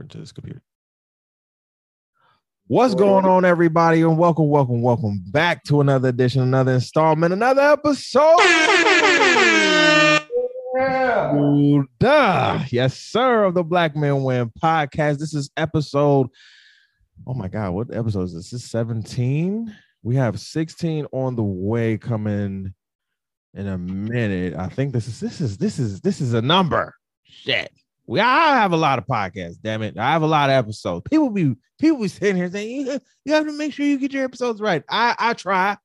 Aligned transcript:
into 0.00 0.18
this 0.18 0.32
computer. 0.32 0.62
What's 2.66 2.94
going 2.94 3.24
on, 3.24 3.44
everybody? 3.44 4.02
And 4.02 4.16
welcome, 4.16 4.48
welcome, 4.48 4.80
welcome 4.80 5.24
back 5.26 5.64
to 5.64 5.80
another 5.80 6.08
edition, 6.08 6.42
another 6.42 6.72
installment, 6.74 7.32
another 7.32 7.62
episode. 7.62 8.38
Yeah. 10.76 11.82
Duh. 11.98 12.64
Yes, 12.70 12.96
sir, 12.96 13.44
of 13.44 13.54
the 13.54 13.64
Black 13.64 13.96
Men 13.96 14.22
Win 14.22 14.52
podcast. 14.62 15.18
This 15.18 15.34
is 15.34 15.50
episode. 15.56 16.28
Oh 17.26 17.34
my 17.34 17.48
God, 17.48 17.72
what 17.72 17.94
episode 17.94 18.22
is 18.22 18.34
this? 18.34 18.50
This 18.50 18.62
is 18.62 18.70
17. 18.70 19.74
We 20.02 20.14
have 20.14 20.38
16 20.38 21.06
on 21.12 21.34
the 21.34 21.42
way 21.42 21.98
coming 21.98 22.72
in 23.54 23.66
a 23.66 23.78
minute. 23.78 24.54
I 24.54 24.68
think 24.68 24.92
this 24.92 25.08
is 25.08 25.18
this 25.20 25.40
is 25.40 25.58
this 25.58 25.78
is 25.78 26.00
this 26.00 26.20
is 26.20 26.34
a 26.34 26.42
number. 26.42 26.94
Shit. 27.24 27.72
We 28.10 28.18
I 28.18 28.56
have 28.56 28.72
a 28.72 28.76
lot 28.76 28.98
of 28.98 29.06
podcasts, 29.06 29.60
damn 29.62 29.82
it. 29.82 29.96
I 29.96 30.10
have 30.10 30.22
a 30.22 30.26
lot 30.26 30.50
of 30.50 30.54
episodes. 30.54 31.06
People 31.08 31.30
be 31.30 31.54
people 31.78 32.00
be 32.00 32.08
sitting 32.08 32.34
here 32.34 32.50
saying 32.50 32.88
you, 32.88 32.98
you 33.24 33.32
have 33.34 33.46
to 33.46 33.52
make 33.52 33.72
sure 33.72 33.86
you 33.86 34.00
get 34.00 34.12
your 34.12 34.24
episodes 34.24 34.60
right. 34.60 34.82
I 34.90 35.14
I 35.16 35.32
try. 35.34 35.76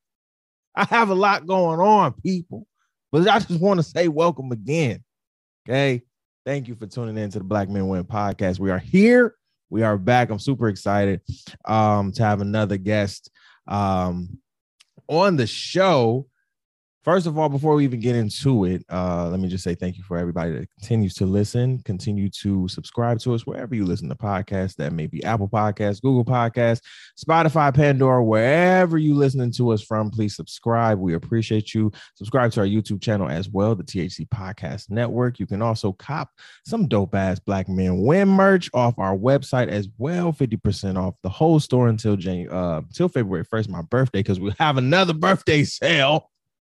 I 0.74 0.86
have 0.86 1.10
a 1.10 1.14
lot 1.14 1.46
going 1.46 1.78
on, 1.78 2.14
people. 2.14 2.66
But 3.12 3.28
I 3.28 3.38
just 3.38 3.60
want 3.60 3.78
to 3.78 3.84
say 3.84 4.08
welcome 4.08 4.50
again. 4.50 5.04
Okay. 5.68 6.02
Thank 6.44 6.66
you 6.66 6.74
for 6.74 6.88
tuning 6.88 7.16
in 7.16 7.30
to 7.30 7.38
the 7.38 7.44
Black 7.44 7.68
Men 7.68 7.86
Win 7.86 8.02
podcast. 8.02 8.58
We 8.58 8.72
are 8.72 8.78
here. 8.78 9.36
We 9.70 9.84
are 9.84 9.96
back. 9.96 10.30
I'm 10.30 10.40
super 10.40 10.66
excited 10.66 11.20
um, 11.64 12.10
to 12.10 12.24
have 12.24 12.40
another 12.40 12.76
guest 12.76 13.30
um, 13.68 14.40
on 15.08 15.36
the 15.36 15.46
show. 15.46 16.26
First 17.06 17.28
of 17.28 17.38
all, 17.38 17.48
before 17.48 17.76
we 17.76 17.84
even 17.84 18.00
get 18.00 18.16
into 18.16 18.64
it, 18.64 18.84
uh, 18.90 19.28
let 19.28 19.38
me 19.38 19.46
just 19.46 19.62
say 19.62 19.76
thank 19.76 19.96
you 19.96 20.02
for 20.02 20.18
everybody 20.18 20.50
that 20.50 20.68
continues 20.80 21.14
to 21.14 21.24
listen, 21.24 21.78
continue 21.84 22.28
to 22.42 22.66
subscribe 22.66 23.20
to 23.20 23.32
us 23.32 23.46
wherever 23.46 23.76
you 23.76 23.84
listen 23.84 24.08
to 24.08 24.16
podcasts. 24.16 24.74
That 24.74 24.92
may 24.92 25.06
be 25.06 25.22
Apple 25.22 25.48
Podcasts, 25.48 26.02
Google 26.02 26.24
Podcasts, 26.24 26.80
Spotify, 27.16 27.72
Pandora, 27.72 28.24
wherever 28.24 28.98
you 28.98 29.14
listening 29.14 29.52
to 29.52 29.70
us 29.70 29.84
from. 29.84 30.10
Please 30.10 30.34
subscribe. 30.34 30.98
We 30.98 31.14
appreciate 31.14 31.74
you. 31.74 31.92
Subscribe 32.16 32.50
to 32.50 32.60
our 32.62 32.66
YouTube 32.66 33.00
channel 33.00 33.28
as 33.28 33.48
well, 33.48 33.76
the 33.76 33.84
THC 33.84 34.28
Podcast 34.28 34.90
Network. 34.90 35.38
You 35.38 35.46
can 35.46 35.62
also 35.62 35.92
cop 35.92 36.30
some 36.64 36.88
dope 36.88 37.14
ass 37.14 37.38
Black 37.38 37.68
Men 37.68 38.02
Win 38.02 38.26
merch 38.26 38.68
off 38.74 38.98
our 38.98 39.16
website 39.16 39.68
as 39.68 39.88
well. 39.96 40.32
Fifty 40.32 40.56
percent 40.56 40.98
off 40.98 41.14
the 41.22 41.28
whole 41.28 41.60
store 41.60 41.86
until 41.86 42.16
January, 42.16 42.50
uh, 42.50 42.78
until 42.78 43.08
February 43.08 43.44
first, 43.44 43.70
my 43.70 43.82
birthday, 43.82 44.24
because 44.24 44.40
we 44.40 44.52
have 44.58 44.76
another 44.76 45.14
birthday 45.14 45.62
sale. 45.62 46.32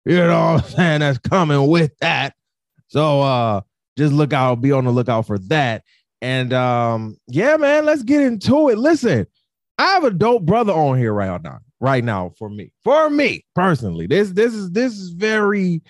You 0.09 0.17
know 0.17 0.53
what 0.53 0.63
I'm 0.63 0.69
saying? 0.71 0.99
That's 1.01 1.19
coming 1.19 1.67
with 1.67 1.91
that. 1.99 2.33
So 2.87 3.21
uh 3.21 3.61
just 3.95 4.13
look 4.13 4.33
out, 4.33 4.61
be 4.61 4.71
on 4.71 4.85
the 4.85 4.91
lookout 4.91 5.27
for 5.27 5.37
that. 5.49 5.83
And 6.21 6.53
um, 6.53 7.17
yeah, 7.27 7.57
man, 7.57 7.85
let's 7.85 8.03
get 8.03 8.21
into 8.21 8.69
it. 8.69 8.77
Listen, 8.77 9.27
I 9.77 9.83
have 9.93 10.03
a 10.03 10.11
dope 10.11 10.45
brother 10.45 10.73
on 10.73 10.97
here 10.97 11.13
right 11.13 11.41
now, 11.41 11.59
right 11.79 12.03
now 12.03 12.31
for 12.37 12.49
me. 12.49 12.71
For 12.83 13.09
me 13.09 13.45
personally. 13.53 14.07
This 14.07 14.31
this 14.31 14.53
is 14.53 14.71
this 14.71 14.93
is 14.93 15.11
very 15.11 15.81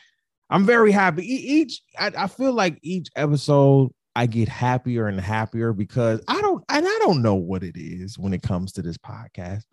I'm 0.50 0.66
very 0.66 0.92
happy. 0.92 1.26
Each 1.26 1.82
I, 1.98 2.12
I 2.18 2.28
feel 2.28 2.52
like 2.52 2.78
each 2.82 3.08
episode 3.16 3.92
I 4.16 4.26
get 4.26 4.50
happier 4.50 5.08
and 5.08 5.20
happier 5.20 5.72
because 5.72 6.22
I 6.28 6.42
don't 6.42 6.64
and 6.70 6.86
I 6.86 7.00
don't 7.02 7.22
know 7.22 7.36
what 7.36 7.64
it 7.64 7.78
is 7.78 8.18
when 8.18 8.34
it 8.34 8.42
comes 8.42 8.72
to 8.74 8.82
this 8.82 8.98
podcast. 8.98 9.64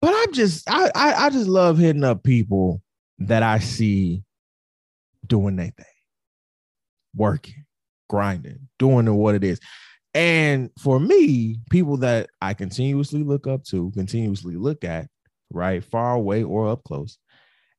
But 0.00 0.14
I'm 0.16 0.32
just 0.32 0.68
I, 0.68 0.90
I 0.94 1.26
I 1.26 1.30
just 1.30 1.48
love 1.48 1.78
hitting 1.78 2.04
up 2.04 2.22
people 2.22 2.82
that 3.18 3.42
I 3.42 3.58
see 3.58 4.22
doing 5.26 5.56
their 5.56 5.72
thing, 5.76 5.86
working, 7.14 7.64
grinding, 8.08 8.68
doing 8.78 9.12
what 9.14 9.34
it 9.34 9.44
is. 9.44 9.60
And 10.14 10.70
for 10.82 10.98
me, 10.98 11.58
people 11.70 11.98
that 11.98 12.30
I 12.40 12.54
continuously 12.54 13.22
look 13.22 13.46
up 13.46 13.62
to, 13.64 13.92
continuously 13.92 14.56
look 14.56 14.84
at, 14.84 15.06
right, 15.52 15.84
far 15.84 16.14
away 16.14 16.42
or 16.42 16.68
up 16.68 16.82
close. 16.84 17.18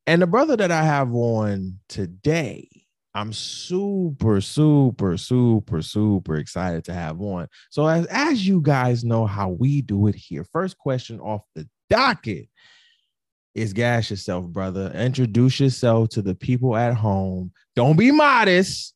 And 0.08 0.22
the 0.22 0.28
brother 0.28 0.56
that 0.56 0.72
I 0.72 0.84
have 0.84 1.14
on 1.14 1.80
today, 1.90 2.70
I'm 3.14 3.34
super, 3.34 4.40
super, 4.40 5.18
super, 5.18 5.82
super 5.82 6.38
excited 6.38 6.86
to 6.86 6.94
have 6.94 7.20
on. 7.22 7.48
So, 7.70 7.86
as, 7.88 8.06
as 8.08 8.48
you 8.48 8.62
guys 8.62 9.04
know 9.04 9.26
how 9.26 9.50
we 9.50 9.82
do 9.82 10.08
it 10.08 10.16
here, 10.16 10.46
first 10.46 10.78
question 10.78 11.20
off 11.20 11.42
the 11.56 11.68
docket 11.90 12.48
is 13.54 13.74
gas 13.74 14.10
yourself, 14.10 14.48
brother. 14.48 14.92
Introduce 14.96 15.60
yourself 15.60 16.10
to 16.10 16.22
the 16.22 16.36
people 16.36 16.76
at 16.78 16.94
home. 16.94 17.52
Don't 17.76 17.98
be 17.98 18.12
modest. 18.12 18.94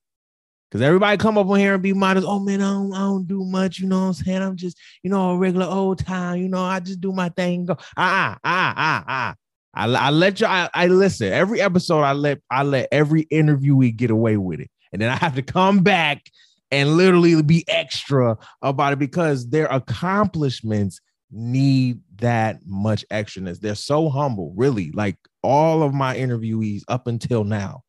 Cause 0.72 0.82
everybody 0.82 1.16
come 1.16 1.38
up 1.38 1.47
on 1.47 1.59
here 1.59 1.76
and 1.76 1.84
be 1.84 1.94
modest. 1.94 2.28
Oh 2.28 2.40
man, 2.40 2.62
I 2.62 2.72
don't, 2.72 2.94
I 2.94 3.00
don't 3.00 3.28
do 3.28 3.46
much. 3.46 3.80
You 3.80 3.88
know 3.88 4.02
what 4.02 4.08
I'm 4.08 4.14
saying? 4.14 4.42
I'm 4.42 4.58
just, 4.58 4.78
you 5.03 5.09
know, 5.09 5.32
a 5.32 5.38
regular 5.38 5.68
old 5.68 6.00
time. 6.00 6.40
You 6.40 6.50
know, 6.50 6.62
I 6.62 6.82
just 6.82 7.00
do 7.00 7.14
my 7.14 7.30
thing. 7.30 7.66
Go 7.66 7.78
ah 7.96 8.38
ah 8.44 8.74
ah 8.76 9.03
ah. 9.08 9.36
I, 9.75 9.86
I 9.86 10.09
let 10.09 10.40
you. 10.40 10.47
I, 10.47 10.69
I 10.74 10.88
listen. 10.88 11.31
Every 11.31 11.62
episode, 11.62 12.02
I 12.02 12.13
let 12.13 12.40
I 12.50 12.63
let 12.63 12.88
every 12.91 13.25
interviewee 13.25 13.96
get 13.96 14.09
away 14.09 14.38
with 14.38 14.59
it, 14.59 14.69
and 14.91 15.02
then 15.02 15.09
I 15.09 15.16
have 15.18 15.36
to 15.36 15.41
come 15.41 15.80
back 15.80 16.24
and 16.72 16.97
literally 16.97 17.41
be 17.41 17.63
extra 17.68 18.38
about 18.62 18.94
it 18.94 19.00
because 19.00 19.50
their 19.50 19.68
accomplishments 19.68 21.00
need 21.31 22.00
that 22.18 22.59
much 22.66 23.06
extraness. 23.12 23.59
They're 23.59 23.75
so 23.75 24.09
humble, 24.09 24.53
really. 24.56 24.91
Like 24.91 25.18
all 25.44 25.84
of 25.84 25.94
my 25.94 26.16
interviewees 26.16 26.84
up 26.88 27.08
until 27.08 27.44
now, 27.44 27.84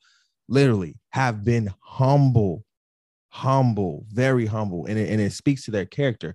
literally 0.49 0.97
have 1.11 1.45
been 1.45 1.73
humble, 1.81 2.65
humble, 3.29 4.05
very 4.09 4.47
humble, 4.47 4.87
and 4.87 4.99
it, 4.99 5.11
and 5.11 5.21
it 5.21 5.33
speaks 5.33 5.65
to 5.65 5.71
their 5.71 5.87
character. 5.87 6.35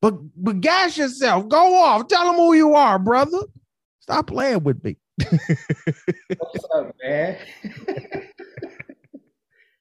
But 0.00 0.14
but 0.36 0.60
gas 0.60 0.96
yourself, 0.96 1.48
go 1.48 1.74
off, 1.74 2.08
tell 2.08 2.26
them 2.26 2.36
who 2.36 2.54
you 2.54 2.74
are, 2.74 2.98
brother. 2.98 3.40
Stop 4.08 4.28
playing 4.28 4.64
with 4.64 4.82
me. 4.82 4.96
What's 6.38 6.64
up, 6.74 6.96
man? 7.04 7.36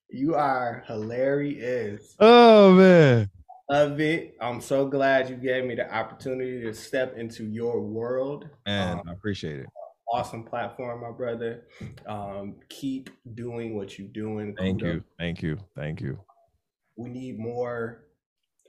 you 0.10 0.36
are 0.36 0.84
hilarious. 0.86 2.14
Oh 2.20 2.74
man 2.74 3.30
of 3.70 4.02
it. 4.02 4.36
I'm 4.42 4.60
so 4.60 4.86
glad 4.86 5.30
you 5.30 5.38
gave 5.38 5.64
me 5.64 5.76
the 5.76 5.90
opportunity 5.94 6.62
to 6.64 6.74
step 6.74 7.18
into 7.18 7.46
your 7.46 7.80
world. 7.80 8.50
And 8.66 9.00
um, 9.00 9.08
I 9.08 9.14
appreciate 9.14 9.62
it. 9.62 9.68
Awesome 10.12 10.44
platform, 10.44 11.04
my 11.04 11.12
brother. 11.12 11.64
Um, 12.06 12.58
keep 12.68 13.10
doing 13.34 13.78
what 13.78 13.98
you're 13.98 14.10
doing. 14.10 14.56
Thank 14.58 14.82
you. 14.82 15.06
Thank 15.18 15.42
you. 15.42 15.58
Thank 15.74 16.02
you. 16.02 16.20
We 16.98 17.10
need 17.10 17.40
more 17.40 18.08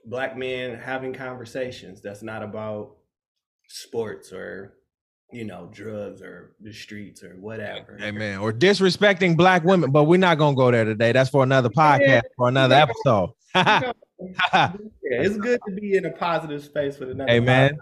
black 0.05 0.37
men 0.37 0.79
having 0.79 1.15
conversations 1.15 2.01
that's 2.01 2.23
not 2.23 2.45
about 2.45 2.95
sports 3.69 4.33
or 4.33 4.79
you 5.31 5.45
know, 5.45 5.69
drugs 5.73 6.23
or 6.23 6.55
the 6.61 6.73
streets 6.73 7.23
or 7.23 7.37
whatever. 7.41 7.99
Amen. 8.01 8.39
Or 8.39 8.53
disrespecting 8.53 9.37
black 9.37 9.65
women, 9.65 9.91
but 9.91 10.05
we're 10.05 10.19
not 10.19 10.39
gonna 10.39 10.57
go 10.57 10.71
there 10.71 10.85
today. 10.85 11.13
That's 11.13 11.31
for 11.31 11.43
another 11.43 11.69
podcast, 11.69 12.01
yeah. 12.01 12.21
for 12.37 12.49
another 12.49 12.75
episode. 12.75 13.31
yeah, 13.55 13.93
it's 15.03 15.37
good 15.37 15.61
to 15.67 15.75
be 15.75 15.97
in 15.97 16.07
a 16.07 16.11
positive 16.11 16.65
space 16.65 16.99
with 16.99 17.11
another. 17.11 17.31
Amen. 17.31 17.79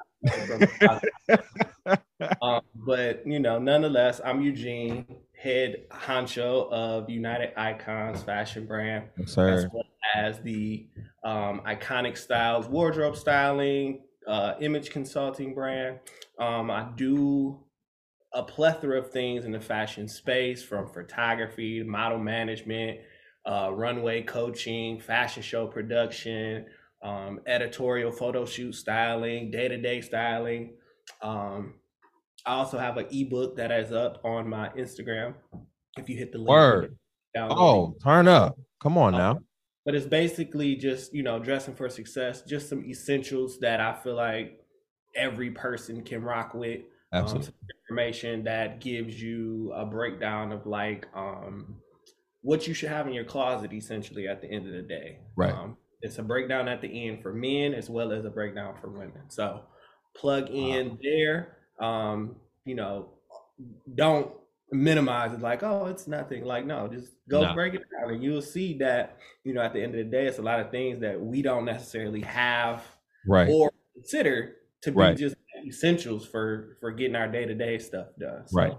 um, 2.43 2.61
but 2.87 3.27
you 3.27 3.39
know, 3.39 3.59
nonetheless, 3.59 4.21
I'm 4.25 4.41
Eugene, 4.41 5.07
head 5.41 5.85
honcho 5.91 6.71
of 6.71 7.09
United 7.09 7.53
Icons 7.57 8.23
fashion 8.23 8.67
brand, 8.67 9.05
yes, 9.19 9.39
as 9.39 9.67
well 9.73 9.85
as 10.15 10.41
the 10.41 10.89
um, 11.25 11.63
iconic 11.67 12.17
styles, 12.17 12.67
wardrobe 12.67 13.17
styling, 13.17 14.01
uh, 14.27 14.55
image 14.61 14.91
consulting 14.91 15.55
brand. 15.55 15.99
Um, 16.39 16.71
I 16.71 16.89
do 16.97 17.59
a 18.33 18.43
plethora 18.43 18.99
of 18.99 19.11
things 19.11 19.45
in 19.45 19.53
the 19.53 19.61
fashion 19.61 20.09
space 20.09 20.63
from 20.63 20.89
photography, 20.89 21.83
model 21.83 22.19
management, 22.19 23.01
uh, 23.47 23.71
runway 23.73 24.23
coaching, 24.23 25.01
fashion 25.01 25.43
show 25.43 25.67
production, 25.67 26.67
um, 27.03 27.41
editorial 27.47 28.11
photo 28.11 28.45
shoot 28.45 28.75
styling, 28.75 29.51
day 29.51 29.69
to 29.69 29.77
day 29.77 30.01
styling. 30.01 30.75
Um, 31.23 31.75
I 32.45 32.55
also 32.55 32.79
have 32.79 32.97
an 32.97 33.07
ebook 33.11 33.57
that 33.57 33.71
is 33.71 33.93
up 33.93 34.21
on 34.25 34.49
my 34.49 34.69
Instagram. 34.71 35.35
If 35.97 36.09
you 36.09 36.17
hit 36.17 36.33
the 36.33 36.39
link, 36.39 36.51
Word. 36.51 36.99
Oh, 37.37 37.95
turn 38.03 38.29
up. 38.29 38.59
Come 38.81 38.99
on 38.99 39.13
now 39.13 39.41
but 39.87 39.95
it's 39.95 40.05
basically 40.05 40.75
just 40.75 41.15
you 41.15 41.23
know 41.23 41.39
dressing 41.39 41.75
for 41.75 41.89
success 41.89 42.43
just 42.43 42.69
some 42.69 42.85
essentials 42.85 43.59
that 43.61 43.81
i 43.81 43.95
feel 43.95 44.17
like 44.17 44.61
every 45.15 45.51
person 45.51 46.03
can 46.03 46.23
rock 46.23 46.53
with 46.53 46.83
Absolutely. 47.13 47.49
Um, 47.49 47.55
information 47.89 48.45
that 48.45 48.81
gives 48.81 49.23
you 49.23 49.73
a 49.75 49.87
breakdown 49.87 50.53
of 50.53 50.67
like 50.67 51.07
um 51.15 51.77
what 52.43 52.67
you 52.67 52.75
should 52.75 52.91
have 52.91 53.07
in 53.07 53.15
your 53.15 53.25
closet 53.25 53.73
essentially 53.73 54.29
at 54.29 54.43
the 54.43 54.51
end 54.51 54.67
of 54.67 54.73
the 54.73 54.83
day 54.83 55.21
right 55.37 55.55
um, 55.55 55.77
it's 56.03 56.19
a 56.19 56.23
breakdown 56.23 56.69
at 56.69 56.83
the 56.83 57.09
end 57.09 57.23
for 57.23 57.33
men 57.33 57.73
as 57.73 57.89
well 57.89 58.13
as 58.13 58.25
a 58.25 58.31
breakdown 58.31 58.75
for 58.81 58.89
women 58.91 59.23
so 59.29 59.63
plug 60.15 60.51
in 60.51 60.91
wow. 60.91 60.99
there 61.01 61.57
um 61.81 62.37
you 62.65 62.75
know 62.75 63.09
don't 63.95 64.33
minimize 64.73 65.33
it 65.33 65.41
like, 65.41 65.63
oh, 65.63 65.87
it's 65.87 66.07
nothing. 66.07 66.45
Like, 66.45 66.67
no, 66.67 66.89
just 66.89 67.15
go 67.29 67.43
No. 67.43 67.55
break 67.55 67.75
it 67.75 67.83
down, 68.01 68.13
and 68.13 68.23
you'll 68.23 68.43
see 68.43 68.77
that 68.79 69.19
you 69.45 69.55
know 69.55 69.61
at 69.63 69.73
the 69.73 69.83
end 69.83 69.95
of 69.95 70.05
the 70.05 70.11
day, 70.11 70.27
it's 70.27 70.39
a 70.39 70.43
lot 70.43 70.61
of 70.61 70.71
things 70.71 71.01
that 71.01 71.21
we 71.21 71.43
don't 71.43 71.65
necessarily 71.65 72.21
have 72.23 72.85
Right. 73.27 73.49
or 73.49 73.73
consider 73.95 74.57
to 74.83 74.91
be 74.93 74.99
Right. 74.99 75.17
just 75.17 75.37
essentials 75.67 76.27
for 76.27 76.77
for 76.81 76.91
getting 76.93 77.17
our 77.17 77.29
day 77.29 77.45
to 77.45 77.55
day 77.55 77.79
stuff 77.79 78.09
done. 78.19 78.47
So, 78.47 78.57
Right. 78.57 78.75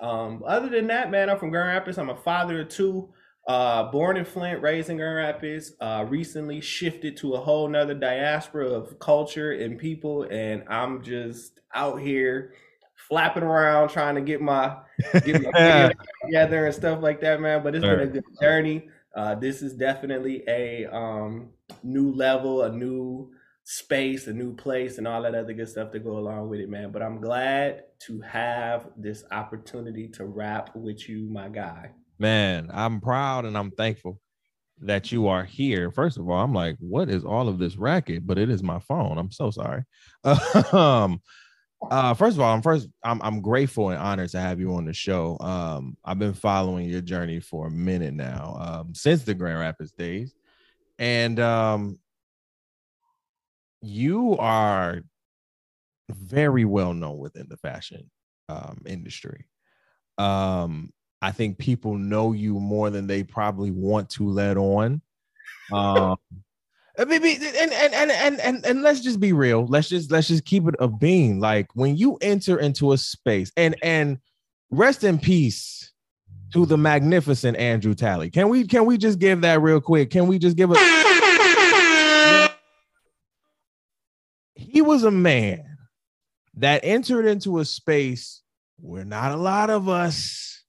Um, 0.00 0.42
other 0.46 0.68
than 0.68 0.86
that, 0.88 1.10
man, 1.10 1.30
I'm 1.30 1.38
from 1.38 1.50
Grand 1.50 1.68
Rapids. 1.68 1.98
I'm 1.98 2.10
a 2.10 2.16
father 2.16 2.60
of 2.62 2.68
two. 2.68 3.12
Uh, 3.48 3.90
born 3.92 4.16
in 4.16 4.24
Flint, 4.24 4.60
raised 4.60 4.90
in 4.90 4.96
Grand 4.96 5.16
Rapids. 5.16 5.72
Uh, 5.80 6.04
recently 6.08 6.60
shifted 6.60 7.16
to 7.18 7.34
a 7.34 7.38
whole 7.40 7.68
nother 7.68 7.94
diaspora 7.94 8.66
of 8.68 8.98
culture 8.98 9.52
and 9.52 9.78
people, 9.78 10.24
and 10.24 10.64
I'm 10.68 11.02
just 11.02 11.60
out 11.74 12.00
here 12.00 12.54
flapping 13.08 13.42
around 13.42 13.88
trying 13.88 14.14
to 14.14 14.20
get 14.20 14.40
my 14.40 14.76
get 15.24 15.42
my 15.52 15.92
together 16.24 16.66
and 16.66 16.74
stuff 16.74 17.02
like 17.02 17.20
that, 17.20 17.40
man. 17.40 17.62
But 17.62 17.74
it's 17.74 17.84
been 17.84 18.00
a 18.00 18.06
good 18.06 18.24
journey. 18.40 18.88
Uh, 19.14 19.34
this 19.34 19.62
is 19.62 19.74
definitely 19.74 20.44
a 20.46 20.84
um, 20.86 21.48
new 21.82 22.12
level, 22.12 22.62
a 22.62 22.72
new 22.72 23.30
space, 23.64 24.26
a 24.26 24.32
new 24.32 24.54
place, 24.54 24.98
and 24.98 25.08
all 25.08 25.22
that 25.22 25.34
other 25.34 25.52
good 25.52 25.68
stuff 25.68 25.90
to 25.92 25.98
go 25.98 26.18
along 26.18 26.48
with 26.48 26.60
it, 26.60 26.68
man. 26.68 26.92
But 26.92 27.02
I'm 27.02 27.20
glad 27.20 27.84
to 28.06 28.20
have 28.20 28.88
this 28.96 29.24
opportunity 29.30 30.08
to 30.08 30.26
rap 30.26 30.74
with 30.74 31.08
you, 31.08 31.28
my 31.30 31.48
guy. 31.48 31.92
Man, 32.18 32.70
I'm 32.72 33.00
proud 33.00 33.44
and 33.44 33.56
I'm 33.56 33.70
thankful 33.70 34.20
that 34.82 35.10
you 35.10 35.28
are 35.28 35.44
here. 35.44 35.90
First 35.90 36.18
of 36.18 36.28
all, 36.28 36.42
I'm 36.42 36.52
like, 36.52 36.76
what 36.78 37.08
is 37.08 37.24
all 37.24 37.48
of 37.48 37.58
this 37.58 37.76
racket? 37.76 38.26
But 38.26 38.38
it 38.38 38.50
is 38.50 38.62
my 38.62 38.78
phone. 38.80 39.18
I'm 39.18 39.30
so 39.30 39.50
sorry. 39.50 39.84
um, 40.72 41.20
uh, 41.82 42.14
first 42.14 42.36
of 42.36 42.40
all, 42.40 42.52
I'm 42.54 42.62
first. 42.62 42.88
I'm 43.04 43.20
I'm 43.22 43.40
grateful 43.40 43.90
and 43.90 43.98
honored 43.98 44.30
to 44.30 44.40
have 44.40 44.60
you 44.60 44.74
on 44.74 44.86
the 44.86 44.92
show. 44.92 45.36
Um, 45.40 45.96
I've 46.04 46.18
been 46.18 46.34
following 46.34 46.88
your 46.88 47.00
journey 47.00 47.40
for 47.40 47.66
a 47.66 47.70
minute 47.70 48.14
now, 48.14 48.56
um, 48.60 48.94
since 48.94 49.22
the 49.22 49.34
Grand 49.34 49.58
Rapids 49.58 49.92
days, 49.92 50.34
and 50.98 51.38
um, 51.38 51.98
you 53.82 54.36
are 54.38 55.02
very 56.10 56.64
well 56.64 56.94
known 56.94 57.18
within 57.18 57.46
the 57.48 57.56
fashion 57.56 58.10
um, 58.48 58.82
industry. 58.86 59.46
Um, 60.18 60.92
I 61.20 61.32
think 61.32 61.58
people 61.58 61.96
know 61.96 62.32
you 62.32 62.54
more 62.54 62.90
than 62.90 63.06
they 63.06 63.22
probably 63.22 63.70
want 63.70 64.10
to 64.10 64.28
let 64.28 64.56
on. 64.56 65.02
Um, 65.72 66.16
I 66.98 67.04
mean, 67.04 67.22
and, 67.24 67.72
and 67.72 67.94
and 67.94 68.10
and 68.10 68.40
and 68.40 68.66
and 68.66 68.82
let's 68.82 69.00
just 69.00 69.20
be 69.20 69.32
real. 69.32 69.66
Let's 69.66 69.88
just 69.88 70.10
let's 70.10 70.28
just 70.28 70.44
keep 70.44 70.66
it 70.66 70.74
a 70.78 70.88
bean. 70.88 71.40
Like 71.40 71.68
when 71.74 71.96
you 71.96 72.16
enter 72.20 72.58
into 72.58 72.92
a 72.92 72.98
space, 72.98 73.52
and 73.56 73.76
and 73.82 74.18
rest 74.70 75.04
in 75.04 75.18
peace 75.18 75.92
to 76.52 76.64
the 76.64 76.78
magnificent 76.78 77.58
André 77.58 77.96
Talley. 77.96 78.30
Can 78.30 78.48
we 78.48 78.66
can 78.66 78.86
we 78.86 78.96
just 78.96 79.18
give 79.18 79.42
that 79.42 79.60
real 79.60 79.80
quick? 79.80 80.10
Can 80.10 80.26
we 80.26 80.38
just 80.38 80.56
give 80.56 80.70
a 80.70 80.76
he 84.54 84.80
was 84.80 85.04
a 85.04 85.10
man 85.10 85.64
that 86.54 86.80
entered 86.82 87.26
into 87.26 87.58
a 87.58 87.64
space 87.64 88.42
where 88.78 89.04
not 89.04 89.32
a 89.32 89.36
lot 89.36 89.70
of 89.70 89.88
us 89.88 90.64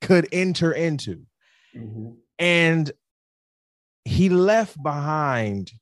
could 0.00 0.28
enter 0.32 0.72
into. 0.72 1.26
Mm-hmm. 1.76 2.10
And 2.38 2.92
he 4.04 4.28
left 4.28 4.80
behind 4.82 5.72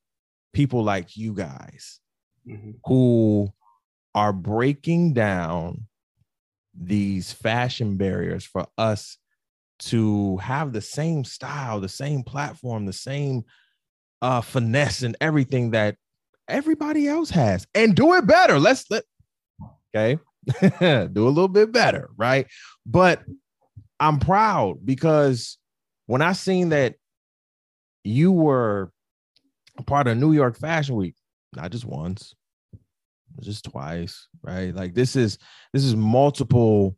people 0.52 0.82
like 0.82 1.16
you 1.16 1.34
guys 1.34 2.00
who 2.86 3.52
are 4.14 4.32
breaking 4.32 5.12
down 5.12 5.86
these 6.74 7.32
fashion 7.32 7.96
barriers 7.96 8.44
for 8.44 8.66
us 8.78 9.18
to 9.78 10.36
have 10.38 10.72
the 10.72 10.80
same 10.80 11.24
style, 11.24 11.80
the 11.80 11.88
same 11.88 12.22
platform, 12.22 12.86
the 12.86 12.92
same 12.92 13.44
uh 14.20 14.40
finesse 14.40 15.02
and 15.02 15.16
everything 15.20 15.70
that 15.70 15.94
everybody 16.48 17.06
else 17.06 17.30
has 17.30 17.66
and 17.74 17.94
do 17.94 18.14
it 18.14 18.26
better. 18.26 18.58
Let's 18.58 18.84
let 18.90 19.04
okay. 19.94 20.18
do 20.80 21.28
a 21.28 21.30
little 21.30 21.48
bit 21.48 21.70
better, 21.70 22.10
right? 22.16 22.46
But 22.86 23.22
I'm 24.00 24.18
proud 24.18 24.84
because 24.84 25.58
when 26.06 26.22
I 26.22 26.32
seen 26.32 26.70
that 26.70 26.94
you 28.08 28.32
were 28.32 28.90
part 29.86 30.08
of 30.08 30.16
New 30.16 30.32
York 30.32 30.56
Fashion 30.58 30.96
Week, 30.96 31.14
not 31.54 31.70
just 31.70 31.84
once, 31.84 32.34
just 33.40 33.64
twice, 33.64 34.26
right? 34.42 34.74
Like 34.74 34.94
this 34.94 35.16
is 35.16 35.38
this 35.72 35.84
is 35.84 35.94
multiple 35.94 36.96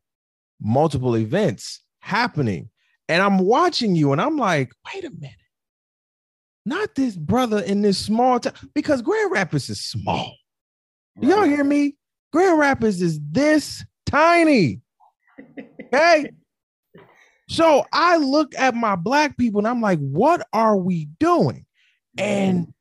multiple 0.60 1.16
events 1.16 1.82
happening. 2.00 2.70
And 3.08 3.22
I'm 3.22 3.38
watching 3.38 3.96
you 3.96 4.12
and 4.12 4.20
I'm 4.20 4.36
like, 4.36 4.72
wait 4.86 5.04
a 5.04 5.10
minute. 5.10 5.34
Not 6.64 6.94
this 6.94 7.16
brother 7.16 7.58
in 7.60 7.82
this 7.82 7.98
small 7.98 8.38
town 8.38 8.52
because 8.74 9.02
Grand 9.02 9.32
Rapids 9.32 9.68
is 9.68 9.84
small. 9.84 10.36
Y'all 11.20 11.42
hear 11.42 11.64
me? 11.64 11.96
Grand 12.32 12.58
Rapids 12.58 13.02
is 13.02 13.18
this 13.30 13.84
tiny. 14.06 14.80
Okay. 15.92 16.30
So 17.50 17.84
I 17.92 18.16
look 18.16 18.54
at 18.56 18.76
my 18.76 18.94
black 18.94 19.36
people 19.36 19.58
and 19.58 19.66
I'm 19.66 19.80
like, 19.80 19.98
what 19.98 20.46
are 20.52 20.76
we 20.76 21.08
doing? 21.18 21.66
And 22.16 22.72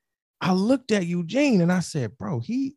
I 0.42 0.54
looked 0.54 0.92
at 0.92 1.08
Eugene 1.08 1.62
and 1.62 1.72
I 1.72 1.80
said, 1.80 2.16
bro, 2.20 2.40
he 2.40 2.76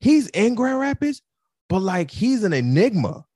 he's 0.00 0.28
in 0.28 0.54
Grand 0.54 0.78
Rapids, 0.78 1.20
but 1.68 1.80
like 1.80 2.10
he's 2.10 2.44
an 2.44 2.54
enigma. 2.54 3.26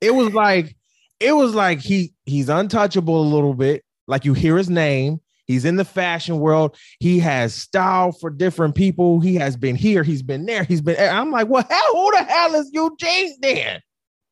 It 0.00 0.16
was 0.16 0.34
like, 0.34 0.76
it 1.20 1.30
was 1.30 1.54
like 1.54 1.78
he 1.78 2.12
he's 2.24 2.48
untouchable 2.48 3.20
a 3.20 3.32
little 3.32 3.54
bit. 3.54 3.84
Like 4.08 4.24
you 4.24 4.34
hear 4.34 4.56
his 4.56 4.68
name, 4.68 5.20
he's 5.46 5.64
in 5.64 5.76
the 5.76 5.84
fashion 5.84 6.40
world, 6.40 6.76
he 6.98 7.20
has 7.20 7.54
style 7.54 8.10
for 8.10 8.30
different 8.30 8.74
people. 8.74 9.20
He 9.20 9.36
has 9.36 9.56
been 9.56 9.76
here, 9.76 10.02
he's 10.02 10.22
been 10.22 10.44
there, 10.44 10.64
he's 10.64 10.80
been. 10.80 10.96
I'm 10.98 11.30
like, 11.30 11.46
well, 11.46 11.64
hell, 11.70 11.92
who 11.92 12.10
the 12.10 12.24
hell 12.24 12.56
is 12.56 12.68
Eugene 12.72 13.36
then? 13.40 13.80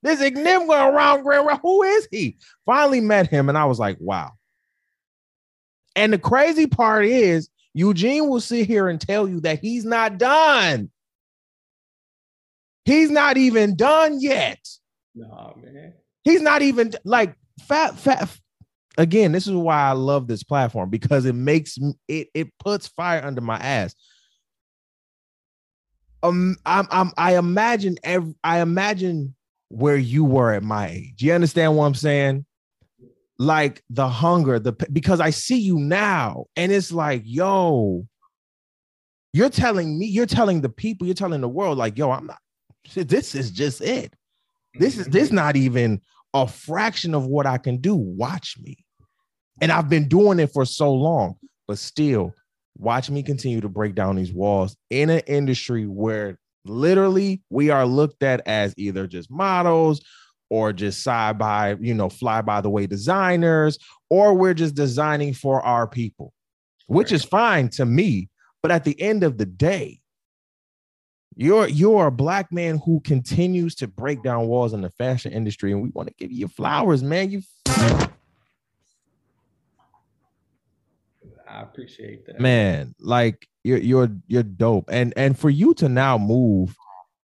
This 0.02 0.20
enigma 0.20 0.90
around 0.92 1.22
Grand 1.22 1.46
Rapids, 1.46 1.62
who 1.62 1.82
is 1.82 2.08
he? 2.10 2.36
Finally 2.66 3.00
met 3.00 3.28
him, 3.28 3.48
and 3.48 3.56
I 3.56 3.66
was 3.66 3.78
like, 3.78 3.96
wow. 4.00 4.32
And 5.94 6.12
the 6.12 6.18
crazy 6.18 6.66
part 6.66 7.04
is, 7.04 7.48
Eugene 7.74 8.28
will 8.28 8.40
sit 8.40 8.66
here 8.66 8.88
and 8.88 9.00
tell 9.00 9.28
you 9.28 9.40
that 9.40 9.60
he's 9.60 9.84
not 9.84 10.18
done. 10.18 10.90
He's 12.84 13.10
not 13.10 13.36
even 13.36 13.76
done 13.76 14.20
yet. 14.20 14.58
Nah, 15.14 15.52
man. 15.56 15.94
He's 16.24 16.42
not 16.42 16.62
even 16.62 16.92
like 17.04 17.34
fat, 17.60 17.98
fat. 17.98 18.28
Again, 18.98 19.32
this 19.32 19.46
is 19.46 19.54
why 19.54 19.88
I 19.88 19.92
love 19.92 20.26
this 20.26 20.42
platform 20.42 20.90
because 20.90 21.24
it 21.24 21.34
makes 21.34 21.78
it 22.08 22.28
it 22.34 22.48
puts 22.58 22.88
fire 22.88 23.24
under 23.24 23.40
my 23.40 23.56
ass. 23.56 23.94
Um, 26.22 26.56
I'm, 26.66 26.86
I'm 26.90 27.12
I 27.16 27.36
imagine 27.36 27.96
every, 28.04 28.34
I 28.44 28.60
imagine 28.60 29.34
where 29.72 29.96
you 29.96 30.24
were 30.24 30.52
at 30.52 30.62
my 30.62 30.88
age. 30.88 31.22
You 31.22 31.32
understand 31.32 31.76
what 31.76 31.86
I'm 31.86 31.94
saying? 31.94 32.44
Like 33.38 33.82
the 33.88 34.08
hunger, 34.08 34.58
the 34.58 34.72
because 34.92 35.18
I 35.18 35.30
see 35.30 35.58
you 35.58 35.78
now, 35.78 36.44
and 36.56 36.70
it's 36.70 36.92
like, 36.92 37.22
yo, 37.24 38.06
you're 39.32 39.48
telling 39.48 39.98
me, 39.98 40.06
you're 40.06 40.26
telling 40.26 40.60
the 40.60 40.68
people, 40.68 41.06
you're 41.06 41.14
telling 41.14 41.40
the 41.40 41.48
world, 41.48 41.78
like, 41.78 41.96
yo, 41.96 42.10
I'm 42.10 42.26
not. 42.26 42.38
This 42.94 43.34
is 43.34 43.50
just 43.50 43.80
it. 43.80 44.14
This 44.74 44.98
is 44.98 45.06
this 45.06 45.28
mm-hmm. 45.28 45.36
not 45.36 45.56
even 45.56 46.00
a 46.34 46.46
fraction 46.46 47.14
of 47.14 47.26
what 47.26 47.46
I 47.46 47.58
can 47.58 47.78
do. 47.78 47.94
Watch 47.94 48.56
me. 48.60 48.76
And 49.60 49.72
I've 49.72 49.88
been 49.88 50.08
doing 50.08 50.38
it 50.38 50.52
for 50.52 50.64
so 50.64 50.92
long, 50.92 51.36
but 51.66 51.78
still, 51.78 52.34
watch 52.76 53.10
me 53.10 53.22
continue 53.22 53.60
to 53.60 53.68
break 53.68 53.94
down 53.94 54.16
these 54.16 54.32
walls 54.32 54.76
in 54.90 55.08
an 55.08 55.20
industry 55.26 55.86
where 55.86 56.38
literally 56.64 57.42
we 57.50 57.70
are 57.70 57.86
looked 57.86 58.22
at 58.22 58.46
as 58.46 58.74
either 58.76 59.06
just 59.06 59.30
models 59.30 60.00
or 60.50 60.72
just 60.72 61.02
side 61.02 61.38
by, 61.38 61.76
you 61.80 61.94
know, 61.94 62.08
fly 62.10 62.42
by 62.42 62.60
the 62.60 62.68
way 62.68 62.86
designers, 62.86 63.78
or 64.10 64.34
we're 64.34 64.54
just 64.54 64.74
designing 64.74 65.32
for 65.32 65.62
our 65.62 65.86
people, 65.86 66.32
which 66.86 67.10
is 67.10 67.24
fine 67.24 67.68
to 67.70 67.86
me. 67.86 68.28
But 68.62 68.70
at 68.70 68.84
the 68.84 69.00
end 69.00 69.24
of 69.24 69.38
the 69.38 69.46
day, 69.46 70.00
you're 71.34 71.68
you're 71.68 72.08
a 72.08 72.12
black 72.12 72.52
man 72.52 72.78
who 72.84 73.00
continues 73.00 73.74
to 73.76 73.88
break 73.88 74.22
down 74.22 74.46
walls 74.46 74.74
in 74.74 74.82
the 74.82 74.90
fashion 74.90 75.32
industry, 75.32 75.72
and 75.72 75.82
we 75.82 75.88
want 75.88 76.08
to 76.08 76.14
give 76.18 76.30
you 76.30 76.48
flowers, 76.48 77.02
man. 77.02 77.30
You 77.30 77.42
I 81.48 81.62
appreciate 81.62 82.26
that. 82.26 82.40
man, 82.40 82.94
like 82.98 83.46
you're 83.64 83.78
you're 83.78 84.08
you're 84.26 84.42
dope, 84.42 84.86
and 84.90 85.12
and 85.16 85.38
for 85.38 85.50
you 85.50 85.74
to 85.74 85.88
now 85.88 86.18
move 86.18 86.76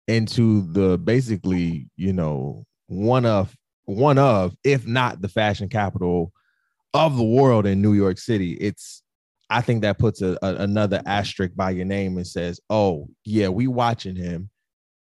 into 0.07 0.71
the 0.71 0.97
basically, 0.97 1.89
you 1.95 2.13
know, 2.13 2.65
one 2.87 3.25
of 3.25 3.55
one 3.85 4.17
of, 4.17 4.55
if 4.63 4.87
not 4.87 5.21
the 5.21 5.27
fashion 5.27 5.67
capital 5.69 6.31
of 6.93 7.17
the 7.17 7.23
world 7.23 7.65
in 7.65 7.81
New 7.81 7.93
York 7.93 8.17
City, 8.17 8.53
it's 8.53 9.01
I 9.49 9.61
think 9.61 9.81
that 9.81 9.99
puts 9.99 10.21
a, 10.21 10.37
a- 10.41 10.55
another 10.55 11.01
asterisk 11.05 11.55
by 11.55 11.71
your 11.71 11.85
name 11.85 12.17
and 12.17 12.27
says, 12.27 12.59
"Oh, 12.69 13.09
yeah, 13.25 13.49
we 13.49 13.67
watching 13.67 14.15
him." 14.15 14.49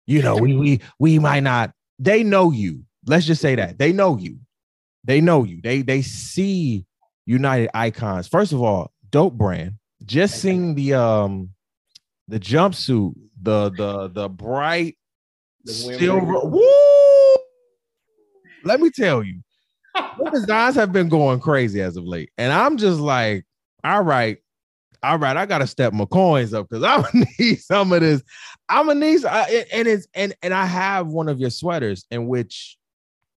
You 0.05 0.21
know, 0.21 0.37
we 0.37 0.55
we 0.55 0.81
we 0.99 1.19
might 1.19 1.43
not. 1.43 1.71
They 1.99 2.23
know 2.23 2.51
you. 2.51 2.83
let's 3.07 3.25
just 3.25 3.41
say 3.41 3.55
that 3.55 3.79
they 3.79 3.91
know 3.91 4.17
you. 4.17 4.39
They 5.03 5.21
know 5.21 5.43
you. 5.43 5.61
They 5.61 5.81
they 5.81 6.01
see 6.01 6.85
United 7.25 7.69
Icons. 7.73 8.27
First 8.27 8.53
of 8.53 8.61
all, 8.61 8.91
dope 9.09 9.33
brand. 9.33 9.73
Just 10.05 10.41
seeing 10.41 10.75
the 10.75 10.93
um 10.93 11.49
the 12.27 12.39
jumpsuit, 12.39 13.13
the 13.41 13.69
the 13.71 14.07
the 14.09 14.29
bright 14.29 14.97
The 15.63 15.73
silver. 15.73 16.39
Woo! 16.43 16.61
Let 18.63 18.79
me 18.79 18.89
tell 18.89 19.23
you, 19.23 19.41
the 19.95 20.29
designs 20.33 20.75
have 20.75 20.91
been 20.91 21.09
going 21.09 21.39
crazy 21.39 21.81
as 21.81 21.97
of 21.97 22.05
late, 22.05 22.31
and 22.37 22.51
I'm 22.51 22.77
just 22.77 22.99
like, 22.99 23.45
all 23.83 24.03
right, 24.03 24.37
all 25.03 25.17
right, 25.17 25.37
I 25.37 25.45
gotta 25.45 25.67
step 25.67 25.93
my 25.93 26.05
coins 26.05 26.53
up 26.53 26.67
because 26.69 26.83
I'm 26.83 27.01
gonna 27.13 27.25
need 27.39 27.59
some 27.61 27.91
of 27.93 28.01
this. 28.01 28.21
I'm 28.69 28.87
gonna 28.87 28.99
need, 28.99 29.25
I, 29.25 29.65
and 29.71 29.87
it's 29.87 30.07
and 30.13 30.35
and 30.41 30.53
I 30.53 30.65
have 30.65 31.07
one 31.07 31.29
of 31.29 31.39
your 31.39 31.49
sweaters 31.49 32.05
in 32.11 32.27
which 32.27 32.77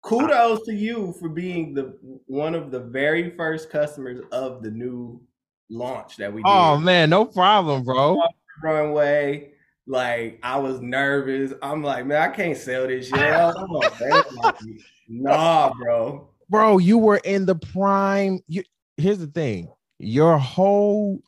Kudos 0.02 0.64
to 0.64 0.74
you 0.74 1.14
for 1.20 1.28
being 1.28 1.74
the 1.74 1.98
one 2.26 2.54
of 2.54 2.70
the 2.70 2.80
very 2.80 3.36
first 3.36 3.68
customers 3.68 4.20
of 4.32 4.62
the 4.62 4.70
new 4.70 5.20
launch 5.70 6.16
that 6.16 6.32
we 6.32 6.42
oh, 6.44 6.76
did. 6.76 6.82
Oh 6.82 6.84
man, 6.84 7.10
no 7.10 7.24
problem, 7.24 7.84
bro. 7.84 8.20
runway. 8.62 9.52
Like 9.86 10.38
I 10.42 10.58
was 10.58 10.80
nervous. 10.80 11.52
I'm 11.62 11.82
like, 11.82 12.06
man, 12.06 12.30
I 12.30 12.34
can't 12.34 12.56
sell 12.56 12.86
this 12.86 13.08
shit. 13.08 13.18
Oh, 13.18 13.52
I'm 13.56 13.70
like, 13.70 14.32
like, 14.32 14.56
nah, 15.08 15.72
bro. 15.72 16.28
Bro, 16.50 16.78
you 16.78 16.98
were 16.98 17.20
in 17.24 17.46
the 17.46 17.54
prime. 17.54 18.40
You 18.48 18.62
here's 18.96 19.18
the 19.18 19.26
thing: 19.26 19.72
your 19.98 20.38
whole 20.38 21.20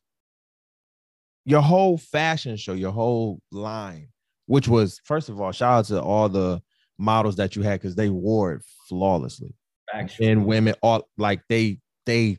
your 1.47 1.63
whole 1.63 1.97
fashion 1.97 2.57
show, 2.57 2.75
your 2.75 2.93
whole 2.93 3.41
line, 3.51 4.09
which 4.47 4.69
was 4.69 5.01
first 5.05 5.29
of 5.29 5.41
all, 5.41 5.53
shout 5.53 5.79
out 5.79 5.85
to 5.87 6.03
all 6.03 6.29
the 6.29 6.63
models 6.99 7.37
that 7.37 7.57
you 7.57 7.63
had 7.63 7.81
because 7.81 7.95
they 7.95 8.11
wore 8.11 8.53
it 8.53 8.63
flawlessly. 8.89 9.55
Actually, 9.93 10.29
And 10.29 10.47
women, 10.47 10.75
all 10.83 11.09
like 11.17 11.41
they 11.49 11.79
they 12.07 12.39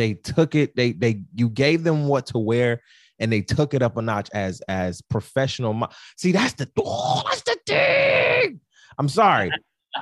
they 0.00 0.14
took 0.14 0.54
it, 0.54 0.74
they 0.76 0.92
they 0.92 1.22
you 1.34 1.48
gave 1.48 1.84
them 1.84 2.08
what 2.08 2.26
to 2.26 2.38
wear 2.38 2.80
and 3.18 3.30
they 3.30 3.42
took 3.42 3.74
it 3.74 3.82
up 3.82 3.96
a 3.96 4.02
notch 4.02 4.30
as 4.32 4.60
as 4.62 5.02
professional. 5.02 5.74
Mo- 5.74 5.88
See, 6.16 6.32
that's 6.32 6.54
the 6.54 6.68
that's 6.74 7.42
the 7.42 7.58
thing. 7.66 8.60
I'm 8.98 9.08
sorry. 9.08 9.50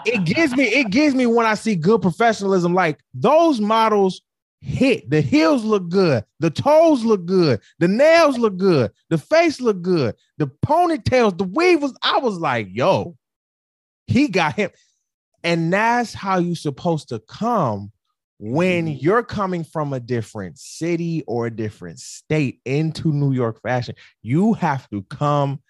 It 0.06 0.24
gives 0.24 0.56
me 0.56 0.64
it 0.64 0.90
gives 0.90 1.14
me 1.14 1.26
when 1.26 1.46
I 1.46 1.54
see 1.54 1.74
good 1.74 2.00
professionalism. 2.00 2.74
Like 2.74 3.00
those 3.12 3.60
models 3.60 4.22
hit. 4.60 5.10
The 5.10 5.20
heels 5.20 5.64
look 5.64 5.88
good. 5.88 6.24
The 6.40 6.50
toes 6.50 7.04
look 7.04 7.26
good. 7.26 7.60
The 7.80 7.88
nails 7.88 8.38
look 8.38 8.56
good. 8.56 8.92
The 9.10 9.18
face 9.18 9.60
look 9.60 9.82
good. 9.82 10.14
The 10.38 10.46
ponytails, 10.64 11.36
the 11.38 11.44
weave 11.44 11.82
was. 11.82 11.96
I 12.02 12.18
was 12.18 12.38
like, 12.38 12.68
yo, 12.70 13.16
he 14.06 14.28
got 14.28 14.54
him. 14.54 14.70
And 15.42 15.72
that's 15.72 16.14
how 16.14 16.38
you 16.38 16.54
supposed 16.54 17.08
to 17.10 17.20
come 17.20 17.92
when 18.38 18.86
Mhm. 18.86 19.02
you're 19.02 19.22
coming 19.22 19.64
from 19.64 19.92
a 19.92 20.00
different 20.00 20.58
city 20.58 21.24
or 21.26 21.46
a 21.46 21.50
different 21.50 21.98
state 21.98 22.60
into 22.64 23.12
New 23.12 23.32
York 23.32 23.60
fashion. 23.62 23.94
You 24.22 24.54
have 24.54 24.88
to 24.90 25.02
come 25.04 25.60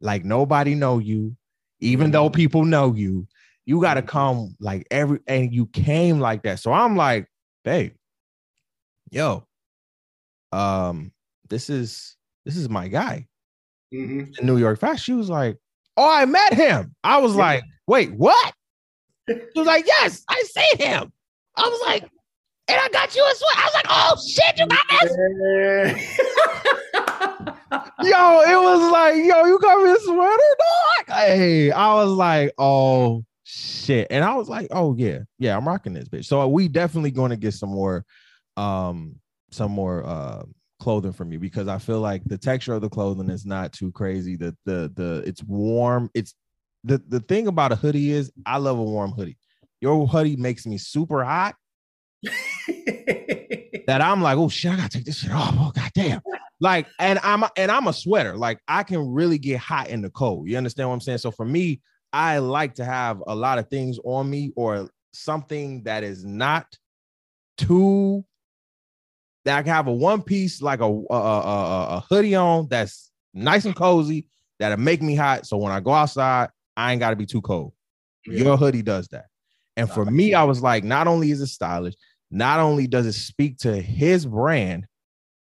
like 0.00 0.24
nobody 0.24 0.74
know 0.74 0.98
you, 0.98 1.36
even 1.80 2.10
though 2.12 2.28
Mhm. 2.30 2.34
people 2.34 2.64
know 2.64 2.94
you. 2.94 3.26
You 3.64 3.80
got 3.80 3.94
to 3.94 4.02
Mhm. 4.02 4.08
come 4.08 4.56
like 4.60 4.86
every, 4.90 5.18
and 5.26 5.52
you 5.52 5.66
came 5.66 6.20
like 6.20 6.42
that. 6.44 6.60
So 6.60 6.72
I'm 6.72 6.94
like, 6.96 7.26
babe, 7.64 7.94
yo, 9.10 9.46
um, 10.52 11.12
this 11.48 11.68
is 11.70 12.16
this 12.44 12.56
is 12.56 12.68
my 12.68 12.86
guy 12.86 13.26
Mhm. 13.92 14.38
in 14.38 14.46
New 14.46 14.58
York 14.58 14.78
fashion. 14.78 14.98
She 14.98 15.12
was 15.14 15.28
like, 15.28 15.58
oh, 15.96 16.08
I 16.08 16.24
met 16.26 16.54
him. 16.54 16.94
I 17.02 17.18
was 17.18 17.32
Yeah. 17.34 17.40
like, 17.42 17.64
wait, 17.88 18.12
what? 18.12 18.54
She 19.28 19.50
was 19.56 19.66
like, 19.66 19.86
yes, 19.86 20.22
I 20.28 20.40
see 20.42 20.84
him. 20.84 21.12
I 21.56 21.62
was 21.68 21.80
like, 21.86 22.02
and 22.68 22.80
I 22.80 22.88
got 22.88 23.14
you 23.14 23.24
a 23.24 23.34
sweat. 23.34 23.56
I 23.56 23.64
was 23.64 23.74
like, 23.74 23.86
oh 23.88 24.16
shit, 24.26 24.58
you 24.58 24.66
got 24.66 24.86
this. 25.02 25.16
Yo, 28.02 28.40
it 28.42 28.56
was 28.56 28.92
like, 28.92 29.16
yo, 29.16 29.44
you 29.46 29.58
got 29.58 29.82
me 29.82 29.90
a 29.90 29.96
sweater, 29.98 30.56
dog. 31.08 31.16
Hey, 31.16 31.70
I 31.72 31.94
was 31.94 32.10
like, 32.10 32.52
oh 32.58 33.24
shit. 33.44 34.06
And 34.10 34.24
I 34.24 34.34
was 34.34 34.48
like, 34.48 34.68
oh 34.70 34.94
yeah, 34.96 35.20
yeah, 35.38 35.56
I'm 35.56 35.66
rocking 35.66 35.94
this 35.94 36.08
bitch. 36.08 36.26
So 36.26 36.46
we 36.48 36.68
definitely 36.68 37.10
going 37.10 37.30
to 37.30 37.36
get 37.36 37.54
some 37.54 37.70
more 37.70 38.04
um 38.56 39.16
some 39.50 39.72
more 39.72 40.04
uh 40.04 40.42
clothing 40.78 41.12
from 41.12 41.32
you 41.32 41.38
because 41.38 41.68
I 41.68 41.78
feel 41.78 42.00
like 42.00 42.22
the 42.24 42.38
texture 42.38 42.74
of 42.74 42.82
the 42.82 42.88
clothing 42.88 43.30
is 43.30 43.46
not 43.46 43.72
too 43.72 43.90
crazy. 43.92 44.36
The 44.36 44.56
the 44.64 44.92
the 44.94 45.22
it's 45.26 45.42
warm. 45.42 46.10
It's 46.14 46.34
the 46.84 46.98
the 47.08 47.20
thing 47.20 47.46
about 47.46 47.72
a 47.72 47.76
hoodie 47.76 48.12
is 48.12 48.30
I 48.44 48.58
love 48.58 48.78
a 48.78 48.84
warm 48.84 49.12
hoodie. 49.12 49.38
Your 49.80 50.06
hoodie 50.06 50.36
makes 50.36 50.66
me 50.66 50.78
super 50.78 51.24
hot 51.24 51.54
that 53.86 54.00
I'm 54.00 54.22
like, 54.22 54.36
oh 54.38 54.48
shit, 54.48 54.72
I 54.72 54.76
gotta 54.76 54.88
take 54.88 55.04
this 55.04 55.18
shit 55.18 55.30
off. 55.32 55.54
Oh 55.58 55.70
goddamn. 55.74 56.20
Like, 56.60 56.86
and 56.98 57.18
I'm 57.22 57.44
and 57.56 57.70
I'm 57.70 57.86
a 57.86 57.92
sweater. 57.92 58.36
Like, 58.36 58.60
I 58.66 58.82
can 58.82 59.00
really 59.12 59.38
get 59.38 59.58
hot 59.58 59.88
in 59.88 60.00
the 60.02 60.10
cold. 60.10 60.48
You 60.48 60.56
understand 60.56 60.88
what 60.88 60.94
I'm 60.94 61.00
saying? 61.00 61.18
So 61.18 61.30
for 61.30 61.44
me, 61.44 61.80
I 62.12 62.38
like 62.38 62.74
to 62.76 62.84
have 62.84 63.22
a 63.26 63.34
lot 63.34 63.58
of 63.58 63.68
things 63.68 63.98
on 64.04 64.28
me 64.30 64.52
or 64.56 64.88
something 65.12 65.82
that 65.84 66.02
is 66.02 66.24
not 66.24 66.66
too 67.58 68.24
that 69.44 69.58
I 69.58 69.62
can 69.62 69.72
have 69.72 69.86
a 69.86 69.92
one 69.92 70.22
piece, 70.22 70.60
like 70.62 70.80
a 70.80 70.84
a, 70.84 71.14
a, 71.14 71.40
a- 71.40 71.86
a 71.98 72.04
hoodie 72.08 72.34
on 72.34 72.68
that's 72.68 73.10
nice 73.34 73.64
and 73.66 73.76
cozy 73.76 74.28
that'll 74.58 74.78
make 74.78 75.02
me 75.02 75.14
hot. 75.14 75.46
So 75.46 75.58
when 75.58 75.72
I 75.72 75.80
go 75.80 75.92
outside, 75.92 76.48
I 76.76 76.92
ain't 76.92 77.00
gotta 77.00 77.16
be 77.16 77.26
too 77.26 77.42
cold. 77.42 77.72
Your 78.24 78.56
hoodie 78.56 78.82
does 78.82 79.06
that. 79.08 79.26
And 79.76 79.90
for 79.90 80.04
me. 80.04 80.34
I 80.34 80.44
was 80.44 80.62
like, 80.62 80.84
not 80.84 81.06
only 81.06 81.30
is 81.30 81.40
it 81.40 81.48
stylish, 81.48 81.94
not 82.30 82.60
only 82.60 82.86
does 82.86 83.06
it 83.06 83.12
speak 83.12 83.58
to 83.58 83.80
his 83.80 84.26
brand 84.26 84.86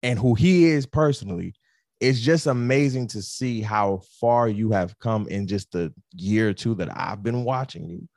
and 0.01 0.18
who 0.18 0.34
he 0.34 0.65
is 0.65 0.86
personally, 0.86 1.53
it's 2.00 2.20
just 2.20 2.48
amazing 2.48 3.08
to 3.08 3.22
see 3.22 3.62
how 3.62 4.01
far 4.20 4.48
you 4.48 4.72
have 4.72 4.98
come 5.00 5.27
in 5.27 5.48
just 5.48 5.72
the 5.72 5.94
year 6.13 6.50
or 6.50 6.53
two 6.53 6.75
that 6.75 6.89
I've 6.98 7.24
been 7.24 7.44
watching 7.44 7.88
you. 7.88 8.08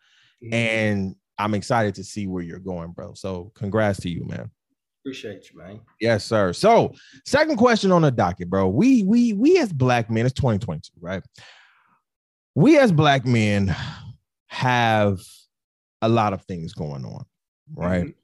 Mhm. 0.45 0.53
And 0.55 1.17
I'm 1.39 1.55
excited 1.55 1.95
to 1.97 2.05
see 2.05 2.27
where 2.27 2.43
you're 2.43 2.59
going, 2.59 2.93
bro. 2.93 3.15
So 3.15 3.53
congrats 3.55 4.01
to 4.01 4.09
you, 4.09 4.25
man. 4.25 4.51
Appreciate 5.03 5.51
you, 5.53 5.59
man. 5.59 5.81
Yes, 6.01 6.25
sir. 6.25 6.53
So, 6.53 6.93
second 7.25 7.59
question 7.59 7.93
on 7.93 8.03
the 8.03 8.11
docket, 8.11 8.51
bro. 8.51 8.69
We 8.69 9.05
we 9.05 9.35
we 9.35 9.59
as 9.59 9.73
black 9.73 10.11
men, 10.11 10.27
it's 10.27 10.35
2022, 10.35 10.91
right? 11.01 11.23
We 12.57 12.77
as 12.79 12.91
black 12.91 13.25
men 13.25 13.77
have 14.49 15.21
a 16.03 16.09
lot 16.09 16.33
of 16.33 16.43
things 16.43 16.73
going 16.73 17.05
on, 17.05 17.25
right? 17.75 18.07
Mhm. 18.07 18.15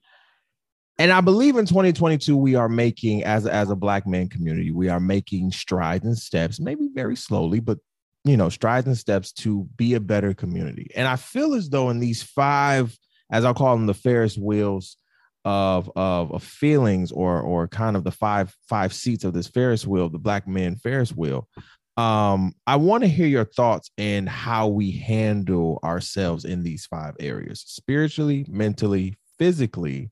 And 0.98 1.10
I 1.10 1.20
believe 1.20 1.56
in 1.56 1.66
2022 1.66 2.36
we 2.36 2.54
are 2.54 2.68
making 2.68 3.24
as 3.24 3.46
as 3.46 3.70
a 3.70 3.76
black 3.76 4.06
man 4.06 4.28
community, 4.28 4.70
we 4.70 4.88
are 4.88 5.00
making 5.00 5.50
strides 5.50 6.04
and 6.04 6.16
steps, 6.16 6.60
maybe 6.60 6.88
very 6.94 7.16
slowly, 7.16 7.60
but 7.60 7.78
you 8.24 8.36
know, 8.36 8.48
strides 8.48 8.86
and 8.86 8.96
steps 8.96 9.32
to 9.32 9.66
be 9.76 9.94
a 9.94 10.00
better 10.00 10.32
community. 10.32 10.90
And 10.94 11.08
I 11.08 11.16
feel 11.16 11.54
as 11.54 11.68
though 11.70 11.90
in 11.90 11.98
these 11.98 12.22
five, 12.22 12.96
as 13.30 13.44
I 13.44 13.52
call 13.52 13.76
them, 13.76 13.86
the 13.86 13.94
Ferris 13.94 14.38
wheels 14.38 14.96
of 15.44 15.90
of, 15.96 16.32
of 16.32 16.44
feelings, 16.44 17.10
or 17.10 17.40
or 17.40 17.66
kind 17.66 17.96
of 17.96 18.04
the 18.04 18.12
five 18.12 18.54
five 18.68 18.92
seats 18.92 19.24
of 19.24 19.32
this 19.32 19.48
Ferris 19.48 19.86
wheel, 19.86 20.08
the 20.08 20.18
black 20.18 20.46
man 20.46 20.76
Ferris 20.76 21.10
wheel. 21.10 21.48
Um, 21.96 22.54
I 22.66 22.76
want 22.76 23.02
to 23.02 23.08
hear 23.08 23.26
your 23.26 23.44
thoughts 23.44 23.90
in 23.99 24.26
how 24.26 24.68
we 24.68 24.90
handle 24.92 25.78
ourselves 25.84 26.44
in 26.44 26.62
these 26.62 26.87
five 26.87 27.14
areas: 27.20 27.62
spiritually, 27.66 28.46
mentally, 28.49 29.16
physically, 29.38 30.11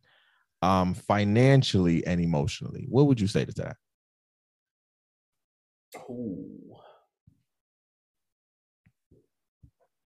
um, 0.62 0.92
financially, 0.94 2.06
and 2.06 2.20
emotionally. 2.20 2.86
What 2.88 3.06
would 3.06 3.20
you 3.20 3.26
say 3.26 3.44
to 3.46 3.52
that? 3.54 3.76
Ooh. 6.10 6.76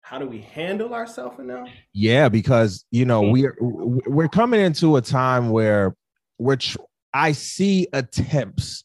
How 0.03 0.19
do 0.19 0.27
we 0.27 0.43
handle 0.43 0.93
ourselves 0.93 1.37
now? 1.39 1.65
Yeah, 1.95 2.29
because 2.29 2.85
you 2.91 3.07
know 3.07 3.23
Mm. 3.23 3.33
we're 3.33 3.57
we're 4.07 4.29
coming 4.29 4.61
into 4.61 4.97
a 4.97 5.01
time 5.01 5.49
where 5.51 5.97
we're 6.39 6.57
tr- 6.57 6.79
I 7.15 7.33
see 7.33 7.87
attempts 7.95 8.85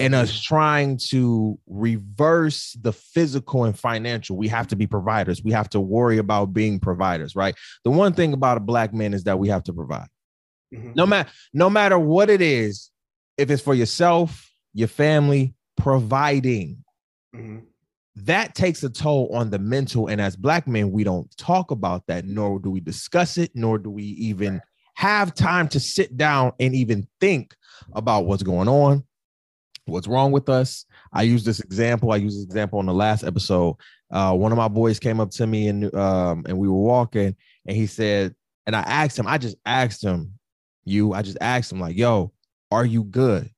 in 0.00 0.14
us 0.14 0.40
trying 0.40 0.96
to 1.10 1.58
reverse 1.66 2.76
the 2.80 2.92
physical 2.92 3.64
and 3.64 3.78
financial. 3.78 4.36
We 4.36 4.48
have 4.48 4.66
to 4.68 4.76
be 4.76 4.86
providers. 4.86 5.44
We 5.44 5.52
have 5.52 5.68
to 5.70 5.80
worry 5.80 6.18
about 6.18 6.54
being 6.54 6.80
providers, 6.80 7.36
right? 7.36 7.54
The 7.84 7.90
one 7.90 8.14
thing 8.14 8.32
about 8.32 8.56
a 8.56 8.60
black 8.60 8.94
man 8.94 9.12
is 9.12 9.24
that 9.24 9.38
we 9.38 9.48
have 9.48 9.62
to 9.64 9.72
provide. 9.72 10.08
Mhm. 10.74 10.96
No 10.96 11.06
matter 11.06 11.30
no 11.52 11.68
matter 11.68 11.98
what 11.98 12.30
it 12.30 12.40
is, 12.40 12.90
if 13.36 13.50
it's 13.50 13.62
for 13.62 13.74
yourself, 13.74 14.50
your 14.72 14.88
family, 14.88 15.54
providing 15.76 16.84
Mhm. 17.36 17.62
that 18.16 18.54
takes 18.54 18.82
a 18.82 18.90
toll 18.90 19.28
on 19.34 19.50
the 19.50 19.58
mental. 19.58 20.06
And 20.08 20.20
as 20.20 20.34
black 20.34 20.66
men, 20.66 20.92
we 20.92 21.04
don't 21.04 21.30
talk 21.36 21.70
about 21.70 22.06
that, 22.06 22.24
nor 22.24 22.58
do 22.58 22.70
we 22.70 22.80
discuss 22.80 23.36
it, 23.36 23.50
nor 23.54 23.78
do 23.78 23.90
we 23.90 24.04
even 24.04 24.60
have 24.94 25.34
time 25.34 25.68
to 25.68 25.80
sit 25.80 26.16
down 26.16 26.52
and 26.58 26.74
even 26.74 27.06
think 27.20 27.54
about 27.92 28.26
what's 28.26 28.42
going 28.42 28.68
on, 28.68 29.04
what's 29.90 30.08
wrong 30.08 30.32
with 30.32 30.48
us. 30.48 30.84
I 31.12 31.22
use 31.22 31.44
this 31.44 31.60
example. 31.60 32.12
I 32.12 32.16
use 32.16 32.34
this 32.34 32.44
example 32.44 32.78
on 32.78 32.86
the 32.86 32.94
last 32.94 33.24
episode. 33.24 33.76
Uh, 34.10 34.34
one 34.34 34.52
of 34.52 34.58
my 34.58 34.68
boys 34.68 34.98
came 34.98 35.20
up 35.20 35.30
to 35.32 35.46
me 35.46 35.68
and 35.68 35.94
um, 35.94 36.44
and 36.46 36.58
we 36.58 36.68
were 36.68 36.74
walking, 36.74 37.36
and 37.66 37.76
he 37.76 37.86
said, 37.86 38.34
and 38.66 38.74
I 38.74 38.80
asked 38.80 39.18
him, 39.18 39.26
I 39.26 39.38
just 39.38 39.56
asked 39.66 40.02
him, 40.02 40.34
you, 40.84 41.12
I 41.12 41.22
just 41.22 41.38
asked 41.40 41.72
him, 41.72 41.80
like, 41.80 41.96
yo, 41.96 42.32
are 42.70 42.84
you 42.84 43.04
good? 43.04 43.50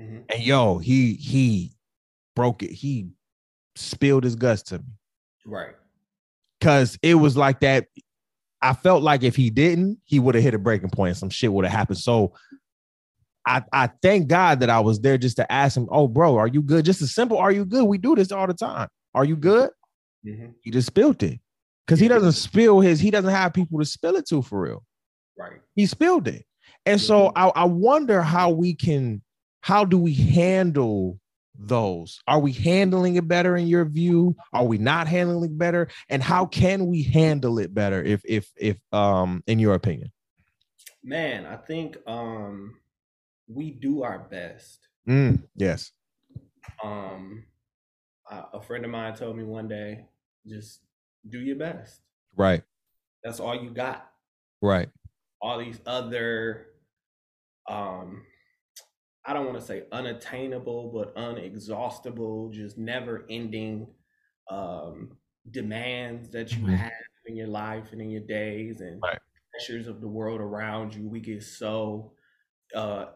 Mm-hmm. 0.00 0.18
And 0.28 0.42
yo, 0.42 0.78
he 0.78 1.14
he 1.14 1.72
broke 2.34 2.62
it. 2.62 2.70
He 2.70 3.08
spilled 3.76 4.24
his 4.24 4.36
guts 4.36 4.62
to 4.64 4.78
me. 4.78 4.84
Right. 5.46 5.74
Cause 6.60 6.98
it 7.02 7.14
was 7.14 7.36
like 7.36 7.60
that. 7.60 7.86
I 8.62 8.74
felt 8.74 9.02
like 9.02 9.22
if 9.22 9.36
he 9.36 9.48
didn't, 9.48 9.98
he 10.04 10.18
would 10.18 10.34
have 10.34 10.44
hit 10.44 10.52
a 10.52 10.58
breaking 10.58 10.90
point. 10.90 11.16
Some 11.16 11.30
shit 11.30 11.50
would 11.52 11.64
have 11.64 11.72
happened. 11.72 11.98
So 11.98 12.34
I, 13.46 13.62
I 13.72 13.90
thank 14.02 14.28
God 14.28 14.60
that 14.60 14.70
I 14.70 14.80
was 14.80 15.00
there 15.00 15.18
just 15.18 15.36
to 15.36 15.50
ask 15.50 15.76
him, 15.76 15.88
oh, 15.90 16.08
bro, 16.08 16.36
are 16.36 16.46
you 16.46 16.62
good? 16.62 16.84
Just 16.84 17.02
a 17.02 17.06
simple, 17.06 17.38
are 17.38 17.52
you 17.52 17.64
good? 17.64 17.84
We 17.84 17.98
do 17.98 18.14
this 18.14 18.32
all 18.32 18.46
the 18.46 18.54
time. 18.54 18.88
Are 19.14 19.24
you 19.24 19.36
good? 19.36 19.70
Mm-hmm. 20.26 20.50
He 20.62 20.70
just 20.70 20.86
spilled 20.86 21.22
it. 21.22 21.40
Because 21.86 21.98
he 21.98 22.08
doesn't 22.08 22.32
spill 22.32 22.80
his, 22.80 23.00
he 23.00 23.10
doesn't 23.10 23.30
have 23.30 23.52
people 23.52 23.78
to 23.80 23.84
spill 23.84 24.16
it 24.16 24.28
to 24.28 24.42
for 24.42 24.60
real. 24.60 24.84
Right. 25.36 25.60
He 25.74 25.86
spilled 25.86 26.28
it. 26.28 26.44
And 26.86 27.00
so 27.00 27.32
I, 27.34 27.48
I 27.48 27.64
wonder 27.64 28.22
how 28.22 28.50
we 28.50 28.74
can, 28.74 29.22
how 29.62 29.84
do 29.84 29.98
we 29.98 30.14
handle 30.14 31.18
those? 31.60 32.20
Are 32.26 32.38
we 32.38 32.52
handling 32.52 33.16
it 33.16 33.28
better 33.28 33.56
in 33.56 33.66
your 33.66 33.84
view? 33.84 34.36
Are 34.52 34.64
we 34.64 34.78
not 34.78 35.08
handling 35.08 35.50
it 35.50 35.58
better? 35.58 35.88
And 36.08 36.22
how 36.22 36.46
can 36.46 36.86
we 36.86 37.02
handle 37.02 37.58
it 37.58 37.74
better 37.74 38.02
if 38.02 38.22
if 38.24 38.50
if 38.56 38.78
um 38.92 39.42
in 39.46 39.58
your 39.58 39.74
opinion? 39.74 40.10
Man, 41.02 41.46
I 41.46 41.56
think 41.56 41.98
um 42.06 42.76
we 43.52 43.72
do 43.72 44.02
our 44.02 44.28
best. 44.30 44.86
Mm, 45.08 45.42
yes. 45.56 45.92
Um, 46.84 47.44
a 48.52 48.60
friend 48.60 48.84
of 48.84 48.90
mine 48.90 49.14
told 49.14 49.36
me 49.36 49.42
one 49.42 49.68
day, 49.68 50.06
just 50.46 50.80
do 51.28 51.40
your 51.40 51.56
best. 51.56 52.00
Right. 52.36 52.62
That's 53.24 53.40
all 53.40 53.60
you 53.60 53.70
got. 53.70 54.08
Right. 54.62 54.88
All 55.42 55.58
these 55.58 55.80
other, 55.86 56.66
um, 57.68 58.22
I 59.24 59.32
don't 59.32 59.46
want 59.46 59.58
to 59.58 59.64
say 59.64 59.84
unattainable, 59.90 60.90
but 60.92 61.14
unexhaustible, 61.16 62.52
just 62.52 62.78
never 62.78 63.26
ending 63.28 63.88
um, 64.50 65.16
demands 65.50 66.28
that 66.30 66.52
you 66.52 66.58
mm-hmm. 66.58 66.74
have 66.74 66.92
in 67.26 67.36
your 67.36 67.48
life 67.48 67.88
and 67.92 68.00
in 68.00 68.10
your 68.10 68.22
days 68.22 68.80
and 68.80 69.00
right. 69.02 69.18
pressures 69.50 69.88
of 69.88 70.00
the 70.00 70.08
world 70.08 70.40
around 70.40 70.94
you. 70.94 71.08
We 71.08 71.20
get 71.20 71.42
so 71.42 72.12
uh, 72.74 73.06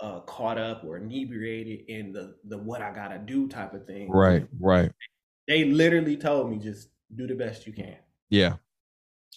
uh, 0.00 0.20
caught 0.20 0.58
up 0.58 0.84
or 0.84 0.96
inebriated 0.96 1.88
in 1.88 2.12
the 2.12 2.36
the 2.44 2.58
what 2.58 2.82
I 2.82 2.92
gotta 2.92 3.18
do 3.18 3.48
type 3.48 3.74
of 3.74 3.86
thing. 3.86 4.10
Right, 4.10 4.46
right. 4.60 4.92
They 5.46 5.64
literally 5.64 6.16
told 6.16 6.50
me 6.50 6.58
just 6.58 6.88
do 7.14 7.26
the 7.26 7.34
best 7.34 7.66
you 7.66 7.72
can. 7.72 7.96
Yeah. 8.30 8.54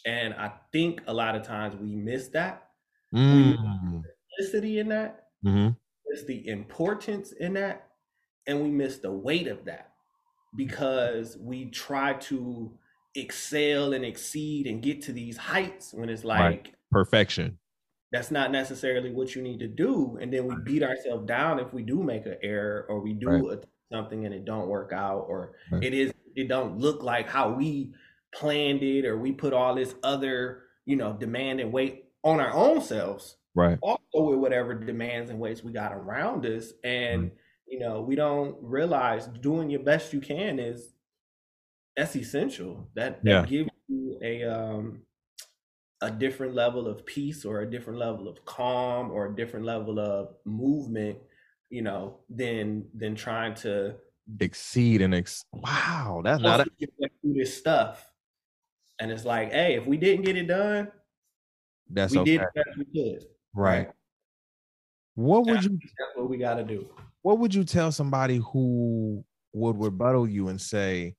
And 0.05 0.33
I 0.33 0.51
think 0.71 1.01
a 1.07 1.13
lot 1.13 1.35
of 1.35 1.43
times 1.43 1.75
we 1.75 1.95
miss 1.95 2.27
that. 2.29 2.67
Mm. 3.13 3.57
We 3.93 4.01
miss 4.39 4.51
the 4.51 4.79
in 4.79 4.89
that. 4.89 5.27
Mm-hmm. 5.45 5.69
Miss 6.09 6.23
the 6.25 6.47
importance 6.47 7.31
in 7.31 7.53
that, 7.53 7.87
and 8.47 8.61
we 8.61 8.69
miss 8.69 8.97
the 8.97 9.11
weight 9.11 9.47
of 9.47 9.65
that 9.65 9.91
because 10.55 11.37
we 11.37 11.65
try 11.65 12.13
to 12.13 12.71
excel 13.15 13.93
and 13.93 14.05
exceed 14.05 14.67
and 14.67 14.81
get 14.81 15.01
to 15.03 15.11
these 15.13 15.37
heights 15.37 15.93
when 15.93 16.09
it's 16.09 16.23
like 16.23 16.39
right. 16.39 16.75
perfection 16.91 17.57
that's 18.11 18.31
not 18.31 18.51
necessarily 18.51 19.11
what 19.11 19.35
you 19.35 19.41
need 19.41 19.59
to 19.59 19.67
do 19.67 20.17
and 20.21 20.31
then 20.33 20.45
we 20.45 20.55
beat 20.63 20.83
ourselves 20.83 21.25
down 21.25 21.59
if 21.59 21.73
we 21.73 21.81
do 21.81 22.03
make 22.03 22.25
an 22.25 22.37
error 22.43 22.85
or 22.89 22.99
we 22.99 23.13
do 23.13 23.27
right. 23.27 23.59
something 23.91 24.25
and 24.25 24.33
it 24.33 24.45
don't 24.45 24.67
work 24.67 24.91
out 24.93 25.25
or 25.27 25.53
right. 25.71 25.83
it 25.83 25.93
is 25.93 26.13
it 26.35 26.47
don't 26.47 26.77
look 26.77 27.03
like 27.03 27.29
how 27.29 27.49
we 27.49 27.91
planned 28.33 28.83
it 28.83 29.05
or 29.05 29.17
we 29.17 29.31
put 29.31 29.53
all 29.53 29.75
this 29.75 29.95
other 30.03 30.63
you 30.85 30.95
know 30.95 31.13
demand 31.13 31.59
and 31.59 31.71
weight 31.71 32.05
on 32.23 32.39
our 32.39 32.53
own 32.53 32.81
selves 32.81 33.37
right 33.55 33.77
also 33.81 34.01
with 34.13 34.39
whatever 34.39 34.73
demands 34.73 35.29
and 35.29 35.39
weights 35.39 35.63
we 35.63 35.71
got 35.71 35.93
around 35.93 36.45
us 36.45 36.73
and 36.83 37.23
right. 37.23 37.31
you 37.67 37.79
know 37.79 38.01
we 38.01 38.15
don't 38.15 38.55
realize 38.61 39.27
doing 39.27 39.69
your 39.69 39.81
best 39.81 40.13
you 40.13 40.19
can 40.19 40.59
is 40.59 40.93
that's 41.95 42.15
essential 42.15 42.89
that 42.95 43.23
that 43.23 43.29
yeah. 43.29 43.45
gives 43.45 43.69
you 43.87 44.17
a 44.21 44.43
um 44.43 45.01
a 46.01 46.09
different 46.09 46.55
level 46.55 46.87
of 46.87 47.05
peace 47.05 47.45
or 47.45 47.61
a 47.61 47.69
different 47.69 47.99
level 47.99 48.27
of 48.27 48.43
calm 48.45 49.11
or 49.11 49.27
a 49.27 49.35
different 49.35 49.65
level 49.65 49.99
of 49.99 50.35
movement 50.45 51.17
you 51.69 51.81
know 51.81 52.19
than 52.29 52.85
than 52.95 53.15
trying 53.15 53.53
to 53.53 53.95
exceed 54.39 55.01
and 55.01 55.13
ex 55.13 55.45
wow 55.53 56.21
that's 56.23 56.41
not 56.41 56.61
a- 56.61 56.65
this 57.23 57.55
stuff 57.55 58.11
and 58.99 59.11
it's 59.11 59.25
like 59.25 59.51
hey 59.51 59.75
if 59.75 59.85
we 59.85 59.97
didn't 59.97 60.25
get 60.25 60.35
it 60.35 60.47
done 60.47 60.91
that's 61.89 62.13
we 62.13 62.19
okay. 62.19 62.31
did 62.31 62.41
the 62.41 62.63
best 62.63 62.77
we 62.77 62.85
could 62.85 63.25
right, 63.53 63.77
right? 63.77 63.89
what 65.15 65.45
would 65.45 65.63
you 65.63 65.71
that's 65.81 66.15
what 66.15 66.29
we 66.29 66.37
got 66.37 66.55
to 66.55 66.63
do 66.63 66.87
what 67.21 67.37
would 67.39 67.53
you 67.53 67.63
tell 67.63 67.91
somebody 67.91 68.41
who 68.51 69.23
would 69.53 69.79
rebuttal 69.79 70.27
you 70.27 70.47
and 70.47 70.59
say 70.59 71.15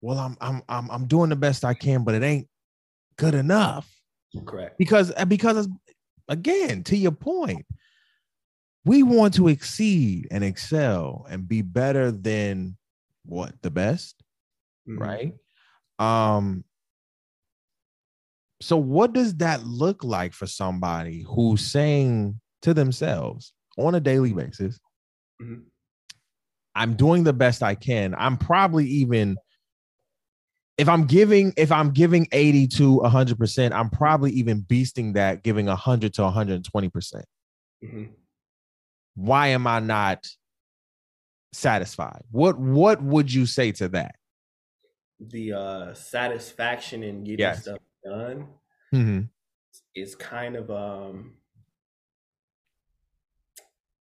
well 0.00 0.18
I'm, 0.18 0.36
I'm 0.40 0.62
i'm 0.68 0.90
i'm 0.90 1.06
doing 1.06 1.30
the 1.30 1.36
best 1.36 1.64
i 1.64 1.74
can 1.74 2.04
but 2.04 2.14
it 2.14 2.22
ain't 2.22 2.48
good 3.16 3.34
enough 3.34 3.97
Correct. 4.46 4.78
Because 4.78 5.12
uh, 5.16 5.24
because 5.24 5.68
again, 6.28 6.82
to 6.84 6.96
your 6.96 7.12
point, 7.12 7.64
we 8.84 9.02
want 9.02 9.34
to 9.34 9.48
exceed 9.48 10.28
and 10.30 10.44
excel 10.44 11.26
and 11.28 11.48
be 11.48 11.62
better 11.62 12.10
than 12.10 12.76
what 13.24 13.54
the 13.62 13.70
best, 13.70 14.22
mm-hmm. 14.88 15.02
right? 15.02 15.34
Um 15.98 16.64
so 18.60 18.76
what 18.76 19.12
does 19.12 19.36
that 19.36 19.64
look 19.64 20.02
like 20.02 20.32
for 20.32 20.46
somebody 20.46 21.24
who's 21.28 21.64
saying 21.64 22.40
to 22.62 22.74
themselves 22.74 23.52
on 23.78 23.94
a 23.94 24.00
daily 24.00 24.32
basis, 24.32 24.80
mm-hmm. 25.40 25.60
I'm 26.74 26.94
doing 26.94 27.24
the 27.24 27.32
best 27.32 27.62
I 27.62 27.74
can. 27.74 28.14
I'm 28.18 28.36
probably 28.36 28.86
even 28.86 29.36
if 30.78 30.88
I'm 30.88 31.04
giving 31.04 31.52
if 31.56 31.72
I'm 31.72 31.90
giving 31.90 32.28
80 32.30 32.68
to 32.68 33.00
100%, 33.00 33.72
I'm 33.72 33.90
probably 33.90 34.30
even 34.30 34.62
beasting 34.62 35.14
that 35.14 35.42
giving 35.42 35.66
100 35.66 36.14
to 36.14 36.22
120%. 36.22 36.62
mm-hmm. 37.84 38.04
Why 39.16 39.48
am 39.48 39.66
I 39.66 39.80
not 39.80 40.28
satisfied? 41.52 42.22
What 42.30 42.58
what 42.58 43.02
would 43.02 43.34
you 43.34 43.46
say 43.46 43.72
to 43.72 43.88
that? 43.88 44.14
The 45.18 45.52
uh 45.52 45.94
satisfaction 45.94 47.02
in 47.02 47.24
getting 47.24 47.40
yes. 47.40 47.62
stuff 47.62 47.78
done 48.04 48.46
mm-hmm. 48.94 49.22
is 49.96 50.14
kind 50.14 50.54
of 50.54 50.70
um 50.70 51.32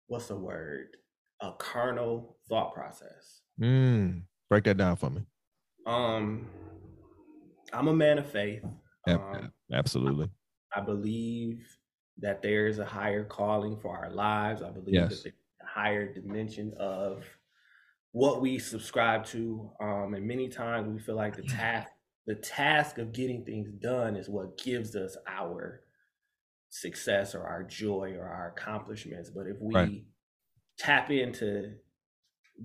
what's 0.05 0.27
the 0.27 0.35
word? 0.35 0.97
A 1.41 1.53
carnal 1.53 2.37
thought 2.47 2.75
process. 2.75 3.41
Mm, 3.59 4.23
break 4.49 4.65
that 4.65 4.77
down 4.77 4.95
for 4.97 5.09
me. 5.09 5.23
Um, 5.85 6.47
I'm 7.73 7.87
a 7.87 7.93
man 7.93 8.17
of 8.17 8.29
faith. 8.29 8.63
Um, 9.07 9.51
Absolutely. 9.71 10.29
I, 10.75 10.81
believe 10.81 11.65
that 12.19 12.41
there 12.41 12.67
is 12.67 12.79
a 12.79 12.85
higher 12.85 13.23
calling 13.23 13.77
for 13.77 13.97
our 13.97 14.11
lives. 14.11 14.61
I 14.61 14.69
believe 14.69 14.95
yes. 14.95 15.09
that 15.09 15.23
there's 15.23 15.35
a 15.61 15.65
higher 15.65 16.13
dimension 16.13 16.73
of 16.79 17.23
what 18.11 18.41
we 18.41 18.59
subscribe 18.59 19.25
to. 19.27 19.69
Um, 19.79 20.13
and 20.13 20.27
many 20.27 20.47
times 20.47 20.87
we 20.87 20.99
feel 20.99 21.15
like 21.15 21.35
the 21.35 21.43
task, 21.43 21.91
the 22.27 22.35
task 22.35 22.97
of 22.97 23.11
getting 23.11 23.45
things 23.45 23.71
done 23.71 24.15
is 24.15 24.29
what 24.29 24.57
gives 24.57 24.95
us 24.95 25.17
our 25.27 25.81
success 26.69 27.33
or 27.33 27.43
our 27.43 27.63
joy 27.63 28.15
or 28.17 28.27
our 28.27 28.49
accomplishments. 28.49 29.29
But 29.29 29.47
if 29.47 29.57
we 29.59 29.73
right. 29.73 30.03
tap 30.77 31.09
into 31.09 31.73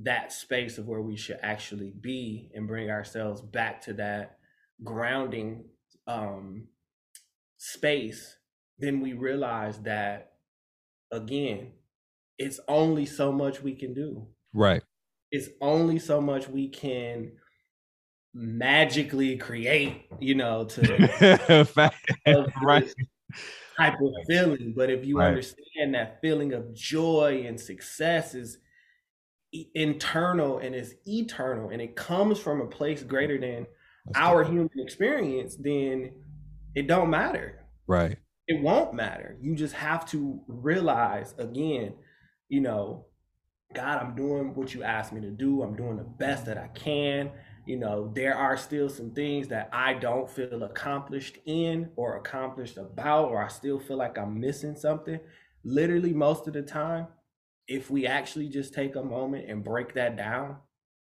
that 0.02 0.33
space 0.33 0.78
of 0.78 0.87
where 0.87 1.00
we 1.00 1.16
should 1.16 1.38
actually 1.42 1.92
be 2.00 2.50
and 2.54 2.66
bring 2.66 2.90
ourselves 2.90 3.40
back 3.40 3.80
to 3.83 3.92
that 3.94 4.38
grounding 4.83 5.64
um, 6.07 6.66
space, 7.57 8.37
then 8.78 9.00
we 9.00 9.12
realize 9.12 9.78
that 9.83 10.33
again, 11.12 11.72
it's 12.38 12.59
only 12.66 13.07
so 13.07 13.30
much 13.30 13.62
we 13.62 13.74
can 13.74 13.94
do. 13.94 14.26
Right. 14.52 14.83
It's 15.30 15.48
only 15.61 15.98
so 15.98 16.20
much 16.20 16.48
we 16.48 16.68
can 16.68 17.33
magically 18.35 19.37
create, 19.37 20.07
you 20.18 20.35
know, 20.35 20.64
to 20.64 21.68
right. 22.62 22.92
type 23.76 23.94
of 24.00 24.12
feeling. 24.26 24.74
But 24.76 24.90
if 24.90 25.04
you 25.04 25.18
right. 25.18 25.28
understand 25.28 25.94
that 25.94 26.20
feeling 26.20 26.52
of 26.52 26.74
joy 26.74 27.44
and 27.46 27.61
success 27.61 28.35
is 28.35 28.59
internal 29.75 30.59
and 30.59 30.75
it's 30.75 30.95
eternal 31.07 31.71
and 31.71 31.81
it 31.81 31.97
comes 31.97 32.38
from 32.38 32.61
a 32.61 32.67
place 32.67 33.03
greater 33.03 33.38
than 33.38 33.67
That's 34.07 34.19
our 34.19 34.45
human 34.45 34.71
experience, 34.77 35.57
then 35.57 36.12
it 36.75 36.87
don't 36.88 37.11
matter. 37.11 37.64
Right. 37.87 38.19
It 38.47 38.62
won't 38.62 38.95
matter. 38.95 39.37
You 39.40 39.55
just 39.55 39.75
have 39.75 40.07
to 40.11 40.40
realize 40.47 41.35
again, 41.38 41.95
you 42.49 42.61
know, 42.61 43.07
God, 43.75 43.99
I'm 43.99 44.14
doing 44.14 44.55
what 44.55 44.75
you 44.75 44.83
asked 44.83 45.12
me 45.12 45.21
to 45.21 45.31
do. 45.31 45.62
I'm 45.62 45.77
doing 45.77 45.97
the 45.97 46.05
best 46.05 46.47
that 46.47 46.59
I 46.59 46.69
can. 46.69 47.31
You 47.67 47.79
know, 47.79 48.12
there 48.14 48.37
are 48.37 48.57
still 48.57 48.88
some 48.88 49.12
things 49.12 49.49
that 49.49 49.71
I 49.73 49.95
don't 49.95 50.31
feel 50.31 50.62
accomplished 50.62 51.38
in 51.47 51.90
or 51.97 52.17
accomplished 52.17 52.77
about, 52.77 53.31
or 53.31 53.43
I 53.43 53.49
still 53.49 53.81
feel 53.81 53.97
like 53.97 54.19
I'm 54.19 54.38
missing 54.38 54.77
something. 54.77 55.19
Literally, 55.64 56.12
most 56.12 56.47
of 56.47 56.53
the 56.53 56.62
time, 56.62 57.07
if 57.68 57.90
we 57.90 58.07
actually 58.07 58.48
just 58.48 58.74
take 58.74 58.96
a 58.96 59.03
moment 59.03 59.48
and 59.48 59.64
break 59.64 59.94
that 59.94 60.16
down, 60.16 60.57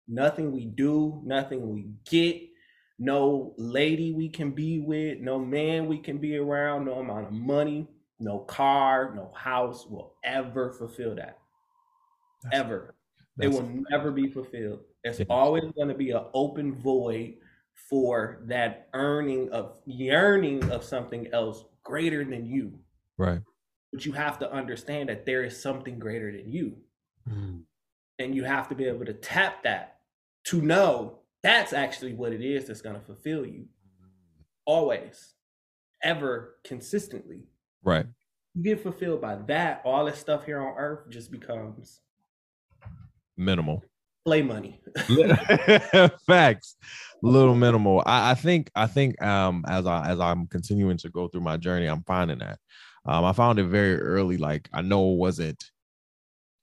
nothing 0.09 0.53
we 0.53 0.67
do, 0.67 1.21
nothing 1.25 1.73
we 1.73 1.91
get, 2.09 2.41
no 2.99 3.55
lady 3.59 4.13
we 4.13 4.29
can 4.29 4.53
be 4.53 4.81
with, 4.81 5.19
no 5.19 5.39
man 5.39 5.87
we 5.87 5.99
can 5.99 6.19
be 6.19 6.37
around, 6.37 6.87
no 6.87 6.95
amount 6.95 7.27
of 7.27 7.33
money, 7.33 7.87
no 8.19 8.39
car, 8.41 9.13
no 9.15 9.33
house 9.35 9.87
will 9.87 10.15
ever 10.25 10.73
fulfill 10.73 11.15
that. 11.15 11.39
That's, 12.45 12.57
ever. 12.57 12.95
That's, 13.37 13.49
it 13.49 13.53
will 13.53 13.69
never 13.91 14.11
be 14.11 14.29
fulfilled. 14.29 14.81
It's 15.05 15.19
yeah. 15.19 15.27
always 15.29 15.65
going 15.77 15.89
to 15.89 15.95
be 15.95 16.13
an 16.13 16.25
open 16.33 16.75
void 16.75 17.35
for 17.75 18.41
that 18.47 18.89
earning 18.95 19.51
of 19.51 19.79
yearning 19.85 20.71
of 20.71 20.83
something 20.83 21.29
else 21.33 21.65
greater 21.85 22.25
than 22.25 22.47
you. 22.47 22.79
Right. 23.19 23.41
But 23.97 24.05
you 24.05 24.13
have 24.13 24.39
to 24.41 24.53
understand 24.53 25.09
that 25.09 25.25
there 25.25 25.43
is 25.43 25.59
something 25.59 25.99
greater 25.99 26.31
than 26.31 26.53
you. 26.53 26.77
Mm. 27.27 27.63
And 28.19 28.35
you 28.35 28.45
have 28.45 28.69
to 28.69 28.75
be 28.75 28.85
able 28.85 29.07
to 29.07 29.15
tap 29.15 29.63
that 29.63 30.01
to 30.49 30.61
know 30.61 31.21
that's 31.43 31.73
actually 31.73 32.13
what 32.13 32.35
it 32.35 32.43
is 32.43 32.67
that's 32.67 32.83
going 32.83 32.97
to 32.97 33.01
fulfill 33.01 33.47
you. 33.47 33.65
Always, 34.67 35.33
ever, 36.05 36.57
consistently. 36.63 37.45
Right. 37.83 38.05
You 38.55 38.65
get 38.65 38.83
fulfilled 38.83 39.23
by 39.23 39.37
that. 39.47 39.81
All 39.83 40.05
this 40.05 40.19
stuff 40.19 40.45
here 40.45 40.61
on 40.61 40.75
earth 40.77 41.09
just 41.09 41.31
becomes 41.31 42.03
minimal. 43.35 43.83
Play 44.27 44.43
money. 44.43 44.83
Facts. 46.27 46.77
Little 47.23 47.55
minimal. 47.55 48.03
I, 48.05 48.33
I, 48.33 48.35
think. 48.35 48.71
I 48.75 48.89
think. 48.89 49.23
Um, 49.23 49.65
as 49.67 49.87
I 49.87 50.11
as 50.11 50.21
I'm 50.21 50.49
continuing 50.49 50.99
to 50.99 51.09
go 51.09 51.29
through 51.29 51.41
my 51.41 51.57
journey, 51.57 51.87
I'm 51.87 52.03
finding 52.03 52.41
that. 52.41 52.59
Um, 53.07 53.25
I 53.25 53.33
found 53.33 53.59
it 53.59 53.65
very 53.65 54.01
early. 54.01 54.37
Like 54.37 54.69
I 54.73 54.83
know 54.83 55.13
it 55.13 55.17
wasn't, 55.17 55.71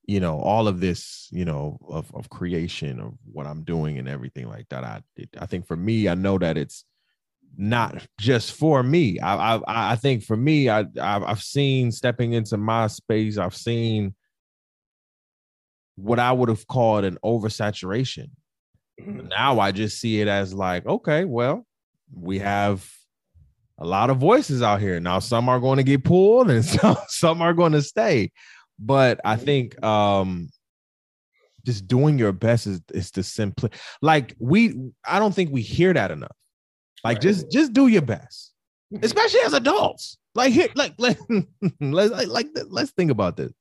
you 0.05 0.19
know, 0.19 0.39
all 0.39 0.67
of 0.67 0.79
this, 0.79 1.29
you 1.31 1.45
know, 1.45 1.77
of 1.87 2.13
of 2.13 2.29
creation 2.29 2.99
of 2.99 3.13
what 3.31 3.47
I'm 3.47 3.63
doing 3.63 3.97
and 3.97 4.09
everything 4.09 4.49
like 4.49 4.67
that. 4.69 4.83
I 4.83 5.01
it, 5.15 5.29
I 5.39 5.45
think 5.45 5.65
for 5.65 5.77
me, 5.77 6.09
I 6.09 6.15
know 6.15 6.37
that 6.37 6.57
it's 6.57 6.83
not 7.55 8.05
just 8.19 8.53
for 8.53 8.83
me. 8.83 9.19
I 9.19 9.55
I 9.55 9.61
I 9.93 9.95
think 9.95 10.23
for 10.23 10.35
me, 10.35 10.69
I 10.69 10.79
I've, 10.79 11.23
I've 11.23 11.43
seen 11.43 11.91
stepping 11.91 12.33
into 12.33 12.57
my 12.57 12.87
space. 12.87 13.37
I've 13.37 13.55
seen 13.55 14.15
what 15.95 16.19
I 16.19 16.31
would 16.31 16.49
have 16.49 16.67
called 16.67 17.05
an 17.05 17.17
oversaturation. 17.23 18.31
Mm-hmm. 18.99 19.27
Now 19.27 19.59
I 19.59 19.71
just 19.71 19.99
see 19.99 20.21
it 20.21 20.27
as 20.27 20.53
like, 20.53 20.85
okay, 20.85 21.25
well, 21.25 21.65
we 22.13 22.39
have 22.39 22.87
a 23.79 23.85
lot 23.85 24.09
of 24.09 24.17
voices 24.17 24.61
out 24.61 24.81
here. 24.81 24.99
Now 24.99 25.19
some 25.19 25.49
are 25.49 25.59
going 25.59 25.77
to 25.77 25.83
get 25.83 26.03
pulled 26.03 26.49
and 26.49 26.63
some, 26.65 26.97
some 27.07 27.41
are 27.41 27.53
going 27.53 27.73
to 27.73 27.81
stay. 27.81 28.31
But 28.79 29.19
I 29.23 29.35
think 29.35 29.81
um 29.83 30.49
just 31.65 31.87
doing 31.87 32.19
your 32.19 32.33
best 32.33 32.67
is, 32.67 32.81
is 32.93 33.11
to 33.11 33.23
simply 33.23 33.69
like 34.01 34.35
we 34.39 34.75
I 35.05 35.19
don't 35.19 35.33
think 35.33 35.51
we 35.51 35.61
hear 35.61 35.93
that 35.93 36.11
enough. 36.11 36.35
Like 37.03 37.15
right. 37.15 37.21
just 37.21 37.51
just 37.51 37.73
do 37.73 37.87
your 37.87 38.01
best, 38.01 38.53
mm-hmm. 38.93 39.03
especially 39.03 39.41
as 39.41 39.53
adults. 39.53 40.17
Like 40.35 40.51
here, 40.51 40.69
like 40.75 40.95
let, 40.97 41.17
let's 41.79 42.11
like, 42.11 42.27
like 42.27 42.47
let's 42.69 42.91
think 42.91 43.11
about 43.11 43.37
this 43.37 43.53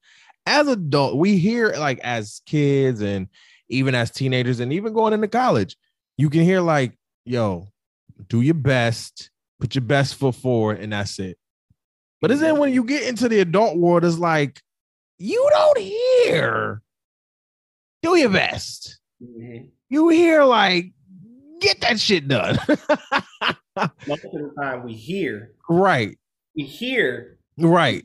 as 0.46 0.68
adult, 0.68 1.16
we 1.16 1.38
hear 1.38 1.70
like 1.70 1.98
as 2.00 2.42
kids 2.46 3.00
and 3.00 3.28
even 3.68 3.94
as 3.94 4.10
teenagers 4.10 4.60
and 4.60 4.72
even 4.72 4.92
going 4.92 5.12
into 5.12 5.28
college, 5.28 5.76
you 6.16 6.30
can 6.30 6.42
hear 6.42 6.60
like, 6.60 6.98
yo, 7.24 7.68
do 8.28 8.40
your 8.40 8.54
best, 8.54 9.30
put 9.62 9.76
your 9.76 9.82
best 9.82 10.16
foot 10.16 10.34
forward, 10.34 10.80
and 10.80 10.92
that's 10.92 11.20
it. 11.20 11.38
But 12.20 12.32
is 12.32 12.40
then 12.40 12.58
when 12.58 12.72
you 12.72 12.82
get 12.82 13.04
into 13.04 13.28
the 13.28 13.38
adult 13.38 13.76
world, 13.78 14.04
it's 14.04 14.18
like 14.18 14.60
you 15.18 15.48
don't 15.52 15.78
hear 15.78 16.82
do 18.02 18.16
your 18.18 18.30
best. 18.30 18.98
Mm-hmm. 19.22 19.66
You 19.88 20.08
hear 20.08 20.42
like 20.42 20.92
get 21.60 21.80
that 21.82 22.00
shit 22.00 22.26
done. 22.26 22.58
Most 24.08 24.24
of 24.24 24.32
the 24.32 24.52
time 24.60 24.82
we 24.82 24.94
hear. 24.94 25.52
Right. 25.68 26.18
We 26.56 26.64
hear. 26.64 27.38
Right. 27.56 28.02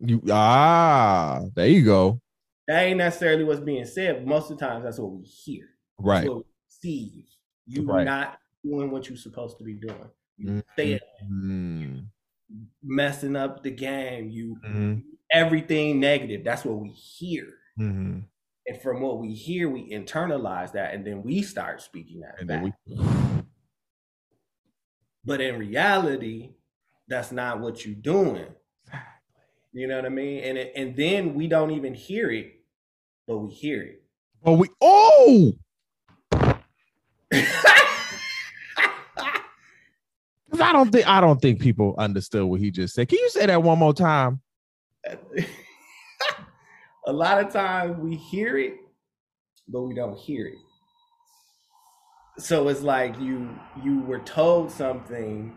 You 0.00 0.20
ah, 0.30 1.44
there 1.54 1.68
you 1.68 1.82
go. 1.82 2.20
That 2.68 2.82
ain't 2.82 2.98
necessarily 2.98 3.44
what's 3.44 3.60
being 3.60 3.86
said, 3.86 4.16
but 4.16 4.26
most 4.26 4.50
of 4.50 4.58
the 4.58 4.66
times 4.66 4.84
that's 4.84 4.98
what 4.98 5.12
we 5.12 5.22
hear. 5.22 5.64
Right. 5.98 6.16
That's 6.16 6.28
what 6.28 6.38
we 6.38 6.44
see. 6.68 7.26
You 7.66 7.86
right. 7.86 8.04
not 8.04 8.38
doing 8.62 8.90
what 8.90 9.08
you're 9.08 9.16
supposed 9.16 9.56
to 9.58 9.64
be 9.64 9.74
doing. 9.74 10.10
You 10.36 10.62
mm-hmm. 10.78 11.98
messing 12.82 13.36
up 13.36 13.62
the 13.62 13.70
game. 13.70 14.28
You 14.30 14.56
mm-hmm. 14.64 14.98
everything 15.30 16.00
negative. 16.00 16.44
That's 16.44 16.64
what 16.64 16.78
we 16.78 16.90
hear. 16.90 17.46
Mm-hmm. 17.78 18.20
And 18.68 18.82
from 18.82 19.00
what 19.00 19.18
we 19.18 19.32
hear, 19.32 19.70
we 19.70 19.90
internalize 19.90 20.72
that, 20.72 20.92
and 20.92 21.06
then 21.06 21.22
we 21.22 21.42
start 21.42 21.80
speaking 21.80 22.20
that 22.20 22.36
and 22.40 22.48
back. 22.48 22.64
We... 22.64 22.72
But 25.24 25.40
in 25.40 25.58
reality, 25.58 26.50
that's 27.08 27.30
not 27.32 27.60
what 27.60 27.84
you're 27.84 27.94
doing. 27.94 28.46
You 29.72 29.86
know 29.86 29.96
what 29.96 30.06
I 30.06 30.08
mean? 30.08 30.42
And 30.42 30.58
it, 30.58 30.72
and 30.74 30.96
then 30.96 31.34
we 31.34 31.48
don't 31.48 31.70
even 31.70 31.94
hear 31.94 32.30
it, 32.30 32.60
but 33.26 33.38
we 33.38 33.50
hear 33.50 33.82
it. 33.82 34.02
But 34.42 34.54
we 34.54 34.68
oh. 34.80 35.52
I 40.60 40.72
don't 40.72 40.90
think 40.90 41.08
I 41.08 41.20
don't 41.20 41.40
think 41.40 41.60
people 41.60 41.94
understood 41.98 42.44
what 42.44 42.60
he 42.60 42.70
just 42.70 42.94
said. 42.94 43.08
Can 43.08 43.18
you 43.18 43.30
say 43.30 43.46
that 43.46 43.62
one 43.62 43.78
more 43.78 43.94
time? 43.94 44.40
a 47.06 47.12
lot 47.12 47.44
of 47.44 47.52
times 47.52 47.98
we 47.98 48.16
hear 48.16 48.58
it, 48.58 48.74
but 49.68 49.82
we 49.82 49.94
don't 49.94 50.16
hear 50.16 50.46
it. 50.46 50.58
So 52.38 52.68
it's 52.68 52.82
like 52.82 53.18
you 53.18 53.48
you 53.82 54.00
were 54.00 54.20
told 54.20 54.70
something 54.70 55.56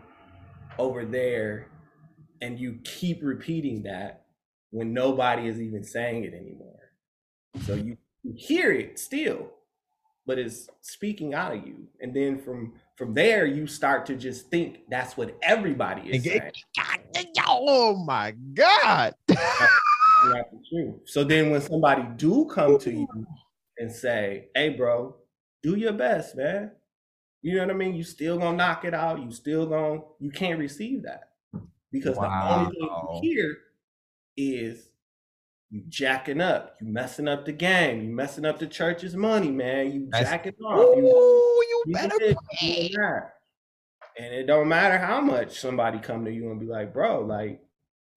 over 0.78 1.04
there 1.04 1.66
and 2.40 2.58
you 2.58 2.78
keep 2.84 3.20
repeating 3.22 3.82
that 3.82 4.24
when 4.70 4.92
nobody 4.92 5.46
is 5.46 5.60
even 5.60 5.84
saying 5.84 6.24
it 6.24 6.32
anymore. 6.32 6.78
So 7.64 7.74
you, 7.74 7.96
you 8.22 8.34
hear 8.36 8.72
it 8.72 8.98
still, 8.98 9.50
but 10.26 10.38
it's 10.38 10.68
speaking 10.80 11.34
out 11.34 11.54
of 11.54 11.66
you. 11.66 11.88
And 12.00 12.14
then 12.14 12.40
from 12.40 12.74
from 13.00 13.14
there, 13.14 13.46
you 13.46 13.66
start 13.66 14.04
to 14.04 14.14
just 14.14 14.50
think 14.50 14.80
that's 14.90 15.16
what 15.16 15.34
everybody 15.42 16.10
is 16.10 16.22
saying. 16.22 16.52
Oh 17.48 17.96
my 17.96 18.32
God. 18.52 19.14
Not 19.26 20.50
the 20.52 20.62
truth. 20.68 20.96
So 21.06 21.24
then 21.24 21.48
when 21.48 21.62
somebody 21.62 22.02
do 22.16 22.44
come 22.52 22.78
to 22.80 22.92
you 22.92 23.08
and 23.78 23.90
say, 23.90 24.48
hey 24.54 24.68
bro, 24.68 25.16
do 25.62 25.76
your 25.76 25.94
best, 25.94 26.36
man. 26.36 26.72
You 27.40 27.54
know 27.54 27.62
what 27.62 27.70
I 27.70 27.78
mean? 27.78 27.94
You 27.94 28.04
still 28.04 28.36
gonna 28.36 28.58
knock 28.58 28.84
it 28.84 28.92
out. 28.92 29.18
You 29.18 29.30
still 29.30 29.64
gonna 29.64 30.00
you 30.18 30.30
can't 30.30 30.58
receive 30.58 31.04
that 31.04 31.30
because 31.90 32.18
wow. 32.18 32.28
the 32.28 32.54
only 32.54 32.74
thing 32.74 32.82
you 32.82 33.20
hear 33.22 33.58
is 34.36 34.89
you 35.70 35.82
jacking 35.88 36.40
up, 36.40 36.76
you 36.80 36.88
messing 36.88 37.28
up 37.28 37.44
the 37.44 37.52
game, 37.52 38.02
you 38.02 38.10
messing 38.10 38.44
up 38.44 38.58
the 38.58 38.66
church's 38.66 39.14
money, 39.14 39.50
man. 39.50 39.92
You 39.92 40.08
That's, 40.10 40.28
jacking 40.28 40.54
off. 40.64 40.78
Ooh, 40.78 40.96
you, 40.96 41.84
you 41.86 41.94
better 41.94 42.18
this, 42.18 42.36
And 44.18 44.34
it 44.34 44.46
don't 44.46 44.68
matter 44.68 44.98
how 44.98 45.20
much 45.20 45.60
somebody 45.60 45.98
come 46.00 46.24
to 46.24 46.32
you 46.32 46.50
and 46.50 46.58
be 46.58 46.66
like, 46.66 46.92
bro, 46.92 47.20
like 47.20 47.62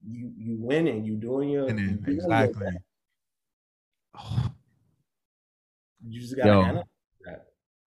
you 0.06 0.32
you 0.38 0.58
winning, 0.60 1.06
you 1.06 1.16
doing 1.16 1.50
your 1.50 1.70
you 1.70 1.76
doing 1.76 2.16
exactly. 2.16 2.68
Your 4.16 4.52
you 6.06 6.20
just 6.20 6.36
gotta 6.36 6.84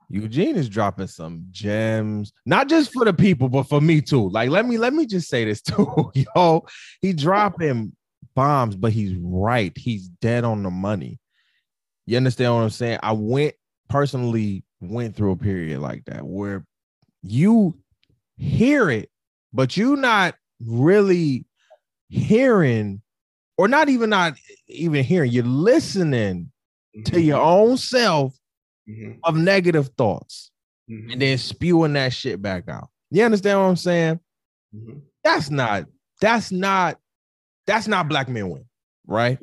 Eugene 0.07 0.55
is 0.55 0.69
dropping 0.69 1.07
some 1.07 1.45
gems, 1.49 2.31
not 2.45 2.69
just 2.69 2.93
for 2.93 3.05
the 3.05 3.13
people, 3.13 3.49
but 3.49 3.63
for 3.63 3.81
me 3.81 4.01
too. 4.01 4.29
Like, 4.29 4.51
let 4.51 4.67
me 4.67 4.77
let 4.77 4.93
me 4.93 5.07
just 5.07 5.27
say 5.29 5.45
this 5.45 5.61
too, 5.63 6.11
yo. 6.13 6.65
He 7.01 7.13
dropping 7.13 7.93
bombs, 8.35 8.75
but 8.75 8.91
he's 8.91 9.15
right. 9.17 9.75
He's 9.77 10.07
dead 10.07 10.43
on 10.43 10.63
the 10.63 10.69
money. 10.69 11.19
You 12.05 12.17
understand 12.17 12.53
what 12.53 12.61
I'm 12.61 12.69
saying? 12.69 12.99
I 13.01 13.13
went 13.13 13.55
personally 13.89 14.63
went 14.81 15.15
through 15.15 15.31
a 15.31 15.37
period 15.37 15.79
like 15.79 16.05
that 16.05 16.25
where 16.25 16.65
you 17.23 17.77
hear 18.37 18.89
it, 18.89 19.09
but 19.53 19.77
you 19.77 19.95
not 19.95 20.35
really 20.59 21.45
hearing, 22.09 23.01
or 23.57 23.67
not 23.67 23.89
even 23.89 24.09
not 24.09 24.35
even 24.67 25.03
hearing. 25.03 25.31
You're 25.31 25.43
listening 25.43 26.51
mm-hmm. 26.95 27.03
to 27.03 27.21
your 27.21 27.41
own 27.41 27.77
self 27.77 28.37
mm-hmm. 28.87 29.13
of 29.23 29.35
negative 29.35 29.89
thoughts 29.97 30.51
mm-hmm. 30.89 31.11
and 31.11 31.21
then 31.21 31.37
spewing 31.37 31.93
that 31.93 32.13
shit 32.13 32.41
back 32.41 32.69
out. 32.69 32.89
You 33.09 33.23
understand 33.23 33.59
what 33.59 33.65
I'm 33.65 33.75
saying? 33.75 34.19
Mm-hmm. 34.75 34.99
That's 35.23 35.49
not, 35.49 35.85
that's 36.21 36.51
not, 36.51 36.99
that's 37.67 37.87
not 37.87 38.09
black 38.09 38.29
men 38.29 38.49
win, 38.49 38.65
right? 39.07 39.39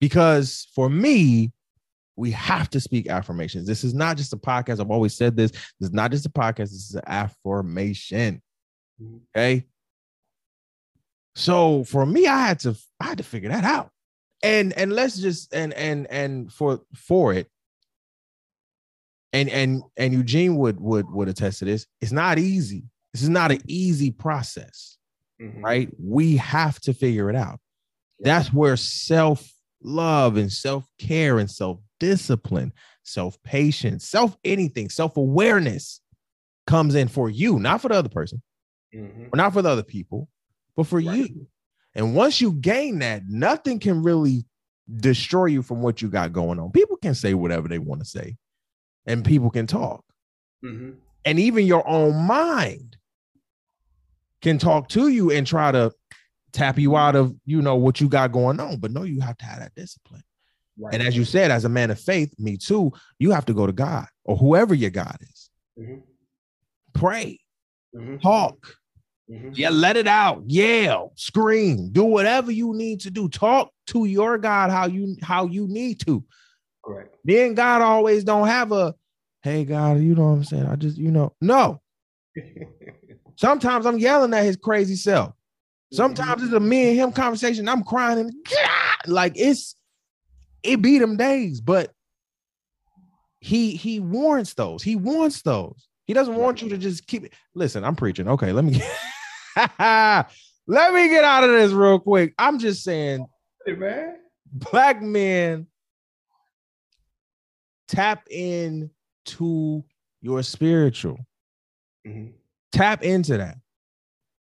Because 0.00 0.68
for 0.74 0.88
me, 0.88 1.52
we 2.16 2.30
have 2.30 2.70
to 2.70 2.80
speak 2.80 3.08
affirmations. 3.08 3.66
This 3.66 3.84
is 3.84 3.94
not 3.94 4.16
just 4.16 4.32
a 4.32 4.36
podcast. 4.36 4.80
I've 4.80 4.90
always 4.90 5.14
said 5.14 5.36
this. 5.36 5.50
This 5.50 5.88
is 5.88 5.92
not 5.92 6.10
just 6.10 6.26
a 6.26 6.30
podcast. 6.30 6.70
This 6.70 6.90
is 6.90 6.94
an 6.94 7.02
affirmation. 7.06 8.40
Okay. 9.36 9.66
So 11.34 11.84
for 11.84 12.06
me, 12.06 12.26
I 12.26 12.46
had 12.46 12.60
to 12.60 12.76
I 13.00 13.04
had 13.06 13.18
to 13.18 13.24
figure 13.24 13.50
that 13.50 13.64
out. 13.64 13.90
And 14.42 14.72
and 14.74 14.92
let's 14.92 15.18
just 15.18 15.52
and 15.54 15.72
and 15.74 16.06
and 16.08 16.52
for 16.52 16.82
for 16.94 17.32
it, 17.32 17.48
and 19.32 19.48
and 19.48 19.82
and 19.96 20.12
Eugene 20.12 20.56
would 20.56 20.80
would 20.80 21.10
would 21.10 21.28
attest 21.28 21.60
to 21.60 21.64
this. 21.64 21.86
It's 22.00 22.12
not 22.12 22.38
easy. 22.38 22.84
This 23.12 23.22
is 23.22 23.28
not 23.28 23.50
an 23.50 23.60
easy 23.66 24.10
process, 24.10 24.98
Mhm. 25.40 25.62
right? 25.62 25.88
We 25.98 26.36
have 26.36 26.80
to 26.80 26.94
figure 26.94 27.30
it 27.30 27.36
out. 27.36 27.60
That's 28.20 28.52
where 28.52 28.76
self 28.76 29.52
love 29.82 30.36
and 30.36 30.52
self 30.52 30.86
care 30.98 31.38
and 31.38 31.50
self 31.50 31.80
discipline, 32.00 32.72
self 33.02 33.42
patience, 33.42 34.06
self 34.08 34.36
anything, 34.44 34.88
self 34.88 35.16
awareness 35.16 36.00
comes 36.66 36.94
in 36.94 37.08
for 37.08 37.28
you, 37.28 37.58
not 37.58 37.80
for 37.82 37.88
the 37.88 37.94
other 37.96 38.08
person, 38.08 38.42
Mhm. 38.94 39.28
or 39.32 39.36
not 39.36 39.52
for 39.52 39.62
the 39.62 39.68
other 39.68 39.82
people, 39.82 40.28
but 40.76 40.86
for 40.86 41.00
Right. 41.00 41.28
you. 41.30 41.46
And 41.94 42.14
once 42.14 42.40
you 42.40 42.52
gain 42.54 43.00
that, 43.00 43.22
nothing 43.28 43.78
can 43.78 44.02
really 44.02 44.44
destroy 44.96 45.46
you 45.46 45.62
from 45.62 45.82
what 45.82 46.00
you 46.02 46.08
got 46.08 46.32
going 46.32 46.58
on. 46.58 46.70
People 46.72 46.96
can 46.96 47.14
say 47.14 47.34
whatever 47.34 47.68
they 47.68 47.78
want 47.78 48.00
to 48.00 48.04
say, 48.06 48.36
and 49.06 49.24
people 49.24 49.50
can 49.50 49.66
talk. 49.66 50.04
Mhm. 50.64 50.96
And 51.24 51.38
even 51.38 51.66
your 51.66 51.86
own 51.88 52.26
mind 52.26 52.96
can 54.44 54.58
talk 54.58 54.88
to 54.90 55.08
you 55.08 55.32
and 55.32 55.44
try 55.46 55.72
to 55.72 55.90
tap 56.52 56.78
you 56.78 56.96
out 56.96 57.16
of 57.16 57.34
you 57.44 57.60
know 57.60 57.74
what 57.74 58.00
you 58.00 58.08
got 58.08 58.30
going 58.30 58.60
on. 58.60 58.78
But 58.78 58.92
no, 58.92 59.02
you 59.02 59.20
have 59.20 59.36
to 59.38 59.44
have 59.44 59.58
that 59.58 59.74
discipline. 59.74 60.22
Right. 60.78 60.94
And 60.94 61.02
as 61.02 61.16
you 61.16 61.24
said, 61.24 61.50
as 61.50 61.64
a 61.64 61.68
man 61.68 61.90
of 61.90 61.98
faith, 62.00 62.32
me 62.38 62.56
too, 62.56 62.92
you 63.18 63.32
have 63.32 63.46
to 63.46 63.54
go 63.54 63.66
to 63.66 63.72
God 63.72 64.06
or 64.24 64.36
whoever 64.36 64.74
your 64.74 64.90
God 64.90 65.16
is. 65.20 65.50
Mhm. 65.78 66.02
Pray, 66.92 67.40
Mhm. 67.94 68.20
talk, 68.20 68.76
Mhm. 69.30 69.56
yeah, 69.56 69.70
let 69.70 69.96
it 69.96 70.06
out, 70.06 70.42
yell, 70.46 71.12
scream, 71.16 71.90
do 71.90 72.04
whatever 72.04 72.50
you 72.52 72.74
need 72.74 73.00
to 73.00 73.10
do. 73.10 73.28
Talk 73.28 73.72
to 73.88 74.04
your 74.04 74.38
God 74.38 74.70
how 74.70 74.86
you 74.86 75.16
how 75.22 75.46
you 75.46 75.66
need 75.68 76.00
to. 76.06 76.24
Correct. 76.84 77.16
Then 77.24 77.54
God 77.54 77.82
always 77.82 78.24
don't 78.24 78.46
have 78.46 78.70
a, 78.72 78.94
hey 79.42 79.64
God, 79.64 80.00
you 80.00 80.14
know 80.14 80.30
what 80.30 80.36
I'm 80.36 80.44
saying? 80.44 80.66
I 80.66 80.76
just, 80.76 80.98
you 80.98 81.10
know, 81.10 81.34
no. 81.40 81.80
Sometimes 83.36 83.86
I'm 83.86 83.98
yelling 83.98 84.32
at 84.34 84.44
his 84.44 84.56
crazy 84.56 84.96
self. 84.96 85.34
Sometimes 85.92 86.42
it's 86.42 86.52
a 86.52 86.60
me 86.60 86.88
and 86.88 86.96
him 86.98 87.12
conversation. 87.12 87.68
I'm 87.68 87.84
crying 87.84 88.18
and 88.18 88.32
like 89.06 89.34
it's 89.36 89.76
it 90.62 90.80
beat 90.82 91.00
him 91.02 91.16
days, 91.16 91.60
but 91.60 91.92
he 93.40 93.76
he 93.76 94.00
warrants 94.00 94.54
those. 94.54 94.82
He 94.82 94.96
wants 94.96 95.42
those. 95.42 95.86
He 96.06 96.12
doesn't 96.14 96.34
want 96.34 96.62
you 96.62 96.68
to 96.70 96.78
just 96.78 97.06
keep 97.06 97.24
it. 97.24 97.32
Listen, 97.54 97.84
I'm 97.84 97.94
preaching. 97.96 98.28
Okay, 98.28 98.52
let 98.52 98.64
me 98.64 98.82
let 99.78 100.92
me 100.94 101.08
get 101.08 101.24
out 101.24 101.44
of 101.44 101.50
this 101.50 101.72
real 101.72 101.98
quick. 102.00 102.34
I'm 102.38 102.58
just 102.58 102.82
saying, 102.82 103.26
Hey, 103.64 103.74
man. 103.74 104.16
black 104.52 105.00
men 105.00 105.66
tap 107.88 108.26
in 108.30 108.90
to 109.26 109.84
your 110.22 110.42
spiritual 110.42 111.18
Mhm. 112.06 112.32
Tap 112.74 113.02
into 113.02 113.38
that. 113.38 113.56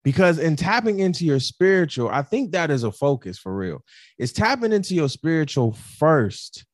Because 0.04 0.40
in 0.40 0.56
tapping 0.56 1.00
into 1.00 1.26
your 1.26 1.40
spiritual 1.40 2.08
i 2.10 2.22
think 2.22 2.52
that 2.52 2.72
is 2.72 2.84
a 2.84 2.92
focus 2.92 3.38
for 3.38 3.56
real. 3.56 3.84
It's 4.18 4.32
tapping 4.32 4.72
into 4.72 4.96
your 4.96 5.10
spiritual 5.10 5.74
first 5.74 6.66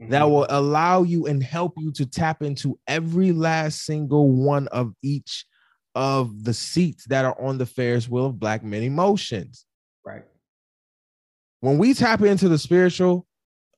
that 0.00 0.22
Mhm. 0.22 0.30
will 0.30 0.46
allow 0.48 1.02
you 1.02 1.26
and 1.26 1.42
help 1.42 1.74
you 1.76 1.92
to 1.92 2.06
tap 2.06 2.42
into 2.42 2.78
every 2.86 3.32
last 3.32 3.84
single 3.84 4.30
one 4.30 4.66
of 4.68 4.92
each 5.02 5.44
of 5.94 6.44
the 6.44 6.54
seats 6.54 7.04
that 7.08 7.24
are 7.24 7.38
on 7.40 7.58
the 7.58 7.66
ferris 7.66 8.08
wheel 8.08 8.26
of 8.26 8.38
black 8.40 8.62
men 8.64 8.82
emotions. 8.82 9.66
Right. 10.04 10.24
when 11.60 11.76
we 11.78 11.92
tap 11.94 12.22
into 12.22 12.48
the 12.48 12.58
spiritual 12.58 13.26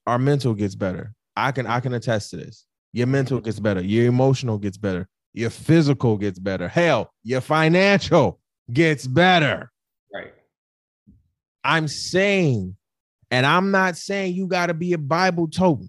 our 0.07 0.19
mental 0.19 0.55
gets 0.55 0.75
better. 0.75 1.15
I 1.37 1.53
can 1.53 1.67
i 1.67 1.81
can 1.81 1.93
attest 1.95 2.31
to 2.31 2.37
this. 2.37 2.67
Your 2.93 3.07
mental 3.07 3.41
gets 3.41 3.59
better. 3.61 3.81
Your 3.83 4.07
emotional 4.07 4.59
gets 4.59 4.77
better 4.77 5.09
your 5.35 5.51
physical 5.51 6.16
gets 6.16 6.38
better 6.38 6.68
hell 6.68 7.12
your 7.23 7.40
financial 7.40 8.38
gets 8.73 9.07
better 9.07 9.71
Right. 10.14 10.33
i'm 11.64 11.88
saying 11.88 12.77
and 13.31 13.47
i'm 13.47 13.71
not 13.71 13.97
saying 13.97 14.35
you 14.35 14.47
got 14.47 14.66
to 14.66 14.75
be 14.75 14.92
a 14.92 14.99
bible 14.99 15.49
totem 15.49 15.88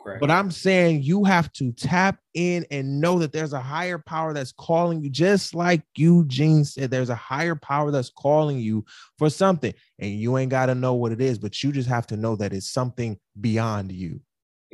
Correct. 0.00 0.20
but 0.20 0.30
i'm 0.30 0.50
saying 0.50 1.02
you 1.02 1.24
have 1.24 1.52
to 1.54 1.72
tap 1.72 2.18
in 2.34 2.64
and 2.70 3.00
know 3.00 3.18
that 3.20 3.32
there's 3.32 3.52
a 3.52 3.60
higher 3.60 3.98
power 3.98 4.32
that's 4.32 4.52
calling 4.52 5.02
you 5.02 5.10
just 5.10 5.54
like 5.54 5.82
eugene 5.96 6.64
said 6.64 6.90
there's 6.90 7.10
a 7.10 7.14
higher 7.14 7.54
power 7.56 7.90
that's 7.90 8.10
calling 8.10 8.58
you 8.58 8.84
for 9.18 9.28
something 9.30 9.72
and 9.98 10.10
you 10.12 10.36
ain't 10.38 10.50
got 10.50 10.66
to 10.66 10.74
know 10.74 10.94
what 10.94 11.12
it 11.12 11.20
is 11.20 11.38
but 11.38 11.62
you 11.62 11.72
just 11.72 11.88
have 11.88 12.06
to 12.06 12.16
know 12.16 12.36
that 12.36 12.52
it's 12.52 12.70
something 12.70 13.18
beyond 13.40 13.92
you 13.92 14.20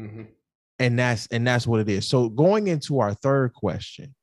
Mhm. 0.00 0.26
And 0.78 0.98
that's 0.98 1.26
and 1.28 1.46
that's 1.46 1.66
what 1.66 1.80
it 1.80 1.88
is 1.88 2.06
so 2.08 2.28
going 2.28 2.68
into 2.68 2.98
our 3.00 3.14
third 3.14 3.52
question 3.54 4.14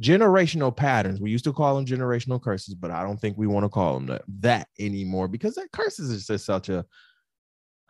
generational 0.00 0.74
patterns 0.74 1.20
we 1.20 1.30
used 1.30 1.44
to 1.44 1.52
call 1.52 1.76
them 1.76 1.84
generational 1.86 2.42
curses 2.42 2.74
but 2.74 2.90
i 2.90 3.02
don't 3.02 3.18
think 3.20 3.36
we 3.36 3.46
want 3.46 3.64
to 3.64 3.68
call 3.68 3.94
them 3.94 4.06
that, 4.06 4.22
that 4.40 4.66
anymore 4.80 5.28
because 5.28 5.54
that 5.54 5.70
curses 5.72 6.10
is 6.10 6.26
just 6.26 6.44
such 6.44 6.68
a 6.68 6.84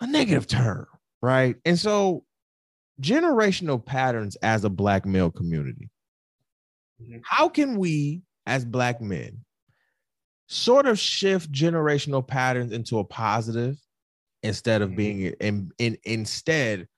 a 0.00 0.06
negative 0.06 0.46
term 0.46 0.86
right 1.22 1.56
and 1.64 1.78
so 1.78 2.24
generational 3.00 3.84
patterns 3.84 4.36
as 4.42 4.64
a 4.64 4.70
black 4.70 5.06
male 5.06 5.30
community 5.30 5.88
Mhm. 7.00 7.20
how 7.24 7.48
can 7.48 7.78
we 7.78 8.22
as 8.46 8.64
black 8.64 9.00
men 9.00 9.44
sort 10.48 10.86
of 10.86 10.98
shift 10.98 11.50
generational 11.50 12.26
patterns 12.26 12.72
into 12.72 12.98
a 12.98 13.04
positive 13.04 13.76
instead 14.42 14.82
of 14.82 14.90
Mhm. 14.90 14.96
being 14.96 15.20
in, 15.40 15.70
in 15.78 15.96
instead 16.04 16.88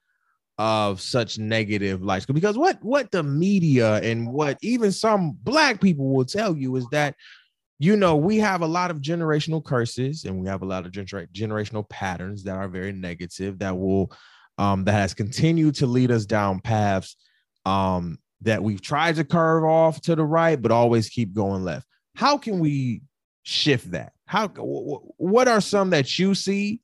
of 0.59 1.01
such 1.01 1.39
negative 1.39 2.03
lights. 2.03 2.27
Because 2.27 2.57
what 2.57 2.83
what 2.83 3.11
the 3.11 3.23
media 3.23 3.97
and 3.97 4.33
what 4.33 4.59
even 4.63 4.93
some 4.93 5.37
black 5.43 5.81
people 5.81 6.15
will 6.15 6.25
tell 6.25 6.57
you 6.57 6.77
is 6.77 6.87
that 6.93 7.17
you 7.79 7.97
know 7.97 8.17
we 8.17 8.39
have 8.39 8.63
a 8.63 8.67
lot 8.67 8.91
of 8.91 9.01
generational 9.01 9.65
curses 9.65 10.25
and 10.25 10.41
we 10.41 10.47
have 10.47 10.63
a 10.63 10.67
lot 10.67 10.87
of 10.87 10.93
genera- 10.93 11.27
generational 11.29 11.89
patterns 11.89 12.45
that 12.45 12.57
are 12.57 12.69
very 12.69 12.93
negative 12.93 13.59
that 13.59 13.77
will 13.77 14.13
um 14.59 14.85
that 14.85 14.93
has 14.93 15.13
continued 15.13 15.75
to 15.75 15.87
lead 15.87 16.13
us 16.13 16.25
down 16.25 16.61
paths 16.61 17.17
um 17.67 18.19
that 18.43 18.63
we've 18.63 18.83
tried 18.83 19.17
to 19.17 19.25
curve 19.25 19.65
off 19.65 20.01
to 20.01 20.15
the 20.15 20.25
right 20.25 20.61
but 20.61 20.71
always 20.71 21.09
keep 21.09 21.35
going 21.35 21.65
left. 21.65 21.87
How 22.15 22.39
can 22.39 22.61
we 22.61 23.03
shift 23.43 23.91
that? 23.91 24.13
How 24.27 24.47
wh- 24.49 24.53
wh- 24.55 25.21
what 25.21 25.49
are 25.49 25.61
some 25.61 25.91
that 25.91 26.17
you 26.17 26.37
see 26.37 26.81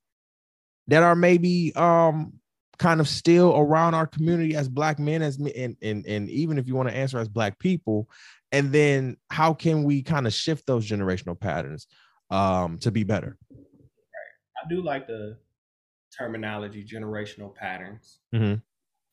that 0.89 1.05
are 1.05 1.15
maybe 1.15 1.73
um 1.77 2.40
kind 2.81 3.01
of 3.01 3.07
still 3.07 3.57
around 3.57 3.95
our 3.95 4.07
community 4.07 4.57
as 4.57 4.69
black 4.69 4.99
men 4.99 5.23
as 5.23 5.39
me 5.39 5.53
and 5.55 5.77
and, 5.83 6.05
and 6.07 6.29
even 6.29 6.59
if 6.59 6.67
you 6.67 6.75
want 6.75 6.89
to 6.89 6.95
answer 6.95 7.19
as 7.19 7.29
black 7.29 7.59
people 7.59 8.09
and 8.51 8.73
then 8.73 9.17
how 9.31 9.55
can 9.55 9.85
we 9.85 10.03
kind 10.03 10.27
of 10.27 10.33
shift 10.33 10.67
those 10.67 10.89
generational 10.89 11.39
patterns 11.39 11.87
um 12.31 12.79
to 12.79 12.91
be 12.91 13.05
better 13.05 13.37
I 14.63 14.69
do 14.69 14.83
like 14.83 15.07
the 15.07 15.39
terminology 16.17 16.85
generational 16.85 17.55
patterns. 17.55 18.21
Mhm. 18.35 18.63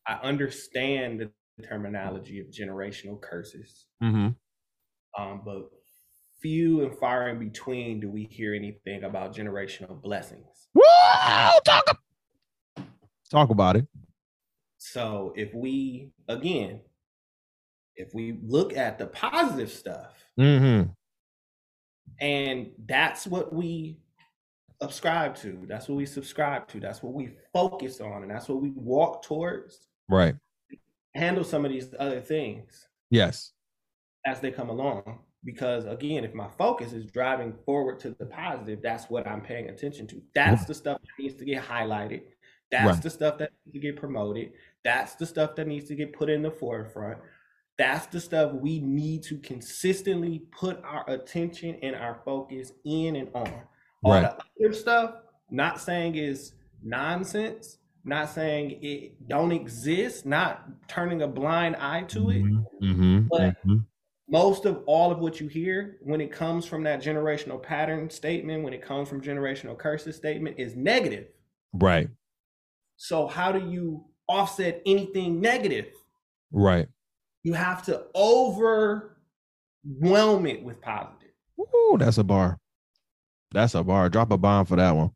I 0.08 0.16
understand 0.16 1.20
the 1.58 1.64
terminology 1.64 2.40
of 2.40 2.48
generational 2.48 3.20
curses, 3.20 3.88
mm-hmm. 4.02 4.30
um, 5.22 5.42
but 5.44 5.70
few 6.42 6.86
and 6.86 6.98
far 6.98 7.30
in 7.30 7.40
between 7.40 8.00
do 8.00 8.10
we 8.10 8.24
hear 8.30 8.54
anything 8.54 9.04
about 9.04 9.36
generational 9.36 10.02
blessings. 10.02 10.70
Whoa, 10.74 11.60
talk, 11.66 12.00
talk 13.30 13.50
about 13.50 13.76
it 13.76 13.86
So 14.78 15.34
if 15.36 15.54
we 15.54 16.12
again, 16.28 16.82
if 17.96 18.14
we 18.14 18.40
look 18.44 18.78
at 18.78 18.98
the 18.98 19.08
positive 19.08 19.72
stuff, 19.72 20.24
mm-hmm. 20.40 20.90
and 22.20 22.72
that's 22.86 23.26
what 23.26 23.54
we 23.54 23.98
subscribe 24.82 25.36
to, 25.38 25.66
that's 25.68 25.88
what 25.90 25.96
we 25.96 26.06
subscribe 26.06 26.68
to, 26.70 26.80
that's 26.80 27.02
what 27.02 27.14
we 27.14 27.32
focus 27.52 28.00
on, 28.00 28.22
and 28.22 28.32
that's 28.32 28.48
what 28.48 28.62
we 28.62 28.72
walk 28.72 29.24
towards. 29.24 29.88
right 30.10 30.36
Handle 31.16 31.44
some 31.44 31.66
of 31.66 31.72
these 31.72 31.90
other 32.00 32.22
things 32.22 32.88
yes 33.10 33.54
as 34.26 34.40
they 34.40 34.52
come 34.52 34.70
along. 34.70 35.20
Because 35.44 35.86
again, 35.86 36.24
if 36.24 36.34
my 36.34 36.48
focus 36.58 36.94
is 36.94 37.06
driving 37.06 37.54
forward 37.66 38.00
to 38.02 38.10
the 38.20 38.26
positive, 38.26 38.82
that's 38.82 39.10
what 39.10 39.26
I'm 39.28 39.42
paying 39.42 39.70
attention 39.70 40.06
to. 40.08 40.22
That's 40.36 40.66
the 40.66 40.74
stuff 40.74 41.00
that 41.02 41.24
needs 41.24 41.36
to 41.36 41.46
get 41.46 41.64
highlighted. 41.64 42.24
That's 42.72 42.86
Right. 42.96 43.02
the 43.04 43.10
stuff 43.10 43.38
that 43.38 43.52
needs 43.66 43.74
to 43.74 43.80
get 43.80 43.96
promoted. 43.96 44.52
That's 44.84 45.16
the 45.16 45.26
stuff 45.26 45.56
that 45.56 45.68
needs 45.68 45.88
to 45.88 45.96
get 45.96 46.14
put 46.14 46.30
in 46.30 46.42
the 46.42 46.52
forefront. 46.52 47.20
That's 47.78 48.08
the 48.08 48.20
stuff 48.20 48.54
we 48.54 48.80
need 48.80 49.24
to 49.24 49.38
consistently 49.38 50.40
put 50.52 50.82
our 50.84 51.08
attention 51.10 51.76
and 51.84 51.96
our 51.96 52.22
focus 52.26 52.74
in 52.84 53.16
and 53.16 53.30
on. 53.34 53.52
All 54.04 54.12
Right. 54.12 54.34
the 54.58 54.66
other 54.66 54.74
stuff, 54.74 55.16
Not 55.50 55.80
saying 55.80 56.16
is 56.16 56.56
nonsense, 56.84 57.78
not 58.04 58.30
saying 58.30 58.80
it 58.84 59.30
don't 59.30 59.54
exist, 59.54 60.26
not 60.26 60.68
turning 60.90 61.22
a 61.22 61.28
blind 61.28 61.78
eye 61.78 62.04
to 62.10 62.30
it. 62.32 62.44
Mm-hmm. 62.44 63.28
But- 63.30 63.56
mhm. 63.66 63.86
Most 64.30 64.66
of 64.66 64.84
all 64.88 65.10
of 65.10 65.20
what 65.20 65.40
you 65.40 65.48
hear 65.48 66.00
when 66.02 66.20
it 66.20 66.34
comes 66.34 66.66
from 66.66 66.84
that 66.84 67.02
generational 67.02 67.64
pattern 67.64 68.10
statement, 68.10 68.62
when 68.66 68.74
it 68.74 68.82
comes 68.82 69.08
from 69.08 69.22
generational 69.22 69.78
curses 69.78 70.18
statement, 70.18 70.60
is 70.60 70.76
negative. 70.76 71.30
Right. 71.72 72.10
So 72.98 73.28
how 73.28 73.52
do 73.52 73.70
you 73.70 74.04
offset 74.28 74.82
anything 74.86 75.40
negative? 75.40 75.88
Right. 76.52 76.88
You 77.44 77.54
have 77.54 77.84
to 77.84 78.06
overwhelm 78.16 79.16
it 80.46 80.64
with 80.64 80.82
positive. 80.82 81.30
Ooh, 81.60 81.98
that's 82.00 82.18
a 82.18 82.24
bar. 82.24 82.58
That's 83.52 83.76
a 83.76 83.84
bar. 83.84 84.10
Drop 84.10 84.32
a 84.32 84.38
bomb 84.38 84.66
for 84.66 84.76
that 84.76 84.92
one. 84.96 85.12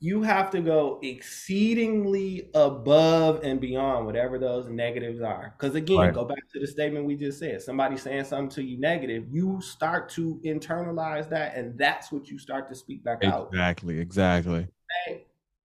You 0.00 0.22
have 0.22 0.50
to 0.50 0.60
go 0.60 0.98
exceedingly 1.04 2.50
above 2.54 3.44
and 3.44 3.60
beyond 3.60 4.04
whatever 4.04 4.36
those 4.36 4.68
negatives 4.68 5.20
are. 5.20 5.54
Because 5.56 5.76
again, 5.76 5.96
Right. 5.98 6.12
go 6.12 6.24
back 6.24 6.42
to 6.52 6.58
the 6.58 6.66
statement 6.66 7.06
we 7.06 7.14
just 7.14 7.38
said. 7.38 7.62
Somebody 7.62 7.96
saying 7.96 8.24
something 8.24 8.48
to 8.56 8.64
you 8.64 8.80
negative, 8.80 9.26
you 9.30 9.60
start 9.62 10.08
to 10.10 10.40
internalize 10.44 11.28
that, 11.30 11.54
and 11.54 11.78
that's 11.78 12.10
what 12.10 12.28
you 12.28 12.36
start 12.36 12.68
to 12.68 12.74
speak 12.74 13.04
back 13.04 13.22
out. 13.24 13.46
Exactly. 13.52 14.00
Exactly. 14.00 14.66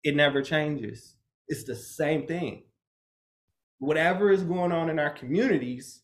It 0.06 0.16
never 0.16 0.42
changes. 0.42 1.16
It's 1.50 1.66
the 1.66 1.76
same 1.76 2.28
thing. 2.28 2.64
Whatever 3.80 4.32
is 4.32 4.44
going 4.44 4.72
on 4.72 4.90
in 4.90 5.00
our 5.00 5.10
communities, 5.10 6.04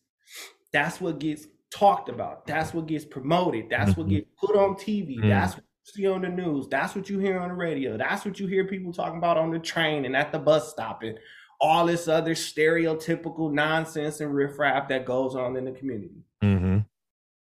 that's 0.72 1.00
what 1.00 1.18
gets 1.20 1.46
talked 1.72 2.08
about. 2.08 2.46
That's 2.46 2.74
what 2.74 2.86
gets 2.86 3.04
promoted. 3.04 3.70
That's 3.70 3.96
what 3.96 4.08
Mhm. 4.08 4.10
gets 4.10 4.28
put 4.38 4.56
on 4.56 4.76
TV. 4.76 5.18
Mm. 5.18 5.28
That's 5.28 5.54
what 5.54 5.64
you 5.64 5.92
see 6.02 6.06
on 6.06 6.22
the 6.22 6.28
news. 6.28 6.68
That's 6.68 6.94
what 6.94 7.08
you 7.08 7.18
hear 7.18 7.38
on 7.38 7.48
the 7.48 7.54
radio. 7.54 7.96
That's 7.96 8.24
what 8.24 8.38
you 8.40 8.46
hear 8.46 8.66
people 8.66 8.92
talking 8.92 9.18
about 9.18 9.38
on 9.38 9.50
the 9.52 9.58
train 9.58 10.04
and 10.04 10.16
at 10.16 10.32
the 10.32 10.38
bus 10.38 10.70
stop 10.70 11.02
and 11.02 11.18
all 11.60 11.86
this 11.86 12.08
other 12.08 12.34
stereotypical 12.34 13.52
nonsense 13.52 14.20
and 14.20 14.34
riffraff 14.34 14.88
that 14.88 15.06
goes 15.06 15.36
on 15.36 15.56
in 15.56 15.64
the 15.64 15.72
community. 15.72 16.24
Mm-hmm. 16.42 16.78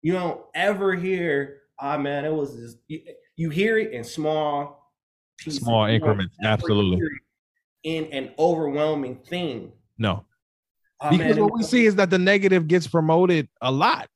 You 0.02 0.12
don't 0.14 0.40
ever 0.54 0.94
hear, 0.94 1.61
ah 1.78 1.98
man, 1.98 2.24
it 2.24 2.32
was 2.32 2.56
this. 2.58 2.76
You, 3.37 3.50
hear 3.50 3.76
it 3.78 3.92
in 3.92 4.02
small. 4.02 4.78
Small 5.46 5.88
You 5.88 5.94
increments. 5.94 6.35
ever 6.42 6.53
Absolutely. 6.53 7.09
In 7.85 8.07
an 8.07 8.33
overwhelming 8.38 9.16
thing. 9.16 9.72
No. 9.98 10.24
Ah, 11.01 11.11
Because 11.11 11.37
man, 11.37 11.44
what 11.44 11.53
we 11.55 11.62
see 11.62 11.87
is 11.87 11.94
that 11.96 12.11
the 12.11 12.18
negative 12.18 12.66
gets 12.66 12.87
promoted 12.87 13.48
a 13.62 13.70
lot. 13.70 14.09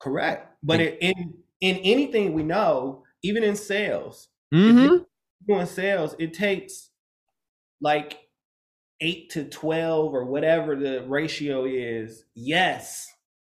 correct. 0.00 0.54
But 0.62 0.80
it, 0.80 0.98
in 1.00 1.34
in 1.60 1.76
anything 1.78 2.32
we 2.34 2.42
know, 2.42 3.04
even 3.22 3.42
in 3.44 3.54
sales, 3.56 4.28
Mm-hmm. 4.52 5.02
doing 5.46 5.66
sales, 5.66 6.16
it 6.18 6.32
takes 6.34 6.90
like 7.80 8.18
eight 9.00 9.30
to 9.30 9.44
12 9.44 10.12
or 10.14 10.24
whatever 10.24 10.74
the 10.74 11.04
ratio 11.06 11.64
is, 11.66 12.24
yes, 12.34 13.06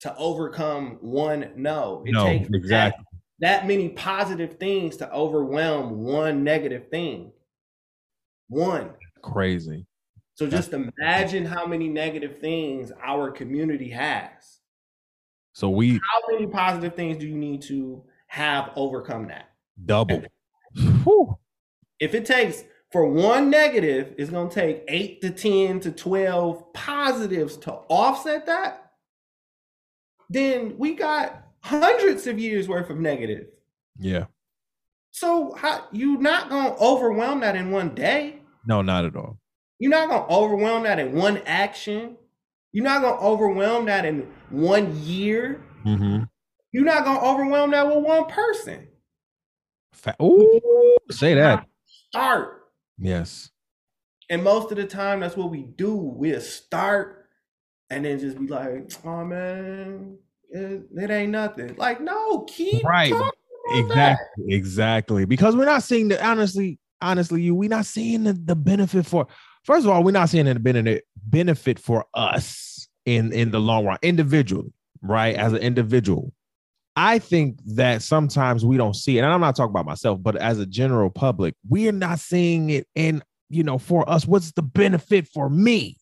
to 0.01 0.15
overcome 0.15 0.97
one 1.01 1.51
no. 1.57 2.03
It 2.05 2.13
No, 2.13 2.25
takes 2.25 2.49
exactly. 2.53 3.03
That 3.43 3.67
many 3.67 3.89
positive 3.89 4.53
things 4.53 4.95
to 4.95 5.11
overwhelm 5.11 6.01
one 6.01 6.45
negative 6.45 6.87
thing. 6.87 7.33
One. 8.47 8.91
Crazy. 9.21 9.85
So 10.35 10.47
just 10.47 10.71
imagine 10.71 11.45
how 11.45 11.65
many 11.65 11.89
negative 11.89 12.39
things 12.39 12.93
our 13.03 13.31
community 13.31 13.89
has. 13.89 14.59
So 15.51 15.69
we 15.69 15.95
How 15.95 16.31
many 16.31 16.47
positive 16.47 16.95
things 16.95 17.17
do 17.17 17.27
you 17.27 17.35
need 17.35 17.61
to 17.63 18.01
have 18.27 18.71
overcome 18.77 19.27
that? 19.27 19.49
double. 19.85 20.23
If 21.99 22.15
it 22.15 22.25
takes 22.25 22.63
for 22.93 23.05
one 23.05 23.49
negative, 23.49 24.15
it's 24.17 24.29
going 24.29 24.47
to 24.47 24.55
take 24.55 24.85
8 24.87 25.21
to 25.21 25.29
10 25.31 25.79
to 25.81 25.91
12 25.91 26.71
positives 26.71 27.57
to 27.57 27.73
offset 27.89 28.45
that, 28.45 28.93
then 30.29 30.77
we 30.77 30.93
got 30.93 31.42
hundreds 31.63 32.27
of 32.27 32.39
years 32.39 32.67
worth 32.67 32.89
of 32.89 32.99
negative. 32.99 33.47
Yeah. 33.97 34.25
So 35.11 35.53
how 35.53 35.85
you 35.91 36.17
not 36.17 36.49
going 36.49 36.71
to 36.71 36.77
overwhelm 36.79 37.41
that 37.41 37.55
in 37.55 37.71
one 37.71 37.93
day? 37.93 38.41
No, 38.65 38.81
not 38.81 39.05
at 39.05 39.15
all. 39.15 39.39
You're 39.79 39.91
not 39.91 40.09
going 40.09 40.27
to 40.27 40.33
overwhelm 40.33 40.83
that 40.83 40.99
in 40.99 41.13
one 41.13 41.41
action. 41.45 42.17
You're 42.71 42.85
not 42.85 43.01
going 43.01 43.17
to 43.17 43.23
overwhelm 43.23 43.85
that 43.85 44.05
in 44.05 44.27
one 44.49 44.97
year. 45.03 45.61
Mm-hmm. 45.85 46.23
You're 46.71 46.85
not 46.85 47.05
going 47.05 47.19
to 47.19 47.25
overwhelm 47.25 47.71
that 47.71 47.87
with 47.87 48.03
one 48.03 48.25
person. 48.25 48.87
Fa- 49.93 50.15
Ooh, 50.21 50.97
say 51.11 51.35
that. 51.35 51.67
Start. 51.85 52.63
Yes. 52.97 53.51
And 54.29 54.43
most 54.43 54.71
of 54.71 54.77
the 54.77 54.87
time, 54.87 55.19
that's 55.19 55.37
what 55.37 55.51
we 55.51 55.63
do. 55.63 55.93
We'll 55.93 56.41
start 56.41 57.27
and 57.89 58.05
then 58.05 58.19
just 58.19 58.39
be 58.39 58.47
like, 58.47 58.91
oh 59.05 59.23
man, 59.23 60.17
it, 60.53 60.83
it 60.95 61.09
ain't 61.11 61.31
nothing. 61.31 61.75
Like, 61.75 61.99
no, 62.01 62.41
keep 62.41 62.83
Right. 62.85 63.11
talking 63.11 63.29
about 63.67 63.79
Exactly. 63.79 64.53
Exactly. 64.53 65.25
Because 65.25 65.55
we're 65.55 65.65
not 65.65 65.83
seeing 65.83 66.07
the 66.09 66.25
honestly, 66.25 66.79
honestly, 67.01 67.41
you 67.41 67.55
we're 67.55 67.69
not 67.69 67.85
seeing 67.85 68.23
the, 68.23 68.33
the 68.33 68.55
benefit 68.55 69.05
for 69.05 69.27
first 69.63 69.85
of 69.85 69.91
all, 69.91 70.03
we're 70.03 70.11
not 70.11 70.29
seeing 70.29 70.45
the 70.45 70.55
benefit 70.59 71.05
benefit 71.27 71.79
for 71.79 72.05
us 72.13 72.87
in 73.05 73.31
in 73.33 73.51
the 73.51 73.59
long 73.59 73.85
run, 73.85 73.97
individually, 74.01 74.71
right? 75.01 75.35
As 75.35 75.53
an 75.53 75.59
individual. 75.59 76.33
I 76.95 77.17
think 77.17 77.57
that 77.75 78.03
sometimes 78.03 78.63
we 78.63 78.77
don't 78.77 78.95
see 78.95 79.17
it, 79.17 79.21
and 79.21 79.31
I'm 79.33 79.41
not 79.41 79.55
talking 79.55 79.71
about 79.71 79.85
myself, 79.87 80.21
but 80.21 80.35
as 80.35 80.59
a 80.59 80.65
general 80.65 81.09
public, 81.09 81.55
we 81.67 81.87
are 81.89 81.91
not 81.93 82.19
seeing 82.19 82.69
it 82.69 82.85
in, 82.93 83.23
you 83.49 83.63
know, 83.63 83.79
for 83.79 84.07
us, 84.07 84.27
what's 84.27 84.51
the 84.51 84.61
benefit 84.61 85.27
for 85.27 85.49
me? 85.49 85.97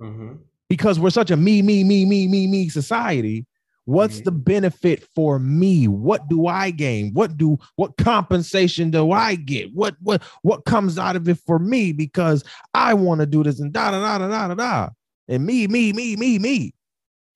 that. 0.00 0.06
Mhm. 0.06 0.38
because 0.68 0.98
we're 0.98 1.10
such 1.10 1.30
a 1.30 1.36
me, 1.36 1.62
me, 1.62 1.84
me, 1.84 2.04
me, 2.04 2.26
me, 2.26 2.46
me 2.48 2.68
society. 2.68 3.46
What's 3.84 4.20
Mhm. 4.20 4.24
the 4.24 4.32
benefit 4.32 5.02
for 5.14 5.38
me? 5.38 5.88
What 5.88 6.28
do 6.28 6.46
I 6.46 6.70
gain? 6.70 7.12
What 7.14 7.36
do 7.36 7.58
what 7.76 7.96
compensation 7.96 8.90
do 8.90 9.10
I 9.10 9.34
get? 9.34 9.74
What 9.74 9.96
what 10.00 10.22
what 10.42 10.64
comes 10.64 10.98
out 10.98 11.16
of 11.16 11.28
it 11.28 11.38
for 11.38 11.58
me? 11.58 11.92
Because 11.92 12.44
I 12.74 12.94
want 12.94 13.20
to 13.20 13.26
do 13.26 13.42
this 13.42 13.58
and 13.60 13.72
da 13.72 13.90
da 13.90 14.00
da 14.00 14.18
da 14.18 14.28
da 14.28 14.48
da 14.48 14.54
da. 14.54 14.88
And 15.28 15.44
me, 15.44 15.66
me, 15.66 15.92
me, 15.92 16.14
me, 16.16 16.38
me. 16.38 16.74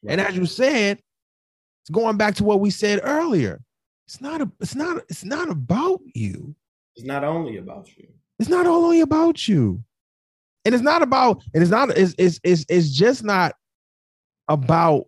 And 0.09 0.21
as 0.21 0.37
you 0.37 0.47
said, 0.47 1.01
it's 1.83 1.91
going 1.91 2.17
back 2.17 2.35
to 2.37 2.45
what 2.45 2.61
we 2.61 2.71
said 2.71 3.01
earlier. 3.03 3.61
It's 4.07 4.21
not 4.21 4.41
a, 4.41 4.51
it's 4.61 4.75
not, 4.77 4.99
it's 5.09 5.25
not 5.25 5.51
about 5.51 6.01
you. 6.15 6.55
It's 6.95 7.07
not 7.07 7.25
only 7.25 7.57
about 7.57 7.89
you. 7.97 8.07
It's 8.39 8.49
not 8.49 8.67
only 8.67 9.01
about 9.01 9.49
you. 9.49 9.83
And 10.65 10.75
it's 10.75 10.83
not 10.85 11.03
about, 11.03 11.43
and 11.55 11.63
it's 11.63 11.71
not, 11.73 11.91
it's, 11.97 12.15
it's, 12.19 12.39
it's, 12.45 12.65
it's 12.69 12.91
just 12.91 13.25
not 13.25 13.55
about 14.49 15.07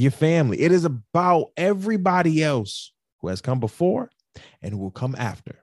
your 0.00 0.10
family. 0.10 0.60
It 0.60 0.72
is 0.72 0.84
about 0.84 1.48
everybody 1.56 2.42
else 2.42 2.92
who 3.20 3.28
has 3.28 3.40
come 3.40 3.60
before 3.60 4.10
and 4.62 4.72
who 4.72 4.78
will 4.78 4.90
come 4.90 5.14
after. 5.18 5.60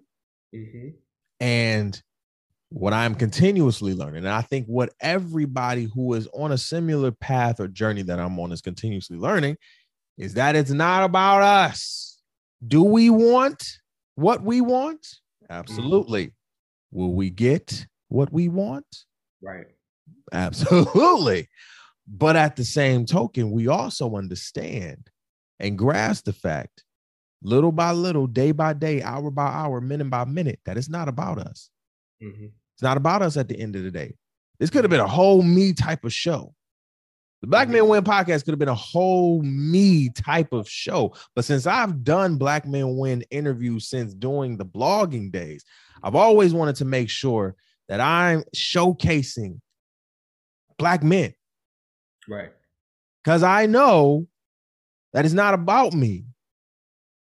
Mhm. 0.53 0.93
And 1.39 2.01
what 2.69 2.93
I'm 2.93 3.15
continuously 3.15 3.93
learning, 3.93 4.25
and 4.25 4.33
I 4.33 4.41
think 4.41 4.67
what 4.67 4.93
everybody 4.99 5.85
who 5.85 6.13
is 6.13 6.27
on 6.33 6.51
a 6.51 6.57
similar 6.57 7.11
path 7.11 7.59
or 7.59 7.67
journey 7.67 8.03
that 8.03 8.19
I'm 8.19 8.37
on 8.39 8.51
is 8.51 8.61
continuously 8.61 9.17
learning, 9.17 9.57
is 10.17 10.35
that 10.35 10.55
it's 10.55 10.71
not 10.71 11.03
about 11.03 11.41
us. 11.41 12.21
Do 12.65 12.83
we 12.83 13.09
want 13.09 13.63
what 14.15 14.43
we 14.43 14.61
want? 14.61 15.07
Absolutely. 15.49 16.33
Will 16.91 17.13
we 17.13 17.29
get 17.29 17.87
what 18.09 18.31
we 18.31 18.49
want? 18.49 19.05
Right. 19.41 19.67
Absolutely. 20.31 21.47
But 22.07 22.35
at 22.35 22.55
the 22.55 22.63
same 22.63 23.05
token, 23.05 23.51
we 23.51 23.67
also 23.67 24.15
understand 24.15 25.09
and 25.59 25.77
grasp 25.77 26.25
the 26.25 26.33
fact, 26.33 26.83
little 27.41 27.71
by 27.71 27.91
little, 27.91 28.27
day 28.27 28.51
by 28.51 28.73
day, 28.73 29.01
hour 29.01 29.29
by 29.29 29.47
hour, 29.47 29.81
minute 29.81 30.09
by 30.09 30.23
minute, 30.25 30.59
that 30.65 30.77
it's 30.77 30.89
not 30.89 31.09
about 31.09 31.37
us. 31.37 31.69
Mhm. 32.23 32.51
It's 32.75 32.83
not 32.83 32.97
about 32.97 33.21
us 33.21 33.37
at 33.37 33.49
the 33.49 33.59
end 33.59 33.75
of 33.75 33.83
the 33.83 33.91
day. 33.91 34.15
This 34.59 34.69
could 34.69 34.83
have 34.83 34.91
been 34.91 34.99
a 34.99 35.07
whole 35.07 35.43
me 35.43 35.73
type 35.73 36.05
of 36.05 36.13
show. 36.13 36.53
The 37.41 37.47
Black 37.47 37.69
Men 37.69 37.87
Win 37.87 38.03
podcast 38.03 38.45
could 38.45 38.51
have 38.51 38.59
been 38.59 38.67
a 38.67 38.73
whole 38.73 39.43
me 39.43 40.09
type 40.09 40.53
of 40.53 40.67
show. 40.67 41.13
But 41.35 41.45
since 41.45 41.67
I've 41.67 42.03
done 42.03 42.37
Black 42.37 42.65
Men 42.65 42.97
Win 42.97 43.23
interviews 43.29 43.89
since 43.89 44.13
doing 44.13 44.57
the 44.57 44.65
blogging 44.65 45.31
days, 45.31 45.63
I've 46.01 46.15
always 46.15 46.53
wanted 46.53 46.77
to 46.77 46.85
make 46.85 47.09
sure 47.09 47.55
that 47.89 47.99
I'm 47.99 48.43
showcasing 48.55 49.59
Black 50.79 51.03
men 51.03 51.33
Right. 52.29 52.51
because 53.23 53.43
I 53.43 53.65
know 53.65 54.27
that 55.13 55.25
it's 55.25 55.33
not 55.33 55.53
about 55.53 55.93
me. 55.93 56.25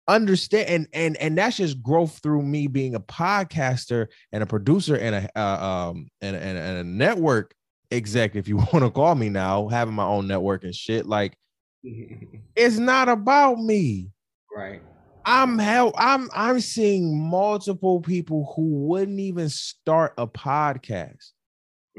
Understand 0.07 0.69
and 0.69 0.87
and 0.93 1.17
and 1.17 1.39
that's 1.39 1.57
just 1.57 1.83
growth 1.83 2.21
through 2.23 2.43
me 2.43 2.67
being 2.67 2.95
a 2.95 3.01
podcaster 3.01 4.09
and 4.33 4.43
a 4.43 4.47
producer 4.47 4.97
and 4.97 5.15
a 5.15 5.39
uh, 5.39 5.65
um 5.91 6.09
and, 6.21 6.37
and, 6.37 6.59
and 6.59 6.79
a 6.79 6.85
network 6.85 7.55
exec, 7.91 8.37
if 8.37 8.47
you 8.47 8.57
want 8.73 8.81
to 8.81 8.91
call 8.91 9.15
me 9.15 9.31
now, 9.31 9.69
having 9.69 9.95
my 9.95 10.05
own 10.05 10.27
network 10.27 10.63
and 10.65 10.75
shit. 10.75 11.07
Like 11.07 11.37
it's 11.83 12.77
not 12.77 13.09
about 13.09 13.59
me. 13.59 14.11
right. 14.55 14.83
I'm 15.25 15.59
hell. 15.59 15.95
I'm 15.97 16.29
I'm 16.35 16.61
seeing 16.61 17.19
multiple 17.19 18.03
people 18.03 18.53
who 18.55 18.75
wouldn't 18.87 19.21
even 19.21 19.49
start 19.49 20.13
a 20.19 20.27
podcast 20.27 21.31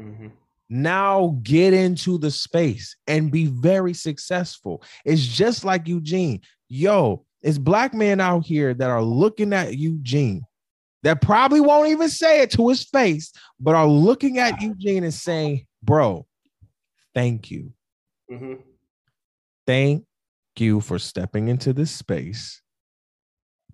Mhm. 0.00 0.30
Now 0.68 1.38
get 1.42 1.72
into 1.72 2.18
the 2.18 2.30
space 2.30 2.96
and 3.06 3.30
be 3.30 3.46
very 3.46 3.94
successful. 3.94 4.82
It's 5.04 5.26
just 5.26 5.64
like 5.64 5.86
Eugene. 5.86 6.40
Yo, 6.68 7.24
it's 7.42 7.58
black 7.58 7.94
men 7.94 8.20
out 8.20 8.44
here 8.44 8.74
that 8.74 8.90
are 8.90 9.02
looking 9.02 9.52
at 9.52 9.76
Eugene 9.76 10.42
that 11.02 11.20
probably 11.20 11.60
won't 11.60 11.88
even 11.90 12.08
say 12.08 12.40
it 12.42 12.50
to 12.52 12.68
his 12.68 12.84
face, 12.84 13.32
but 13.60 13.74
are 13.74 13.86
looking 13.86 14.38
at 14.38 14.60
Eugene 14.60 15.04
and 15.04 15.14
saying, 15.14 15.66
Bro, 15.82 16.26
thank 17.14 17.50
you. 17.50 17.72
Mhm. 18.30 18.60
Thank 19.66 20.04
you 20.58 20.80
for 20.80 20.98
stepping 20.98 21.48
into 21.48 21.72
this 21.72 21.90
space 21.90 22.60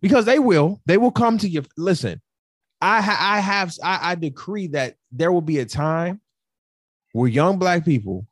because 0.00 0.24
they 0.24 0.38
will, 0.38 0.80
they 0.84 0.98
will 0.98 1.10
come 1.12 1.38
to 1.38 1.48
you. 1.48 1.62
Listen, 1.76 2.20
I, 2.80 3.00
ha- 3.00 3.18
I 3.20 3.40
have, 3.40 3.72
I, 3.82 4.10
I 4.10 4.14
decree 4.16 4.66
that 4.68 4.96
there 5.10 5.30
will 5.32 5.40
be 5.42 5.60
a 5.60 5.64
time 5.66 6.20
where 7.12 7.28
young 7.28 7.58
black 7.58 7.84
people 7.84 8.26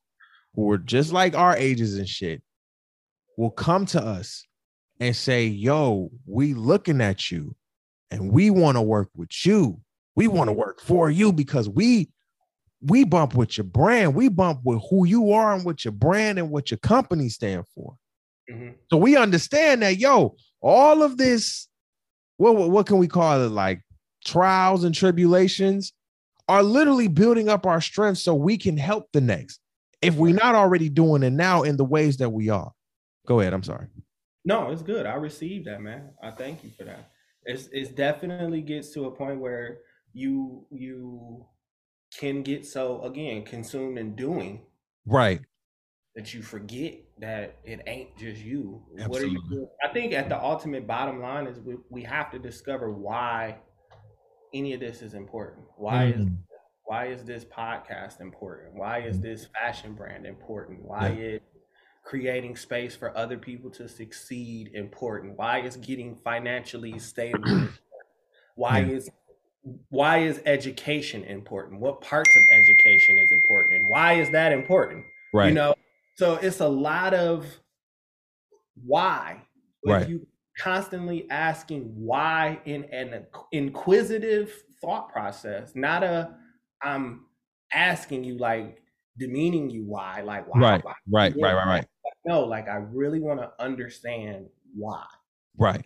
who 0.54 0.70
are 0.70 0.78
just 0.78 1.12
like 1.12 1.34
our 1.34 1.56
ages 1.56 1.96
and 1.96 2.08
shit 2.08 2.42
will 3.36 3.50
come 3.50 3.86
to 3.86 4.02
us 4.02 4.44
and 4.98 5.14
say, 5.14 5.46
Yo, 5.46 6.10
we 6.26 6.54
looking 6.54 7.00
at 7.00 7.30
you 7.30 7.54
and 8.10 8.32
we 8.32 8.50
want 8.50 8.76
to 8.76 8.82
work 8.82 9.08
with 9.14 9.46
you. 9.46 9.80
We 10.16 10.26
want 10.26 10.48
to 10.48 10.52
work 10.52 10.80
for 10.80 11.10
you 11.10 11.32
because 11.32 11.68
we 11.68 12.10
we 12.82 13.04
bump 13.04 13.34
with 13.34 13.58
your 13.58 13.64
brand. 13.64 14.14
We 14.14 14.28
bump 14.28 14.60
with 14.64 14.82
who 14.88 15.06
you 15.06 15.32
are 15.32 15.54
and 15.54 15.64
what 15.64 15.84
your 15.84 15.92
brand 15.92 16.38
and 16.38 16.50
what 16.50 16.70
your 16.70 16.78
company 16.78 17.28
stand 17.28 17.64
for. 17.74 17.94
Mhm. 18.50 18.74
So 18.90 18.96
we 18.96 19.16
understand 19.16 19.82
that, 19.82 19.98
yo, 19.98 20.36
all 20.62 21.02
of 21.02 21.18
this, 21.18 21.68
what, 22.38 22.56
what, 22.56 22.70
what 22.70 22.86
can 22.86 22.98
we 22.98 23.06
call 23.06 23.42
it? 23.44 23.50
Like 23.50 23.82
trials 24.24 24.84
and 24.84 24.94
tribulations 24.94 25.92
are 26.50 26.64
literally 26.64 27.06
building 27.06 27.48
up 27.48 27.64
our 27.64 27.80
strength 27.80 28.18
so 28.18 28.34
we 28.34 28.58
can 28.58 28.76
help 28.76 29.06
the 29.12 29.20
next. 29.20 29.60
If 30.02 30.16
we're 30.16 30.34
not 30.34 30.56
already 30.56 30.88
doing 30.88 31.22
it 31.22 31.32
now 31.32 31.62
in 31.62 31.76
the 31.76 31.84
ways 31.84 32.16
that 32.16 32.30
we 32.30 32.48
are. 32.48 32.72
Go 33.24 33.38
ahead. 33.38 33.52
I'm 33.52 33.62
sorry. 33.62 33.86
No, 34.44 34.72
it's 34.72 34.82
good. 34.82 35.06
I 35.06 35.14
received 35.14 35.66
that, 35.68 35.80
man. 35.80 36.10
I 36.20 36.32
thank 36.32 36.64
you 36.64 36.70
for 36.76 36.82
that. 36.84 37.12
It's 37.44 37.68
it's 37.70 37.90
definitely 37.90 38.62
gets 38.62 38.90
to 38.94 39.04
a 39.04 39.10
point 39.12 39.38
where 39.38 39.78
you 40.12 40.66
you 40.70 41.46
can 42.18 42.42
get 42.42 42.66
so 42.66 43.02
again 43.04 43.44
consumed 43.44 43.96
in 43.98 44.16
doing 44.16 44.62
Right. 45.06 45.42
that 46.16 46.34
you 46.34 46.42
forget 46.42 46.94
that 47.20 47.58
it 47.64 47.82
ain't 47.86 48.18
just 48.18 48.42
you. 48.42 48.82
What 49.06 49.22
are 49.22 49.26
you 49.26 49.40
doing? 49.48 49.68
I 49.84 49.92
think 49.92 50.12
at 50.14 50.28
the 50.28 50.42
ultimate 50.42 50.84
bottom 50.86 51.20
line 51.20 51.46
is 51.46 51.60
we, 51.60 51.76
we 51.90 52.02
have 52.02 52.32
to 52.32 52.40
discover 52.40 52.90
why 52.90 53.58
any 54.52 54.74
of 54.74 54.80
this 54.80 55.02
is 55.02 55.14
important. 55.14 55.66
Why 55.76 56.06
is 56.06 56.26
Mm. 56.26 56.36
why 56.84 57.06
is 57.06 57.24
this 57.24 57.44
podcast 57.44 58.20
important? 58.20 58.74
Why 58.74 58.98
is 58.98 59.20
this 59.20 59.46
fashion 59.46 59.94
brand 59.94 60.26
important? 60.26 60.84
Why 60.84 61.10
Yeah. 61.10 61.24
is 61.36 61.40
creating 62.02 62.56
space 62.56 62.96
for 62.96 63.16
other 63.16 63.38
people 63.38 63.70
to 63.70 63.88
succeed 63.88 64.72
important? 64.74 65.38
Why 65.38 65.60
is 65.60 65.76
getting 65.76 66.16
financially 66.16 66.98
stable? 66.98 67.44
important? 67.44 67.70
Why 68.56 68.80
Yeah. 68.80 68.88
is 68.88 69.10
why 69.90 70.18
is 70.18 70.40
education 70.46 71.22
important? 71.24 71.80
What 71.80 72.00
parts 72.00 72.34
of 72.34 72.48
education 72.50 73.18
is 73.18 73.30
important 73.30 73.74
and 73.74 73.88
why 73.88 74.14
is 74.14 74.30
that 74.30 74.52
important? 74.52 75.04
Right. 75.34 75.48
You 75.48 75.54
know, 75.54 75.74
so 76.16 76.36
it's 76.36 76.60
a 76.60 76.68
lot 76.68 77.12
of 77.14 77.46
why. 78.84 79.42
If 79.82 79.90
Right. 79.90 80.08
you 80.08 80.26
constantly 80.60 81.26
asking 81.30 81.84
why 81.96 82.60
in 82.66 82.84
an 82.84 83.26
inquisitive 83.52 84.52
thought 84.80 85.10
process, 85.10 85.72
not 85.74 86.02
a 86.02 86.36
I'm 86.82 87.26
asking 87.72 88.24
you 88.24 88.36
like 88.38 88.82
demeaning 89.18 89.70
you 89.70 89.84
why, 89.84 90.20
like 90.22 90.52
why, 90.52 90.60
right. 90.60 90.84
why? 90.84 90.94
Right. 91.10 91.34
Yeah. 91.36 91.46
Right. 91.46 91.54
Right. 91.54 91.66
Right. 91.66 91.86
No, 92.26 92.40
like 92.44 92.68
I 92.68 92.76
really 92.76 93.20
want 93.20 93.40
to 93.40 93.50
understand 93.58 94.46
why. 94.74 95.04
Right. 95.58 95.84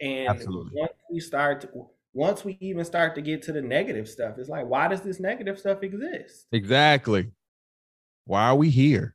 And 0.00 0.28
Absolutely. 0.28 0.72
once 0.74 0.92
we 1.10 1.20
start 1.20 1.60
to 1.62 1.68
once 2.14 2.44
we 2.44 2.58
even 2.60 2.84
start 2.84 3.14
to 3.14 3.22
get 3.22 3.40
to 3.42 3.52
the 3.52 3.62
negative 3.62 4.08
stuff, 4.08 4.36
it's 4.36 4.48
like, 4.48 4.66
why 4.66 4.86
does 4.88 5.00
this 5.00 5.18
negative 5.18 5.58
stuff 5.58 5.82
exist? 5.82 6.46
Exactly. 6.52 7.30
Why 8.26 8.48
are 8.48 8.56
we 8.56 8.68
here? 8.68 9.14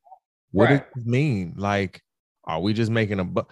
What 0.52 0.70
Right. 0.70 0.80
does 0.80 0.88
this 0.96 1.06
mean? 1.06 1.54
Like, 1.58 2.02
are 2.46 2.60
we 2.60 2.74
just 2.74 2.90
making 2.90 3.20
a 3.20 3.24
bu- 3.26 3.44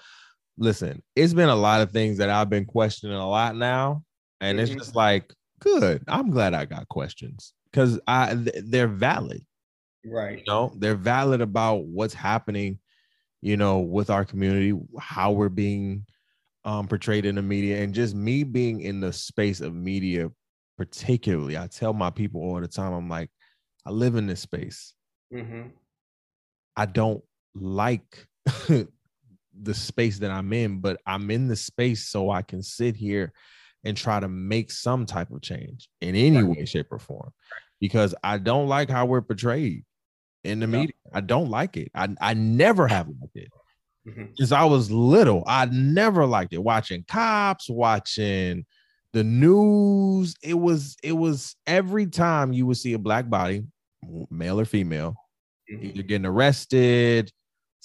listen? 0.58 1.02
It's 1.16 1.34
been 1.34 1.50
a 1.50 1.56
lot 1.56 1.82
of 1.82 1.92
things 1.92 2.18
that 2.18 2.30
I've 2.30 2.50
been 2.50 2.66
questioning 2.66 3.16
a 3.16 3.28
lot 3.30 3.56
now, 3.56 4.04
and 4.42 4.60
it's 4.60 4.72
Mhm. 4.72 4.78
just 4.78 4.96
like, 4.96 5.34
good. 5.60 6.04
I'm 6.08 6.30
glad 6.32 6.54
I 6.54 6.66
got 6.66 6.88
questions 6.90 7.54
because 7.72 8.00
I 8.08 8.36
th- 8.36 8.64
they're 8.66 8.88
valid. 8.88 9.46
Right. 10.06 10.40
You 10.40 10.44
know, 10.48 10.74
they're 10.78 10.96
valid 10.96 11.42
about 11.42 11.86
what's 11.86 12.14
happening. 12.14 12.80
You 13.42 13.58
know, 13.58 13.80
with 13.80 14.10
our 14.10 14.26
community, 14.26 14.74
how 15.00 15.32
we're 15.32 15.50
being 15.50 16.06
um, 16.64 16.88
portrayed 16.88 17.26
in 17.26 17.36
the 17.36 17.44
media, 17.44 17.84
and 17.84 17.94
just 17.94 18.16
me 18.16 18.44
being 18.44 18.82
in 18.82 19.00
the 19.00 19.14
space 19.14 19.62
of 19.62 19.76
media, 19.76 20.32
particularly. 20.80 21.56
I 21.58 21.68
tell 21.68 21.94
my 21.94 22.10
people 22.10 22.42
all 22.42 22.60
the 22.60 22.68
time, 22.68 22.92
I'm 22.92 23.08
like, 23.08 23.30
I 23.86 23.92
live 23.92 24.16
in 24.16 24.26
this 24.26 24.40
space. 24.40 24.96
Mm-hmm. 25.32 25.68
I 26.76 26.86
don't 26.88 27.24
like 27.54 28.26
the 29.62 29.74
space 29.74 30.20
that 30.20 30.32
I'm 30.32 30.52
in, 30.54 30.80
but 30.80 31.00
I'm 31.06 31.32
in 31.32 31.48
the 31.48 31.56
space 31.56 32.08
so 32.08 32.30
I 32.30 32.42
can 32.42 32.62
sit 32.62 32.96
here 32.96 33.34
and 33.84 33.96
try 33.96 34.20
to 34.20 34.28
make 34.28 34.72
some 34.72 35.06
type 35.06 35.32
of 35.32 35.42
change 35.42 35.90
in 36.02 36.16
any 36.16 36.44
Right. 36.44 36.58
way, 36.58 36.66
shape, 36.66 36.88
or 36.92 37.00
form. 37.00 37.32
Because 37.80 38.16
I 38.24 38.38
don't 38.38 38.68
like 38.68 38.90
how 38.90 39.06
we're 39.06 39.22
portrayed 39.22 39.84
in 40.44 40.60
the 40.60 40.68
media. 40.68 40.94
I 41.14 41.22
don't 41.22 41.50
like 41.50 41.78
it. 41.78 41.92
I, 41.94 42.10
I 42.20 42.34
never 42.34 42.88
have 42.88 43.08
liked 43.08 43.36
it. 43.36 43.52
hmm 44.06 44.26
Since 44.36 44.52
I 44.52 44.66
was 44.66 44.92
little, 44.92 45.44
I 45.46 45.66
never 45.66 46.26
liked 46.26 46.54
it. 46.54 46.64
Watching 46.64 47.04
cops, 47.08 47.70
watching 47.70 48.66
the 49.14 49.24
news. 49.24 50.36
It 50.44 50.56
was, 50.56 50.98
it 51.04 51.14
was 51.14 51.56
every 51.68 52.08
time 52.08 52.54
you 52.54 52.66
would 52.66 52.78
see 52.78 52.94
a 52.94 53.00
black 53.00 53.30
body, 53.30 53.66
male 54.30 54.60
or 54.60 54.66
female, 54.66 55.16
either 55.70 56.04
getting 56.04 56.26
arrested, 56.26 57.32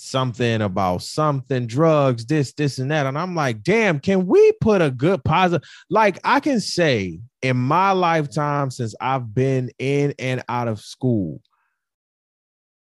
something 0.01 0.63
about 0.63 1.03
something, 1.03 1.67
drugs, 1.67 2.25
this, 2.27 2.53
this, 2.53 2.79
and 2.79 2.91
that. 2.91 3.07
And 3.07 3.19
I'm 3.19 3.35
like, 3.35 3.63
damn, 3.63 4.01
can 4.01 4.27
we 4.27 4.53
put 4.61 4.83
a 4.83 4.91
good 4.91 5.23
positive? 5.25 5.69
Like, 5.91 6.19
I 6.25 6.41
can 6.41 6.61
say 6.61 7.21
in 7.43 7.57
my 7.57 7.93
lifetime 7.93 8.71
since 8.71 8.95
I've 9.01 9.35
been 9.35 9.71
in 9.79 10.15
and 10.19 10.43
out 10.49 10.69
of 10.69 10.81
school, 10.81 11.43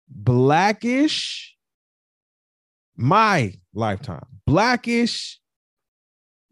Black-ish, 0.08 1.56
my 2.96 3.54
lifetime, 3.74 4.26
Black-ish, 4.46 5.40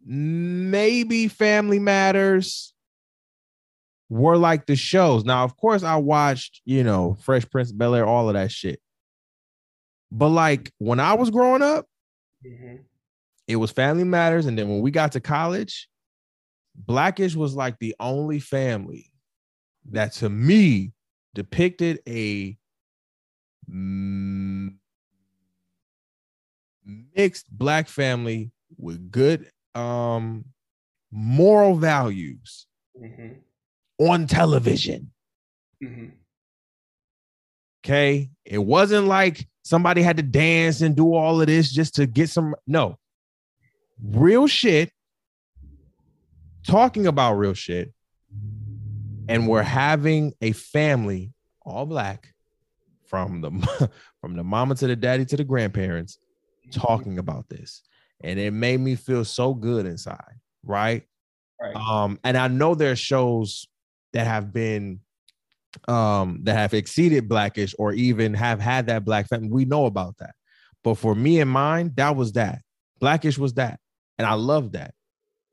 maybe 0.04 1.28
family 1.28 1.78
matters 1.78 2.74
were 4.08 4.36
like 4.36 4.66
the 4.66 4.76
shows. 4.76 5.24
Now, 5.24 5.44
of 5.44 5.56
course, 5.56 5.82
I 5.82 5.96
watched, 5.96 6.60
you 6.64 6.84
know, 6.84 7.16
Fresh 7.20 7.48
Prince 7.50 7.72
Bel 7.72 7.94
Air, 7.94 8.06
all 8.06 8.28
of 8.28 8.34
that 8.34 8.52
shit. 8.52 8.80
But 10.14 10.30
like 10.30 10.72
when 10.78 11.00
I 11.00 11.14
was 11.14 11.30
growing 11.30 11.62
up, 11.62 11.86
hmm 12.42 12.76
it 13.46 13.56
was 13.56 13.70
Family 13.70 14.04
Matters. 14.04 14.46
And 14.46 14.58
then 14.58 14.68
when 14.68 14.80
we 14.80 14.90
got 14.90 15.12
to 15.12 15.20
college, 15.20 15.88
Black-ish 16.74 17.36
was 17.36 17.54
like 17.54 17.78
the 17.78 17.94
only 18.00 18.40
family 18.40 19.12
that 19.90 20.12
to 20.14 20.28
me 20.30 20.92
depicted 21.34 22.00
a 22.08 22.56
mm, 23.68 24.78
mixed 27.16 27.50
black 27.50 27.88
family 27.88 28.50
with 28.76 29.10
good 29.10 29.50
um 29.74 30.44
moral 31.10 31.76
values 31.76 32.66
hmm 32.98 33.32
on 33.98 34.26
television. 34.26 35.12
hmm 35.80 36.06
Okay. 37.84 38.30
It 38.44 38.58
wasn't 38.58 39.06
like 39.06 39.46
somebody 39.64 40.02
had 40.02 40.18
to 40.18 40.22
dance 40.22 40.82
and 40.82 40.94
do 40.94 41.14
all 41.14 41.40
of 41.40 41.46
this 41.46 41.72
just 41.72 41.96
to 41.96 42.06
get 42.06 42.28
some. 42.28 42.54
No. 42.66 42.98
Real 44.02 44.46
shit. 44.46 44.90
Talking 46.66 47.06
about 47.06 47.34
real 47.34 47.54
shit. 47.54 47.92
And 49.28 49.48
we're 49.48 49.62
having 49.62 50.34
a 50.40 50.52
family, 50.52 51.32
all 51.62 51.86
black, 51.86 52.34
from 53.06 53.40
the 53.40 53.90
from 54.20 54.36
the 54.36 54.44
mama 54.44 54.74
to 54.76 54.86
the 54.86 54.96
daddy 54.96 55.24
to 55.24 55.36
the 55.36 55.44
grandparents, 55.44 56.18
talking 56.70 57.18
about 57.18 57.48
this. 57.48 57.82
And 58.22 58.38
it 58.38 58.52
made 58.52 58.80
me 58.80 58.96
feel 58.96 59.24
so 59.24 59.54
good 59.54 59.86
inside. 59.86 60.40
Right. 60.62 61.04
Right. 61.60 61.74
Um, 61.76 62.18
and 62.24 62.36
I 62.36 62.48
know 62.48 62.74
there's 62.74 62.98
shows 62.98 63.66
that 64.12 64.26
have 64.26 64.52
been 64.52 65.00
um 65.88 66.40
that 66.44 66.56
have 66.56 66.74
exceeded 66.74 67.28
Black-ish 67.28 67.74
or 67.78 67.92
even 67.92 68.34
have 68.34 68.60
had 68.60 68.86
that 68.86 69.04
black 69.04 69.28
family. 69.28 69.48
We 69.48 69.64
know 69.64 69.86
about 69.86 70.16
that. 70.18 70.34
But 70.82 70.94
for 70.94 71.14
me 71.14 71.40
and 71.40 71.50
mine, 71.50 71.92
that 71.96 72.14
was 72.14 72.32
that. 72.32 72.60
Black-ish 73.00 73.38
was 73.38 73.54
that. 73.54 73.80
And 74.18 74.26
I 74.26 74.34
love 74.34 74.72
that. 74.72 74.94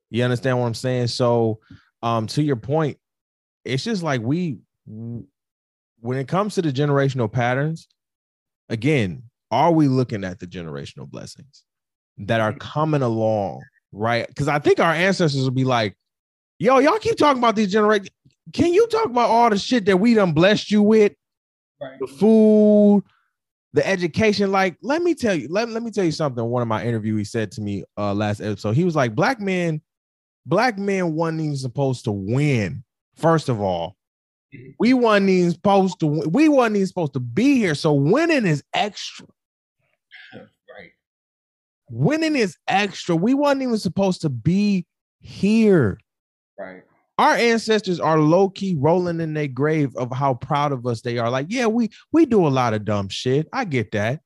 You 0.10 0.24
understand 0.24 0.60
what 0.60 0.68
I'm 0.68 0.74
saying? 0.74 1.08
So, 1.08 1.60
um, 2.04 2.28
to 2.28 2.44
your 2.44 2.58
point, 2.58 2.98
it's 3.64 3.84
just 3.84 4.04
like 4.04 4.22
we, 4.22 4.58
when 4.86 6.18
it 6.18 6.28
comes 6.28 6.56
to 6.56 6.62
the 6.62 6.72
generational 6.72 7.32
patterns, 7.32 7.88
again, 8.70 9.24
are 9.52 9.72
we 9.72 9.88
looking 9.88 10.24
at 10.24 10.40
the 10.40 10.48
generational 10.48 11.08
blessings 11.10 11.64
that 12.18 12.42
are 12.42 12.54
coming 12.54 13.02
along, 13.02 13.62
right? 13.92 14.28
Because 14.28 14.48
I 14.48 14.60
think 14.60 14.80
our 14.80 14.94
ancestors 14.94 15.44
would 15.44 15.56
be 15.56 15.64
like, 15.64 15.96
yo, 16.60 16.80
y'all 16.80 17.00
keep 17.00 17.18
talking 17.18 17.40
about 17.40 17.56
these 17.56 17.72
generations. 17.72 18.10
Can 18.54 18.74
you 18.74 18.88
talk 18.88 19.06
about 19.06 19.30
all 19.30 19.50
the 19.50 19.58
shit 19.58 19.86
that 19.86 19.98
we 19.98 20.14
done 20.14 20.34
blessed 20.34 20.72
you 20.72 20.82
with? 20.82 21.14
Right. 21.80 22.00
The 22.00 22.08
food, 22.08 23.04
the 23.74 23.88
education. 23.88 24.52
Like, 24.52 24.78
let 24.82 25.02
me 25.02 25.16
tell 25.16 25.36
you, 25.36 25.48
let, 25.50 25.70
let 25.70 25.84
me 25.84 25.92
tell 25.92 26.04
you 26.04 26.12
something. 26.12 26.44
One 26.44 26.62
of 26.62 26.68
my 26.68 26.84
interviewees 26.84 27.28
said 27.28 27.52
to 27.54 27.62
me 27.62 27.84
uh 27.98 28.14
last 28.14 28.42
episode, 28.42 28.76
he 28.76 28.84
was 28.84 28.96
like, 28.96 29.16
Black 29.16 29.40
men, 29.40 29.82
black 30.46 30.78
men 30.78 31.14
wasn't 31.14 31.42
even 31.42 31.58
supposed 31.58 32.04
to 32.06 32.12
win, 32.12 32.84
first 33.16 33.50
of 33.50 33.62
all. 33.62 33.96
We 34.80 34.94
wasn't 34.94 35.30
even 35.30 35.52
supposed 35.52 36.00
to 36.02 36.08
we 36.08 36.50
wasn't 36.50 36.76
even 36.78 36.88
supposed 36.88 37.14
to 37.14 37.22
be 37.22 37.56
here. 37.56 37.74
So 37.74 37.94
winning 37.94 38.46
is 38.46 38.64
extra. 38.74 39.28
Right. 40.34 40.92
Winning 41.90 42.36
is 42.36 42.58
extra. 42.68 43.16
We 43.16 43.34
wasn't 43.34 43.62
even 43.64 43.78
supposed 43.78 44.22
to 44.22 44.30
be 44.30 44.86
here. 45.22 46.00
Right. 46.60 46.84
Our 47.18 47.34
ancestors 47.36 48.00
are 48.00 48.20
low 48.20 48.50
key 48.50 48.76
rolling 48.80 49.20
in 49.20 49.34
their 49.34 49.48
grave 49.48 49.96
of 49.96 50.12
how 50.12 50.34
proud 50.36 50.72
of 50.72 50.86
us 50.88 51.02
they 51.02 51.18
are. 51.18 51.30
Like, 51.30 51.48
yeah, 51.50 51.68
we 51.68 51.90
we 52.12 52.26
do 52.26 52.48
a 52.48 52.50
lot 52.50 52.74
of 52.74 52.86
dumb 52.86 53.10
shit. 53.10 53.48
I 53.54 53.66
get 53.66 53.92
that. 53.92 54.22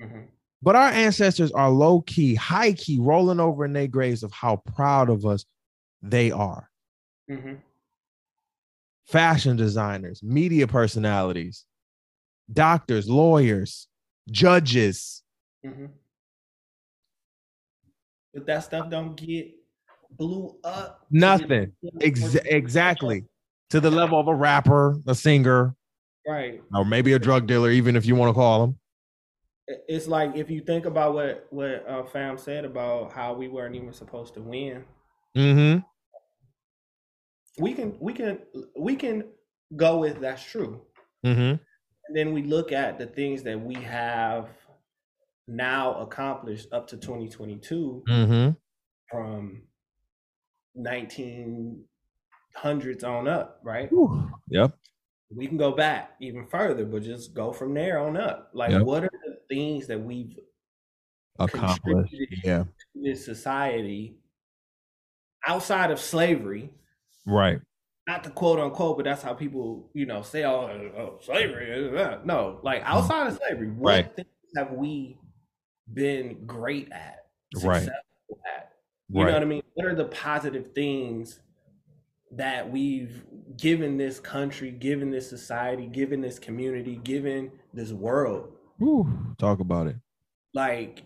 Mhm. 0.00 0.28
But 0.62 0.76
our 0.76 0.88
ancestors 0.88 1.52
are 1.52 1.70
low 1.70 2.00
key, 2.02 2.34
high 2.34 2.72
key, 2.72 2.98
rolling 2.98 3.40
over 3.40 3.64
in 3.64 3.72
their 3.72 3.86
graves 3.86 4.22
of 4.22 4.32
how 4.32 4.56
proud 4.56 5.10
of 5.10 5.24
us 5.24 5.44
they 6.02 6.30
are. 6.30 6.70
Mhm. 7.30 7.60
Fashion 9.06 9.56
designers, 9.56 10.22
media 10.22 10.66
personalities, 10.66 11.64
doctors, 12.52 13.08
lawyers, 13.08 13.88
judges. 14.30 15.22
Mhm. 15.64 15.90
But 18.32 18.46
that 18.46 18.64
stuff 18.64 18.90
don't 18.90 19.14
get 19.16 19.54
blew 20.16 20.56
up. 20.64 21.04
Nothing. 21.10 21.72
Ex- 22.00 22.34
exactly. 22.34 23.24
To 23.70 23.80
the 23.80 23.90
level 23.90 24.20
of 24.20 24.28
a 24.28 24.34
rapper, 24.34 24.96
a 25.06 25.14
singer, 25.14 25.74
Right. 26.26 26.62
or 26.74 26.84
maybe 26.84 27.12
a 27.12 27.18
drug 27.18 27.46
dealer, 27.46 27.70
even 27.70 27.96
if 27.96 28.06
you 28.06 28.14
want 28.14 28.30
to 28.30 28.34
call 28.34 28.66
them. 28.66 28.78
It's 29.88 30.06
like 30.06 30.36
if 30.36 30.50
you 30.50 30.60
think 30.60 30.84
about 30.86 31.14
what 31.14 31.46
what 31.50 31.84
uh, 31.88 32.04
Fam 32.04 32.36
said 32.36 32.64
about 32.64 33.12
how 33.12 33.32
we 33.34 33.48
weren't 33.48 33.74
even 33.74 33.92
supposed 33.92 34.34
to 34.34 34.40
win. 34.42 34.84
Mm-hmm. 35.36 35.80
We 37.62 37.72
can 37.72 37.96
we 38.00 38.12
can 38.12 38.38
we 38.78 38.96
can 38.96 39.24
go 39.76 39.98
with 39.98 40.20
that's 40.20 40.42
true. 40.42 40.82
Mm-hmm. 41.24 41.40
And 42.06 42.14
then 42.16 42.32
we 42.34 42.42
look 42.42 42.72
at 42.72 42.98
the 42.98 43.06
things 43.06 43.42
that 43.44 43.58
we 43.58 43.74
have 43.74 44.48
now 45.48 45.94
accomplished 45.94 46.68
up 46.72 46.86
to 46.88 46.96
2022 46.96 48.02
Mm-hmm. 48.08 48.50
from 49.10 49.62
1900s 50.76 53.04
on 53.04 53.28
up, 53.28 53.60
right? 53.62 53.90
Yep. 54.48 54.72
We 55.34 55.46
can 55.46 55.56
go 55.56 55.72
back 55.72 56.12
even 56.20 56.46
further, 56.46 56.84
but 56.84 57.02
just 57.02 57.34
go 57.34 57.52
from 57.52 57.74
there 57.74 57.98
on 57.98 58.16
up. 58.16 58.50
Like, 58.52 58.70
Yep. 58.70 58.82
what 58.82 59.04
are 59.04 59.10
the 59.26 59.38
things 59.48 59.86
that 59.88 60.00
we've 60.00 60.38
Accomplished. 61.38 61.82
contributed 61.82 62.38
Yeah. 62.44 62.64
to 62.64 63.02
this 63.02 63.24
society 63.24 64.16
outside 65.46 65.90
of 65.90 65.98
slavery? 65.98 66.70
Right. 67.26 67.60
Not 68.06 68.22
the 68.22 68.30
quote 68.30 68.60
unquote, 68.60 68.96
but 68.98 69.04
that's 69.04 69.22
how 69.22 69.32
people, 69.34 69.90
you 69.94 70.04
know, 70.06 70.22
say, 70.22 70.44
"Oh, 70.44 70.68
oh 70.96 71.18
slavery." 71.22 71.72
uh, 71.72 71.98
uh." 71.98 72.20
No, 72.24 72.60
like 72.62 72.82
outside 72.84 73.26
of 73.28 73.38
slavery, 73.38 73.70
what 73.70 73.90
Right. 73.90 74.14
things 74.14 74.28
have 74.56 74.72
we 74.72 75.18
been 75.92 76.44
great 76.46 76.92
at, 76.92 77.26
Right. 77.62 77.88
at? 77.88 78.04
You 79.08 79.24
know 79.24 79.32
what 79.32 79.42
I 79.42 79.46
mean? 79.46 79.62
What 79.74 79.86
are 79.86 79.94
the 79.94 80.04
positive 80.06 80.72
things 80.74 81.40
that 82.32 82.70
we've 82.70 83.24
given 83.56 83.96
this 83.96 84.20
country, 84.20 84.70
given 84.70 85.10
this 85.10 85.28
society, 85.28 85.86
given 85.86 86.20
this 86.20 86.38
community, 86.38 86.96
given 87.02 87.50
this 87.72 87.92
world? 87.92 88.52
Whew. 88.78 89.34
Talk 89.38 89.60
about 89.60 89.88
it. 89.88 89.96
Like, 90.54 91.02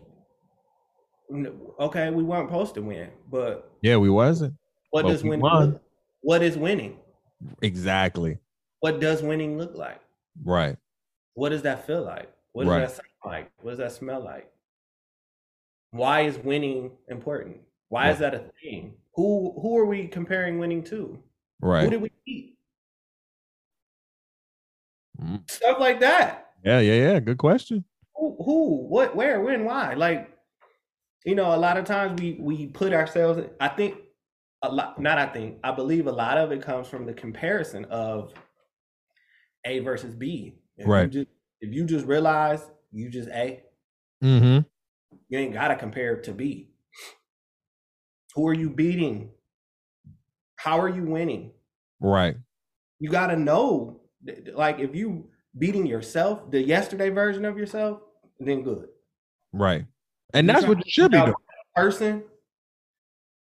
okay, 1.81 2.11
we 2.11 2.23
weren't 2.23 2.49
supposed 2.49 2.75
to 2.75 2.83
win, 2.83 3.11
but 3.31 3.71
Yeah, 3.83 3.97
we 3.97 4.11
wasn't. 4.11 4.55
what 4.91 5.03
But 5.03 5.09
does 5.13 5.23
winning? 5.25 5.41
won. 5.41 5.81
What 6.21 6.43
is 6.43 6.57
winning? 6.59 6.99
Exactly. 7.63 8.39
What 8.81 9.01
does 9.01 9.23
winning 9.23 9.57
look 9.59 9.75
like? 9.77 10.01
Right. 10.45 10.77
What 11.35 11.51
does 11.51 11.63
that 11.63 11.87
feel 11.87 12.03
like? 12.03 12.31
What 12.53 12.65
does 12.65 12.71
Right. 12.71 12.81
that 12.81 12.91
sound 12.91 13.09
like? 13.25 13.53
What 13.63 13.71
does 13.73 13.79
that 13.79 13.93
smell 13.93 14.21
like? 14.21 14.51
Why 15.91 16.23
is 16.23 16.39
winning 16.39 16.91
important? 17.09 17.61
Why 17.89 18.11
is 18.11 18.19
that 18.19 18.35
a 18.35 18.45
thing? 18.63 18.95
Who 19.15 19.59
who 19.61 19.79
are 19.79 19.87
we 19.87 20.07
comparing 20.09 20.59
winning 20.59 20.83
to? 20.85 21.19
Right. 21.61 21.85
Who 21.85 21.91
did 21.91 22.03
we 22.03 22.11
beat? 22.25 22.59
Mm. 25.21 25.51
Stuff 25.51 25.79
like 25.81 26.01
that. 26.01 26.51
Yeah, 26.65 26.81
yeah, 26.81 27.13
yeah. 27.13 27.21
Good 27.21 27.39
question. 27.39 27.85
Who, 28.15 28.37
who, 28.45 28.87
what, 28.89 29.15
where, 29.17 29.41
when, 29.41 29.65
why? 29.65 29.95
Like, 29.95 30.29
you 31.25 31.35
know, 31.35 31.55
a 31.55 31.57
lot 31.57 31.77
of 31.77 31.85
times 31.85 32.21
we 32.21 32.37
we 32.41 32.67
put 32.67 32.93
ourselves. 32.93 33.41
I 33.61 33.69
think 33.69 33.97
a 34.63 34.71
lot. 34.73 35.01
Not 35.01 35.19
I 35.19 35.27
think. 35.27 35.59
I 35.65 35.73
believe 35.73 36.07
a 36.07 36.13
lot 36.13 36.39
of 36.39 36.53
it 36.53 36.63
comes 36.63 36.87
from 36.89 37.07
the 37.07 37.13
comparison 37.13 37.85
of 37.87 38.33
A 39.65 39.81
versus 39.81 40.15
B. 40.15 40.55
If 40.77 40.87
Right. 40.87 41.13
You 41.13 41.25
just, 41.25 41.31
if 41.61 41.75
you 41.75 41.85
just 41.85 42.07
realize 42.07 42.71
you 42.93 43.09
just 43.11 43.29
A, 43.31 43.63
Mm-hmm. 44.23 44.67
you 45.29 45.39
ain't 45.39 45.53
gotta 45.53 45.77
compare 45.77 46.21
to 46.23 46.33
B. 46.33 46.71
Who 48.39 48.47
are 48.47 48.55
you 48.55 48.71
beating? 48.71 49.31
How 50.55 50.79
are 50.79 50.89
you 50.89 51.03
winning? 51.03 51.51
Right. 51.99 52.37
You 53.01 53.11
gotta 53.11 53.35
know. 53.37 54.01
th- 54.25 54.45
th- 54.45 54.57
Like 54.57 54.79
if 54.79 54.95
you 54.95 55.29
beating 55.59 55.85
yourself, 55.89 56.49
the 56.49 56.63
yesterday 56.63 57.09
version 57.09 57.45
of 57.45 57.59
yourself, 57.59 58.01
then 58.39 58.63
good. 58.63 58.87
Right. 59.53 59.87
And 60.35 60.49
that's 60.49 60.65
what 60.69 60.79
you 60.79 60.85
should 60.87 61.11
be 61.11 61.19
doing. 61.19 61.35
Person, 61.75 62.23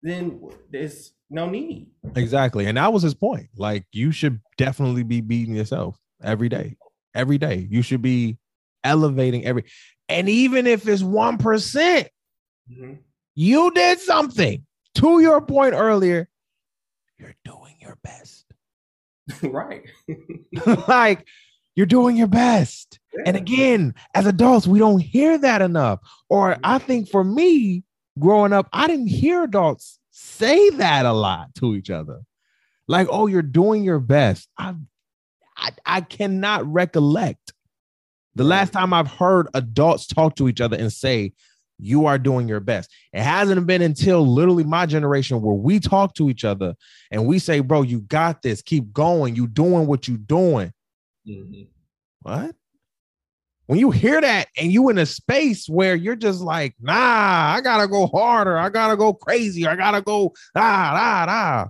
then 0.04 0.40
there's 0.70 1.14
no 1.32 1.50
need. 1.50 1.88
Exactly. 2.16 2.68
And 2.68 2.78
that 2.78 2.94
was 2.94 3.02
his 3.02 3.16
point. 3.16 3.48
Like 3.58 3.88
you 3.92 4.12
should 4.12 4.40
definitely 4.56 5.02
be 5.02 5.20
beating 5.20 5.56
yourself 5.56 5.98
every 6.22 6.48
day. 6.48 6.78
Every 7.16 7.40
day. 7.40 7.68
You 7.72 7.82
should 7.82 8.04
be 8.04 8.38
elevating 8.84 9.46
every 9.46 9.64
and 10.10 10.30
even 10.30 10.68
if 10.68 10.88
it's 10.88 11.02
one 11.02 11.40
percent, 11.40 12.08
Mhm. 12.72 13.00
you 13.34 13.72
did 13.72 14.00
something. 14.00 14.64
To 14.96 15.20
your 15.22 15.42
point 15.42 15.74
earlier, 15.74 16.30
you're 17.18 17.36
doing 17.44 17.76
your 17.80 17.98
best. 18.04 18.46
right. 19.44 19.84
like 20.88 21.28
you're 21.76 21.86
doing 21.86 22.16
your 22.16 22.28
best. 22.28 23.00
And 23.26 23.36
again, 23.36 23.94
as 24.14 24.26
adults, 24.26 24.68
we 24.68 24.80
don't 24.80 25.00
hear 25.00 25.38
that 25.38 25.62
enough. 25.62 26.00
Or 26.30 26.52
mm-hmm. 26.52 26.62
I 26.64 26.78
think 26.78 27.10
for 27.10 27.24
me, 27.24 27.84
growing 28.20 28.54
up, 28.54 28.68
I 28.72 28.88
didn't 28.88 29.08
hear 29.08 29.44
adults 29.44 30.00
say 30.12 30.70
that 30.72 31.06
a 31.06 31.14
lot 31.14 31.54
to 31.56 31.76
each 31.76 31.90
other. 31.90 32.22
Like, 32.88 33.08
oh, 33.10 33.28
you're 33.28 33.42
doing 33.42 33.84
your 33.84 34.00
best. 34.00 34.48
I 34.58 34.76
I, 35.58 35.72
I 35.86 36.02
cannot 36.02 36.66
recollect 36.72 37.54
the 38.36 38.44
last 38.44 38.74
time 38.74 38.94
I've 38.94 39.08
heard 39.08 39.48
adults 39.54 40.08
talk 40.08 40.36
to 40.36 40.50
each 40.50 40.60
other 40.60 40.78
and 40.78 40.92
say, 40.92 41.34
you 41.78 42.06
are 42.06 42.18
doing 42.18 42.48
your 42.48 42.60
best. 42.60 42.90
It 43.14 43.22
hasn't 43.22 43.66
been 43.68 43.82
until 43.82 44.26
literally 44.26 44.64
my 44.64 44.86
generation 44.86 45.42
where 45.42 45.56
we 45.56 45.80
talk 45.80 46.14
to 46.16 46.30
each 46.30 46.46
other 46.46 46.76
and 47.12 47.26
we 47.26 47.40
say, 47.40 47.60
bro, 47.60 47.82
you 47.82 48.02
got 48.02 48.42
this. 48.42 48.62
Keep 48.62 48.94
going. 48.94 49.36
You 49.36 49.48
doing 49.48 49.88
what 49.88 50.08
you 50.08 50.18
doing. 50.18 50.72
Mhm. 51.28 51.68
What? 52.22 52.56
When 53.68 53.80
you 53.80 53.90
hear 53.90 54.22
that 54.22 54.48
and 54.58 54.72
you 54.72 54.90
in 54.90 54.98
a 55.00 55.06
space 55.08 55.68
where 55.68 55.96
you're 55.96 56.16
just 56.16 56.42
like, 56.42 56.76
nah, 56.80 57.54
I 57.56 57.62
gotta 57.62 57.88
go 57.88 58.08
harder, 58.08 58.58
I 58.58 58.70
gotta 58.70 58.96
go 58.96 59.14
crazy, 59.14 59.66
I 59.66 59.76
gotta 59.76 60.02
go 60.02 60.34
ah 60.56 60.92
ah 60.94 61.26
ah. 61.28 61.70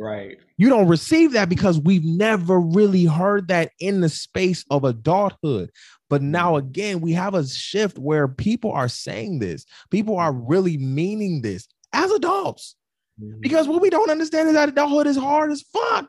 Right. 0.00 0.36
You 0.56 0.68
don't 0.68 0.88
receive 0.88 1.32
that 1.32 1.48
because 1.48 1.80
we've 1.80 2.04
never 2.04 2.60
really 2.60 3.04
heard 3.04 3.48
that 3.48 3.72
in 3.80 4.00
the 4.00 4.08
space 4.08 4.64
of 4.70 4.84
adulthood. 4.84 5.70
But 6.08 6.20
mm-hmm. 6.20 6.30
now 6.32 6.56
again, 6.56 7.00
we 7.00 7.12
have 7.12 7.34
a 7.34 7.46
shift 7.46 7.98
where 7.98 8.28
people 8.28 8.72
are 8.72 8.88
saying 8.88 9.38
this. 9.38 9.66
People 9.90 10.16
are 10.16 10.32
mm-hmm. 10.32 10.46
really 10.46 10.78
meaning 10.78 11.42
this 11.42 11.68
as 11.92 12.10
adults. 12.10 12.76
Mhm. 13.20 13.40
Because 13.40 13.68
what 13.68 13.82
we 13.82 13.90
don't 13.90 14.10
understand 14.10 14.48
is 14.48 14.54
that 14.54 14.68
adulthood 14.70 15.06
is 15.06 15.16
hard 15.16 15.50
as 15.50 15.62
fuck. 15.62 16.08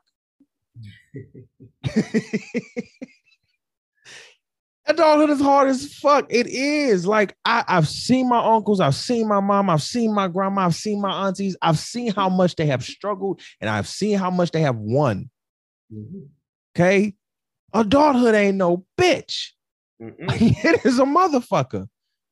Adulthood 4.89 5.29
is 5.29 5.39
hard 5.39 5.69
as 5.69 5.93
fuck. 5.93 6.25
It 6.29 6.47
is. 6.47 7.05
Like 7.05 7.35
I, 7.45 7.63
I've 7.67 7.87
seen 7.87 8.27
my 8.27 8.39
uncles, 8.39 8.79
I've 8.79 8.95
seen 8.95 9.27
my 9.27 9.39
mom, 9.39 9.69
I've 9.69 9.83
seen 9.83 10.13
my 10.15 10.27
grandma, 10.27 10.65
I've 10.65 10.73
seen 10.73 10.99
my 10.99 11.27
aunties, 11.27 11.55
I've 11.61 11.77
seen 11.77 12.11
how 12.11 12.27
much 12.27 12.55
they 12.55 12.65
have 12.65 12.83
struggled, 12.83 13.39
and 13.61 13.69
I've 13.69 13.87
seen 13.87 14.17
how 14.17 14.31
much 14.31 14.49
they 14.49 14.61
have 14.61 14.77
won. 14.77 15.29
Mm-hmm. 15.93 16.21
Okay. 16.75 17.13
Adulthood 17.71 18.33
ain't 18.33 18.57
no 18.57 18.83
bitch. 18.99 19.49
It 20.01 20.85
is 20.85 20.99
a 20.99 21.03
motherfucker. 21.03 21.87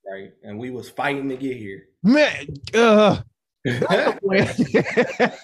right, 0.09 0.31
and 0.43 0.57
we 0.57 0.69
was 0.69 0.89
fighting 0.89 1.27
to 1.29 1.35
get 1.35 1.57
here. 1.57 1.83
Man, 2.03 2.47
uh, 2.73 3.21
that's 3.65 4.59
a. 4.63 5.37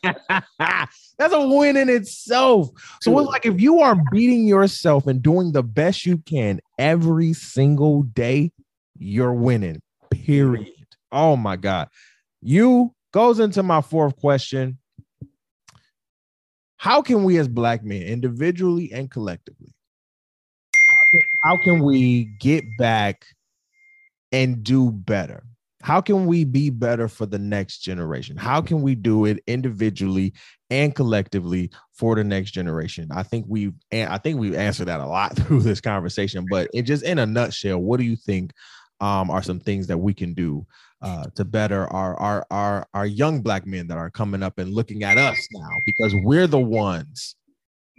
That's 1.19 1.33
a 1.33 1.47
win 1.47 1.77
in 1.77 1.89
itself. 1.89 2.69
So 3.01 3.17
it's 3.19 3.29
like 3.29 3.45
if 3.45 3.61
you 3.61 3.79
are 3.81 3.95
beating 4.11 4.47
yourself 4.47 5.07
and 5.07 5.21
doing 5.21 5.51
the 5.51 5.63
best 5.63 6.05
you 6.05 6.17
can 6.17 6.59
every 6.79 7.33
single 7.33 8.03
day, 8.03 8.51
you're 8.97 9.33
winning. 9.33 9.81
Period. 10.09 10.67
Oh 11.11 11.35
my 11.35 11.55
God. 11.55 11.89
You 12.41 12.93
goes 13.11 13.39
into 13.39 13.63
my 13.63 13.81
fourth 13.81 14.15
question. 14.17 14.79
How 16.77 17.01
can 17.01 17.23
we 17.23 17.37
as 17.37 17.47
black 17.47 17.83
men, 17.83 18.01
individually 18.01 18.91
and 18.91 19.09
collectively, 19.09 19.73
how 21.43 21.57
can 21.57 21.83
we 21.83 22.25
get 22.39 22.63
back 22.77 23.25
and 24.31 24.63
do 24.63 24.91
better? 24.91 25.43
How 25.81 25.99
can 25.99 26.25
we 26.25 26.45
be 26.45 26.69
better 26.69 27.09
for 27.09 27.25
the 27.25 27.37
next 27.37 27.79
generation? 27.79 28.37
How 28.37 28.61
can 28.61 28.81
we 28.81 28.95
do 28.95 29.25
it 29.25 29.43
individually 29.47 30.33
and 30.69 30.95
collectively 30.95 31.71
for 31.91 32.15
the 32.15 32.23
next 32.23 32.51
generation? 32.51 33.09
I 33.11 33.23
think 33.23 33.45
we've 33.49 33.73
I 33.91 34.17
think 34.17 34.39
we've 34.39 34.55
answered 34.55 34.85
that 34.85 35.01
a 35.01 35.05
lot 35.05 35.35
through 35.37 35.61
this 35.61 35.81
conversation, 35.81 36.45
but 36.49 36.69
it 36.73 36.83
just 36.83 37.03
in 37.03 37.19
a 37.19 37.25
nutshell, 37.25 37.79
what 37.79 37.97
do 37.97 38.05
you 38.05 38.15
think 38.15 38.53
um, 39.01 39.29
are 39.29 39.43
some 39.43 39.59
things 39.59 39.87
that 39.87 39.97
we 39.97 40.13
can 40.13 40.33
do 40.33 40.65
uh, 41.01 41.25
to 41.35 41.43
better 41.43 41.85
our, 41.87 42.17
our 42.17 42.45
our 42.49 42.87
our 42.93 43.05
young 43.05 43.41
black 43.41 43.67
men 43.67 43.87
that 43.87 43.97
are 43.97 44.09
coming 44.09 44.41
up 44.41 44.59
and 44.59 44.73
looking 44.73 45.03
at 45.03 45.17
us 45.17 45.37
now 45.51 45.67
because 45.85 46.15
we're 46.23 46.47
the 46.47 46.57
ones 46.57 47.35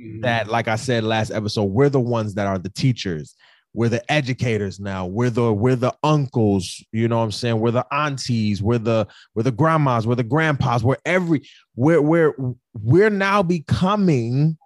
Mhm. 0.00 0.22
that 0.22 0.48
like 0.48 0.66
i 0.68 0.76
said 0.76 1.04
last 1.04 1.30
episode 1.30 1.64
we're 1.64 1.88
the 1.88 2.00
ones 2.00 2.34
that 2.34 2.46
are 2.46 2.58
the 2.58 2.70
teachers. 2.70 3.34
We're 3.76 3.88
the 3.88 4.08
educators 4.12 4.78
now. 4.78 5.04
We're 5.06 5.30
the 5.30 5.52
we're 5.52 5.74
the 5.74 5.92
uncles 6.04 6.80
you 6.92 7.08
know 7.08 7.18
what 7.18 7.24
i'm 7.24 7.32
saying? 7.32 7.58
We're 7.58 7.72
the 7.72 7.86
aunties. 7.92 8.62
We're 8.62 8.78
the 8.78 9.06
we're 9.34 9.42
the 9.42 9.50
grandmas. 9.50 10.06
We're 10.06 10.14
the 10.14 10.22
grandpas. 10.22 10.84
We're 10.84 10.96
every 11.04 11.42
we're 11.74 12.00
we're 12.00 12.34
we're 12.74 13.10
now 13.10 13.42
becoming 13.42 14.56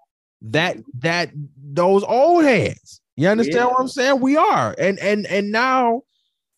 that 0.42 0.76
that 0.98 1.30
those 1.56 2.04
old 2.04 2.44
heads. 2.44 3.00
You 3.16 3.28
understand 3.28 3.56
Yeah. 3.56 3.64
what 3.66 3.80
i'm 3.80 3.88
saying? 3.88 4.20
We 4.20 4.36
are. 4.36 4.74
And 4.78 4.98
and 4.98 5.26
and 5.26 5.50
now 5.52 6.02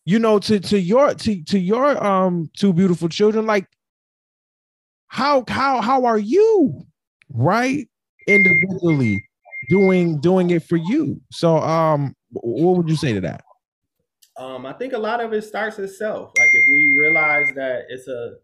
you 0.05 0.19
know 0.19 0.37
to 0.39 0.59
to 0.59 0.77
your 0.79 1.13
to 1.13 1.43
to 1.45 1.57
your 1.57 2.03
um 2.03 2.49
two 2.57 2.73
beautiful 2.73 3.07
children 3.07 3.45
like 3.45 3.65
how 5.07 5.43
how 5.47 5.79
how 5.81 6.03
are 6.05 6.19
you? 6.19 6.85
Right 7.33 7.87
individually 8.27 9.23
doing 9.69 10.19
doing 10.19 10.49
it 10.49 10.63
for 10.63 10.77
you 10.77 11.19
so 11.31 11.57
um 11.57 12.15
what 12.31 12.77
would 12.77 12.89
you 12.89 12.95
say 12.95 13.13
to 13.13 13.21
that 13.21 13.43
Um, 14.37 14.65
I 14.65 14.73
think 14.73 14.93
a 14.93 14.97
lot 14.97 15.21
of 15.21 15.33
it 15.33 15.43
starts 15.43 15.77
itself. 15.77 16.31
Like 16.39 16.49
if 16.53 16.63
we 16.67 16.97
realize 16.97 17.53
that 17.53 17.85
it's 17.89 18.07
a 18.07 18.37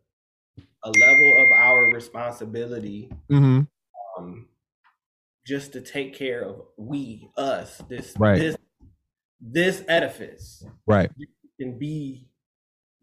a 0.83 0.91
level 0.91 1.33
of 1.43 1.51
our 1.51 1.85
responsibility 1.93 3.09
mm-hmm. 3.31 3.61
um, 4.17 4.47
just 5.45 5.73
to 5.73 5.81
take 5.81 6.13
care 6.13 6.43
of 6.43 6.61
we, 6.77 7.29
us, 7.35 7.81
this 7.89 8.13
Right. 8.17 8.39
this 8.39 8.57
this 9.39 9.83
edifice 9.87 10.65
right 10.85 11.11
can 11.59 11.77
be, 11.79 12.27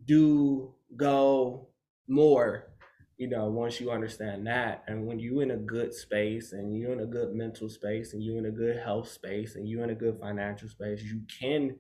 do, 0.05 0.75
go 0.97 1.69
more. 2.07 2.69
You 3.17 3.29
know, 3.29 3.47
once 3.49 3.81
you 3.81 3.91
understand 3.93 4.47
that, 4.49 4.85
and 4.89 5.07
when 5.07 5.21
you 5.21 5.41
in 5.41 5.53
a 5.53 5.57
good 5.57 5.95
space, 5.95 6.53
and 6.53 6.77
you're 6.77 6.93
in 6.93 7.01
a 7.01 7.07
good 7.07 7.33
mental 7.35 7.69
space, 7.69 8.13
and 8.13 8.23
you're 8.25 8.39
in 8.39 8.47
a 8.47 8.51
good 8.51 8.77
health 8.79 9.09
space, 9.09 9.55
and 9.55 9.69
you're 9.69 9.85
in 9.85 9.91
a 9.91 9.95
good 9.95 10.19
financial 10.21 10.69
space, 10.69 11.03
you 11.03 11.23
can 11.41 11.79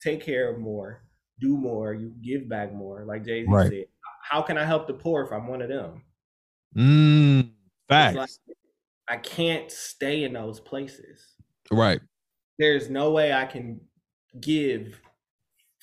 take 0.00 0.20
care 0.22 0.50
of 0.52 0.60
more, 0.60 1.06
do 1.40 1.56
more, 1.56 1.94
you 1.94 2.14
give 2.22 2.48
back 2.48 2.72
more. 2.72 3.04
Like 3.06 3.24
Jay 3.24 3.46
Z 3.46 3.48
Right. 3.50 3.68
said, 3.68 3.86
how 4.22 4.42
can 4.42 4.58
I 4.58 4.64
help 4.64 4.86
the 4.86 4.94
poor 4.94 5.22
if 5.24 5.32
I'm 5.32 5.46
one 5.46 5.62
of 5.62 5.68
them? 5.68 6.04
mm, 6.76 7.50
facts 7.88 8.14
like, 8.14 8.30
I 9.08 9.16
can't 9.18 9.70
stay 9.70 10.24
in 10.24 10.32
those 10.34 10.60
places. 10.60 11.36
right 11.70 12.00
There's 12.58 12.90
no 12.90 13.12
way 13.12 13.32
I 13.32 13.46
can 13.46 13.80
give 14.40 15.00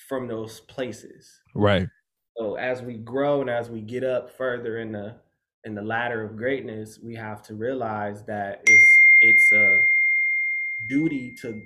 from 0.08 0.28
those 0.28 0.60
places. 0.60 1.40
right 1.54 1.88
So 2.36 2.54
as 2.56 2.82
we 2.82 2.94
grow 2.94 3.40
and 3.40 3.50
as 3.50 3.70
we 3.70 3.80
get 3.80 4.04
up 4.04 4.30
further 4.30 4.78
in 4.78 4.92
the 4.92 5.16
in 5.64 5.74
the 5.74 5.82
ladder 5.82 6.24
of 6.24 6.36
greatness, 6.36 6.98
we 7.02 7.14
have 7.14 7.42
to 7.44 7.54
realize 7.54 8.24
that 8.24 8.62
it's 8.66 8.98
it's 9.20 9.52
a 9.52 9.80
duty 10.88 11.34
to 11.42 11.62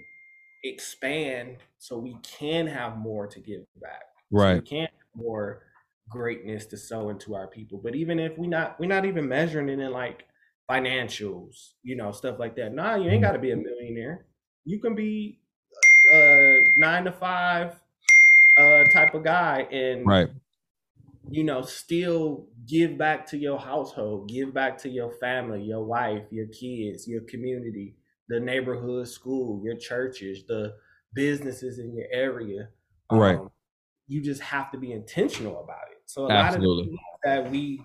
expand 0.64 1.58
so 1.78 1.98
we 1.98 2.16
can 2.22 2.66
have 2.66 2.96
more 2.96 3.26
to 3.26 3.40
give 3.40 3.62
back. 3.80 4.02
So 4.38 4.38
right 4.38 4.54
we 4.54 4.60
can 4.62 4.80
have 4.82 5.22
more 5.22 5.62
greatness 6.10 6.66
to 6.66 6.76
sow 6.76 7.08
into 7.10 7.34
our 7.34 7.46
people. 7.46 7.80
But 7.82 7.94
even 7.94 8.18
if 8.18 8.36
we 8.38 8.46
not 8.46 8.78
we're 8.80 8.88
not 8.88 9.04
even 9.04 9.28
measuring 9.28 9.68
it 9.68 9.78
in 9.78 9.92
like 9.92 10.24
financials, 10.70 11.72
you 11.82 11.96
know, 11.96 12.12
stuff 12.12 12.38
like 12.38 12.56
that. 12.56 12.74
Nah, 12.74 12.96
you 12.96 13.10
ain't 13.10 13.22
got 13.22 13.32
to 13.32 13.38
be 13.38 13.52
a 13.52 13.56
millionaire. 13.56 14.26
You 14.64 14.80
can 14.80 14.94
be 14.94 15.38
uh 16.12 16.64
nine 16.76 17.04
to 17.04 17.12
five 17.12 17.80
uh 18.58 18.84
type 18.84 19.14
of 19.14 19.22
guy 19.24 19.60
and 19.70 20.06
right 20.06 20.30
you 21.28 21.44
know 21.44 21.62
still 21.62 22.48
give 22.66 22.96
back 22.98 23.26
to 23.26 23.36
your 23.38 23.58
household, 23.58 24.28
give 24.28 24.54
back 24.54 24.78
to 24.78 24.88
your 24.88 25.12
family, 25.18 25.62
your 25.62 25.84
wife, 25.84 26.24
your 26.30 26.46
kids, 26.48 27.08
your 27.08 27.22
community, 27.22 27.96
the 28.28 28.40
neighborhood 28.40 29.08
school, 29.08 29.62
your 29.64 29.76
churches, 29.76 30.46
the 30.46 30.76
businesses 31.14 31.78
in 31.78 31.94
your 31.96 32.06
area. 32.12 32.70
Right. 33.10 33.40
Um, 33.40 33.50
you 34.08 34.22
just 34.22 34.42
have 34.42 34.70
to 34.72 34.78
be 34.78 34.92
intentional 34.92 35.62
about 35.62 35.90
it. 35.92 36.02
So 36.06 36.26
a 36.26 36.28
Absolutely. 36.28 36.88
lot 36.88 36.94
of 36.94 37.22
things 37.24 37.44
that 37.44 37.50
we 37.50 37.82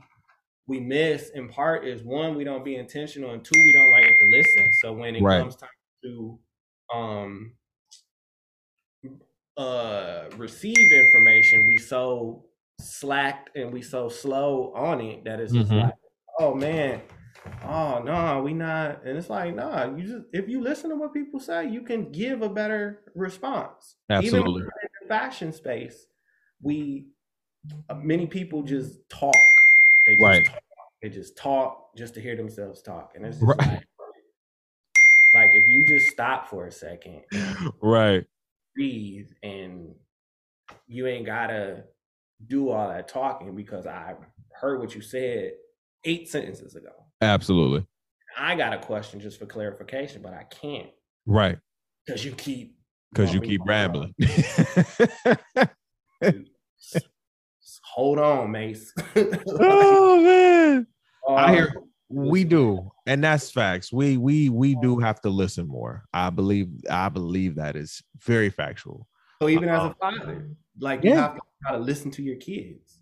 we 0.67 0.79
miss 0.79 1.31
in 1.31 1.49
part 1.49 1.85
is 1.87 2.03
one, 2.03 2.35
we 2.35 2.43
don't 2.43 2.65
be 2.65 2.75
intentional, 2.75 3.31
and 3.33 3.43
two, 3.43 3.61
we 3.61 3.71
don't 3.73 3.91
like 3.91 4.19
to 4.19 4.25
listen. 4.25 4.71
So 4.73 4.93
when 4.93 5.15
it 5.15 5.27
Right. 5.27 5.37
comes 5.37 5.55
time 5.57 5.69
to 6.03 6.39
um 6.93 7.57
uh 9.57 10.29
receive 10.37 10.91
information, 10.91 11.65
we 11.65 11.77
so 11.77 12.45
slacked 12.82 13.51
and 13.55 13.71
we 13.73 13.82
so 13.82 14.09
slow 14.09 14.73
on 14.73 15.01
it 15.01 15.23
that 15.25 15.39
it's 15.39 15.53
just 15.53 15.71
Mhm. 15.71 15.84
like, 15.84 15.93
oh 16.39 16.53
man, 16.55 17.01
oh 17.63 18.01
no, 18.03 18.41
we 18.43 18.53
not 18.53 19.05
and 19.05 19.17
it's 19.17 19.29
like, 19.29 19.55
nah, 19.55 19.95
you 19.95 20.03
just 20.07 20.25
if 20.34 20.47
you 20.49 20.61
listen 20.61 20.89
to 20.89 20.95
what 20.95 21.13
people 21.13 21.39
say, 21.39 21.67
you 21.69 21.82
can 21.84 22.11
give 22.11 22.41
a 22.41 22.49
better 22.49 23.03
response. 23.15 23.97
Absolutely. 24.09 24.61
Even 24.61 24.69
in 24.84 24.89
the 25.03 25.07
fashion 25.09 25.53
space, 25.53 26.07
we 26.61 27.09
uh, 27.89 27.95
many 27.95 28.27
people 28.27 28.63
just 28.63 29.09
talk. 29.09 29.61
They 30.05 30.15
just 30.15 30.23
Right. 30.23 30.45
talk. 30.45 30.61
They 31.01 31.09
just 31.09 31.38
talk 31.38 31.95
just 31.95 32.13
to 32.15 32.21
hear 32.21 32.36
themselves 32.36 32.82
talk. 32.82 33.13
And 33.15 33.25
it's 33.25 33.39
just 33.39 33.47
Right. 33.59 33.59
like, 33.59 33.84
like 35.34 35.55
if 35.55 35.67
you 35.67 35.84
just 35.86 36.11
stop 36.11 36.47
for 36.49 36.65
a 36.65 36.71
second, 36.71 37.23
right 37.82 38.25
breathe, 38.75 39.29
and 39.43 39.95
you 40.88 41.07
ain't 41.07 41.25
gotta 41.25 41.86
do 42.47 42.69
all 42.69 42.89
that 42.89 43.07
talking 43.07 43.55
because 43.55 43.85
I 43.85 44.15
heard 44.53 44.79
what 44.79 44.93
you 44.95 45.01
said 45.01 45.53
eight 46.03 46.29
sentences 46.29 46.75
ago. 46.75 46.91
absolutely. 47.21 47.85
I 48.37 48.55
got 48.55 48.73
a 48.73 48.77
question 48.77 49.19
just 49.19 49.39
for 49.39 49.45
clarification, 49.45 50.21
but 50.21 50.33
I 50.33 50.43
can't. 50.43 50.89
Right. 51.25 51.57
Because 52.05 52.23
you 52.23 52.31
keep 52.31 52.75
because 53.13 53.33
you 53.33 53.41
keep 53.41 53.61
rambling. 53.65 54.15
Hold 57.83 58.19
on, 58.19 58.51
Mace. 58.51 58.93
oh 59.15 60.21
man. 60.21 60.87
I 61.29 61.53
hear 61.53 61.73
Um, 61.77 61.87
we 62.09 62.43
do 62.43 62.91
and 63.05 63.23
that's 63.23 63.51
facts. 63.51 63.91
We 63.91 64.17
we 64.17 64.49
we 64.49 64.75
do 64.75 64.99
have 64.99 65.21
to 65.21 65.29
listen 65.29 65.67
more. 65.67 66.05
I 66.13 66.29
believe 66.29 66.69
i 66.89 67.09
believe 67.09 67.55
that 67.55 67.75
is 67.75 68.01
very 68.21 68.49
factual. 68.49 69.07
So 69.41 69.49
even 69.49 69.69
as 69.69 69.79
Uh-huh. 69.81 69.93
a 70.01 70.19
father, 70.19 70.49
like 70.80 71.03
you 71.03 71.13
have 71.13 71.36
to 71.36 71.41
try 71.61 71.72
to 71.74 71.80
listen 71.80 72.11
to 72.11 72.22
your 72.24 72.38
kids. 72.38 72.99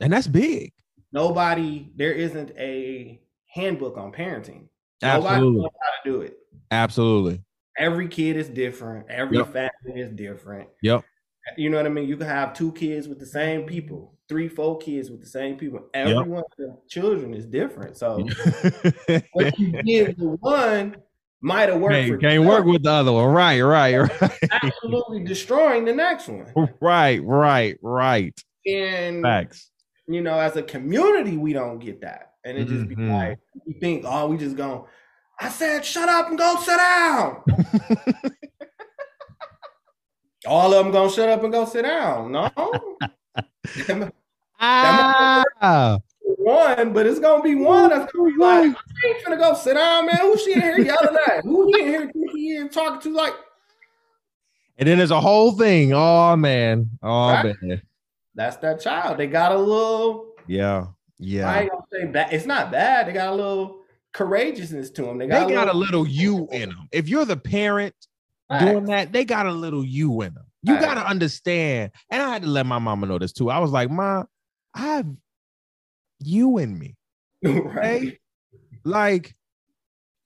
and 0.00 0.12
that's 0.12 0.26
big 0.26 0.72
Nobody, 1.14 1.92
there 1.94 2.12
isn't 2.12 2.52
a 2.56 3.20
handbook 3.46 3.98
on 3.98 4.12
parenting. 4.12 4.68
Nobody 5.02 5.26
absolutely 5.34 5.60
knows 5.60 5.70
how 5.82 6.02
to 6.04 6.10
do 6.10 6.20
it. 6.22 6.38
absolutely 6.70 7.42
Every 7.78 8.08
kid 8.08 8.36
is 8.36 8.48
different. 8.48 9.08
Every 9.10 9.38
Yep. 9.38 9.52
family 9.52 10.00
is 10.00 10.10
different. 10.10 10.68
yep 10.82 11.04
You 11.58 11.68
know 11.70 11.76
what 11.78 11.86
I 11.86 11.90
mean? 11.90 12.08
You 12.08 12.16
can 12.16 12.26
have 12.28 12.54
two 12.54 12.72
kids 12.72 13.08
with 13.08 13.18
the 13.18 13.26
same 13.26 13.66
people, 13.66 14.16
three, 14.28 14.48
four 14.48 14.78
kids 14.78 15.10
with 15.10 15.20
the 15.20 15.26
same 15.26 15.56
people. 15.58 15.80
Every 15.92 16.28
one 16.28 16.44
of 16.44 16.56
the 16.56 16.78
children 16.88 17.34
is 17.34 17.46
different. 17.46 17.96
So 17.96 18.28
what 19.32 19.58
you 19.58 19.72
give 19.84 20.16
to 20.16 20.36
one, 20.40 20.96
might 21.42 21.68
have 21.68 21.80
worked 21.80 21.94
Can't, 21.94 22.08
for 22.12 22.18
can't 22.18 22.44
work 22.44 22.64
with 22.64 22.82
the 22.84 22.90
other 22.92 23.12
one. 23.12 23.26
Right, 23.26 23.60
right, 23.60 23.96
right. 24.20 24.38
absolutely 24.50 25.24
destroying 25.24 25.84
the 25.84 25.92
next 25.94 26.28
one. 26.28 26.46
Right, 26.80 27.22
right, 27.24 27.76
right. 27.82 28.40
And 28.66 29.22
Facts. 29.22 29.70
you 30.06 30.20
know, 30.22 30.38
as 30.38 30.56
a 30.56 30.62
community, 30.62 31.36
we 31.36 31.52
don't 31.52 31.78
get 31.80 32.00
that. 32.02 32.32
And 32.44 32.56
it 32.58 32.66
just 32.68 32.88
be 32.88 32.94
Mhm. 32.96 33.12
like, 33.12 33.38
we 33.66 33.72
think, 33.74 34.04
oh, 34.06 34.28
we 34.28 34.36
just 34.36 34.56
going, 34.56 34.84
I 35.40 35.48
said, 35.48 35.84
shut 35.84 36.08
up 36.08 36.28
and 36.28 36.38
go 36.38 36.56
sit 36.60 36.76
down. 36.76 37.42
All 40.46 40.72
of 40.74 40.84
them 40.84 40.92
gonna 40.92 41.10
shut 41.10 41.28
up 41.28 41.42
and 41.44 41.52
go 41.52 41.64
sit 41.64 41.82
down. 41.82 42.32
No. 42.32 42.50
Ah, 44.64 45.98
one, 46.42 46.92
but 46.92 47.06
it's 47.06 47.18
gonna 47.20 47.42
be 47.42 47.54
one 47.54 47.90
that's 47.90 48.12
gonna 48.12 48.30
be 48.30 48.36
like, 48.38 48.76
I 48.76 49.08
ain't 49.08 49.24
finna 49.24 49.38
go 49.38 49.54
sit 49.54 49.74
down, 49.74 50.06
man. 50.06 50.18
Who 50.20 50.38
she 50.38 50.52
in 50.52 50.60
here 50.60 50.78
yelling 50.78 51.16
at? 51.28 51.42
Who 51.44 51.66
he 51.66 51.82
in 51.82 51.88
here 51.88 52.10
think 52.12 52.30
he 52.30 52.56
in 52.56 52.68
talking 52.68 53.00
to? 53.00 53.16
Like, 53.16 53.34
and 54.78 54.88
then 54.88 54.98
there's 54.98 55.10
a 55.10 55.20
whole 55.20 55.52
thing. 55.52 55.92
Oh 55.94 56.36
man. 56.36 56.90
Oh 57.02 57.28
Right. 57.32 57.56
man. 57.62 57.82
that's 58.34 58.56
that 58.58 58.80
child. 58.80 59.18
They 59.18 59.26
got 59.26 59.52
a 59.52 59.58
little, 59.58 60.32
Yeah. 60.46 60.86
I 60.86 60.86
Yeah. 61.18 61.58
ain't 61.60 61.70
gonna 61.70 61.82
say 61.92 62.06
bad. 62.06 62.32
It's 62.32 62.46
not 62.46 62.70
bad. 62.72 63.06
They 63.06 63.12
got 63.12 63.32
a 63.32 63.34
little 63.36 63.82
courageousness 64.12 64.90
to 64.90 65.02
them. 65.02 65.18
They 65.18 65.26
They 65.26 65.32
got, 65.32 65.48
got 65.50 65.68
a 65.68 65.76
little, 65.76 66.02
little 66.02 66.06
you 66.08 66.48
in 66.52 66.70
them. 66.70 66.88
If 66.92 67.08
you're 67.08 67.24
the 67.24 67.36
parent 67.36 67.94
doing 68.58 68.84
that, 68.86 69.12
they 69.12 69.24
got 69.24 69.46
a 69.46 69.52
little 69.52 69.84
you 69.84 70.22
in 70.22 70.34
them. 70.34 70.44
You 70.64 70.78
got 70.78 70.94
to 70.94 71.06
understand. 71.06 71.90
And 72.10 72.22
I 72.22 72.28
had 72.28 72.42
to 72.42 72.48
let 72.48 72.66
my 72.66 72.78
mama 72.78 73.06
know 73.06 73.18
this 73.18 73.32
too. 73.32 73.50
I 73.50 73.58
was 73.58 73.70
like, 73.72 73.90
Ma, 73.90 74.24
I 74.74 74.80
have 74.80 75.06
you 76.24 76.58
and 76.58 76.78
me. 76.78 76.96
right. 77.44 78.18
like 78.84 79.34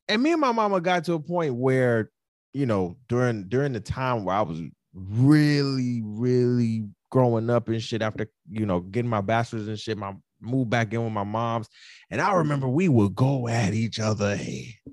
and 0.08 0.22
me 0.22 0.32
and 0.32 0.40
my 0.40 0.52
mama 0.52 0.80
got 0.80 1.04
to 1.04 1.14
a 1.14 1.20
point 1.20 1.54
where 1.54 2.10
you 2.52 2.66
know 2.66 2.96
during 3.08 3.48
during 3.48 3.72
the 3.72 3.80
time 3.80 4.24
where 4.24 4.36
i 4.36 4.42
was 4.42 4.60
really 4.94 6.02
really 6.04 6.84
growing 7.10 7.50
up 7.50 7.68
and 7.68 7.82
shit 7.82 8.02
after 8.02 8.28
you 8.50 8.66
know 8.66 8.80
getting 8.80 9.10
my 9.10 9.20
bachelor's 9.20 9.68
and 9.68 9.78
shit 9.78 9.98
my 9.98 10.14
moved 10.40 10.70
back 10.70 10.92
in 10.92 11.02
with 11.02 11.12
my 11.12 11.24
mom's 11.24 11.68
and 12.10 12.20
i 12.20 12.32
remember 12.32 12.68
we 12.68 12.88
would 12.88 13.14
go 13.14 13.48
at 13.48 13.72
each 13.72 13.98
other 13.98 14.38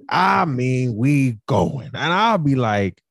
i 0.10 0.46
mean 0.46 0.96
we 0.96 1.38
going 1.48 1.90
and 1.94 2.14
i'll 2.14 2.38
be 2.38 2.56
like 2.56 3.02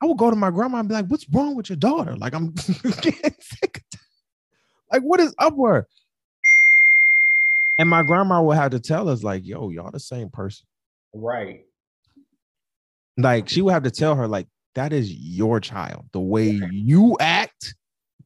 i 0.00 0.06
would 0.06 0.16
go 0.16 0.30
to 0.30 0.36
my 0.36 0.50
grandma 0.50 0.78
and 0.78 0.88
be 0.88 0.94
like 0.94 1.06
what's 1.06 1.28
wrong 1.30 1.56
with 1.56 1.68
your 1.68 1.76
daughter 1.76 2.16
like 2.16 2.34
i'm 2.34 2.52
getting 3.00 3.34
sick 3.40 3.82
like 4.92 5.02
what 5.02 5.20
is 5.20 5.34
up 5.38 5.54
with 5.56 5.72
her 5.72 5.88
and 7.78 7.88
my 7.88 8.02
grandma 8.02 8.42
would 8.42 8.56
have 8.56 8.72
to 8.72 8.80
tell 8.80 9.08
us, 9.08 9.22
like, 9.22 9.46
yo, 9.46 9.70
y'all 9.70 9.90
the 9.90 10.00
same 10.00 10.28
person. 10.28 10.66
Right. 11.14 11.64
Like, 13.16 13.48
she 13.48 13.62
would 13.62 13.72
have 13.72 13.84
to 13.84 13.90
tell 13.90 14.14
her, 14.16 14.28
like, 14.28 14.46
that 14.74 14.92
is 14.92 15.12
your 15.12 15.60
child. 15.60 16.06
The 16.12 16.20
way 16.20 16.60
you 16.70 17.16
act, 17.18 17.74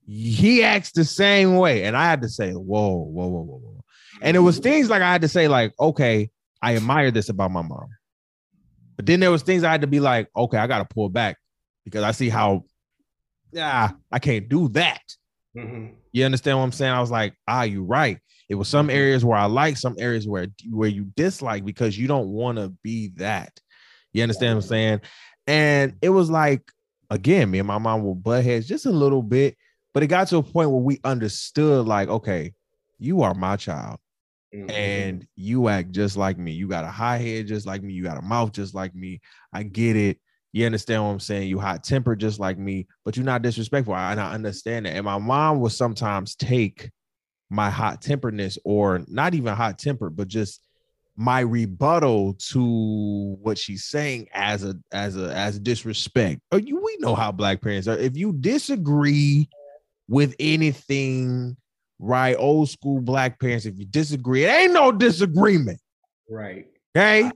he 0.06 0.64
acts 0.64 0.92
the 0.92 1.04
same 1.04 1.56
way. 1.56 1.84
And 1.84 1.96
I 1.96 2.04
had 2.04 2.22
to 2.22 2.28
say, 2.28 2.52
whoa, 2.52 2.96
whoa, 2.96 3.26
whoa, 3.26 3.42
whoa, 3.42 3.58
whoa. 3.58 3.84
And 4.20 4.36
it 4.36 4.40
was 4.40 4.56
mm-hmm. 4.56 4.64
things 4.64 4.90
like 4.90 5.02
I 5.02 5.12
had 5.12 5.22
to 5.22 5.28
say, 5.28 5.48
like, 5.48 5.72
okay, 5.78 6.30
I 6.60 6.76
admire 6.76 7.10
this 7.10 7.28
about 7.28 7.50
my 7.50 7.62
mom. 7.62 7.88
But 8.96 9.06
then 9.06 9.20
there 9.20 9.30
was 9.30 9.42
things 9.42 9.64
I 9.64 9.70
had 9.70 9.80
to 9.80 9.86
be 9.86 10.00
like, 10.00 10.28
okay, 10.36 10.58
I 10.58 10.66
gotta 10.66 10.84
pull 10.84 11.08
back 11.08 11.38
because 11.84 12.02
I 12.02 12.12
see 12.12 12.28
how 12.28 12.64
yeah, 13.52 13.90
I 14.10 14.18
can't 14.18 14.48
do 14.48 14.68
that. 14.70 15.02
Mhm. 15.56 15.94
You 16.12 16.24
understand 16.24 16.58
what 16.58 16.64
I'm 16.64 16.72
saying? 16.72 16.92
I 16.92 17.00
was 17.00 17.10
like, 17.10 17.34
ah, 17.48 17.62
you're 17.62 17.82
right. 17.84 18.18
It 18.48 18.54
was 18.54 18.68
some 18.68 18.90
areas 18.90 19.24
where 19.24 19.38
I 19.38 19.46
like, 19.46 19.76
some 19.76 19.94
areas 19.98 20.26
where 20.28 20.46
where 20.70 20.88
you 20.88 21.04
dislike 21.16 21.64
because 21.64 21.96
you 21.98 22.06
don't 22.06 22.28
want 22.28 22.58
to 22.58 22.68
be 22.82 23.08
that. 23.16 23.58
You 24.12 24.22
understand 24.22 24.56
what 24.56 24.64
I'm 24.64 24.68
saying? 24.68 25.00
And 25.46 25.94
it 26.02 26.10
was 26.10 26.30
like, 26.30 26.62
again, 27.10 27.50
me 27.50 27.58
and 27.58 27.66
my 27.68 27.78
mom 27.78 28.02
were 28.02 28.14
butt 28.14 28.44
heads 28.44 28.66
just 28.68 28.86
a 28.86 28.90
little 28.90 29.22
bit, 29.22 29.56
but 29.94 30.02
it 30.02 30.08
got 30.08 30.28
to 30.28 30.36
a 30.38 30.42
point 30.42 30.70
where 30.70 30.80
we 30.82 31.00
understood, 31.04 31.86
like, 31.86 32.08
okay, 32.08 32.52
you 32.98 33.22
are 33.22 33.34
my 33.34 33.56
child 33.56 33.98
Mhm. 34.54 34.70
and 34.70 35.26
you 35.36 35.68
act 35.68 35.92
just 35.92 36.16
like 36.16 36.38
me. 36.38 36.52
You 36.52 36.68
got 36.68 36.84
a 36.84 36.88
high 36.90 37.18
head 37.18 37.46
just 37.46 37.66
like 37.66 37.82
me. 37.82 37.92
You 37.92 38.02
got 38.02 38.18
a 38.18 38.22
mouth 38.22 38.52
just 38.52 38.74
like 38.74 38.94
me. 38.94 39.20
I 39.52 39.62
get 39.64 39.96
it. 39.96 40.18
You 40.52 40.66
understand 40.66 41.02
what 41.02 41.10
I'm 41.10 41.20
saying? 41.20 41.48
You 41.48 41.58
hot 41.58 41.82
tempered 41.82 42.20
just 42.20 42.38
like 42.38 42.58
me, 42.58 42.86
but 43.04 43.16
you're 43.16 43.24
not 43.24 43.42
disrespectful. 43.42 43.96
And 43.96 44.20
I 44.20 44.32
understand 44.32 44.86
that. 44.86 44.94
And 44.94 45.04
my 45.04 45.18
mom 45.18 45.60
will 45.60 45.70
sometimes 45.70 46.34
take 46.34 46.90
my 47.48 47.70
hot 47.70 48.02
temperedness, 48.02 48.58
or 48.64 49.02
not 49.08 49.34
even 49.34 49.54
hot 49.54 49.78
tempered, 49.78 50.16
but 50.16 50.28
just 50.28 50.62
my 51.16 51.40
rebuttal 51.40 52.34
to 52.34 53.36
what 53.42 53.58
she's 53.58 53.84
saying 53.84 54.28
as 54.32 54.64
a 54.64 54.74
as 54.92 55.16
a 55.16 55.34
as 55.34 55.58
disrespect. 55.58 56.40
Oh, 56.50 56.56
you 56.56 56.80
we 56.82 56.96
know 56.98 57.14
how 57.14 57.30
black 57.32 57.60
parents 57.60 57.88
are. 57.88 57.98
If 57.98 58.16
you 58.16 58.32
disagree 58.32 59.48
with 60.08 60.34
anything, 60.40 61.56
right? 61.98 62.36
Old 62.38 62.70
school 62.70 63.00
black 63.00 63.38
parents, 63.38 63.66
if 63.66 63.78
you 63.78 63.84
disagree, 63.86 64.44
it 64.44 64.48
ain't 64.48 64.72
no 64.72 64.92
disagreement. 64.92 65.80
right. 66.28 66.66
Okay. 66.96 67.30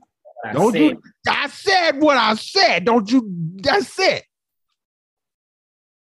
I 0.44 0.52
Don't 0.52 0.72
said- 0.72 0.80
you 0.80 1.02
I 1.28 1.48
said 1.48 2.00
what 2.00 2.16
I 2.16 2.34
said. 2.34 2.84
Don't 2.84 3.10
you 3.10 3.28
that's 3.56 3.98
it. 3.98 4.24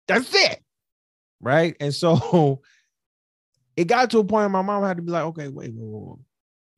That's 0.07 0.35
it. 0.35 0.61
Right. 1.41 1.77
And 1.81 1.95
so 1.95 2.63
it 3.77 3.87
got 3.87 4.11
to 4.11 4.19
a 4.19 4.25
point 4.25 4.43
where 4.43 4.49
my 4.49 4.63
mom 4.63 4.83
had 4.83 4.97
to 4.97 5.03
be 5.03 5.13
like, 5.13 5.25
okay, 5.25 5.49
wait, 5.49 5.73
wait, 5.73 5.79
wait, 5.79 6.03
wait. 6.03 6.19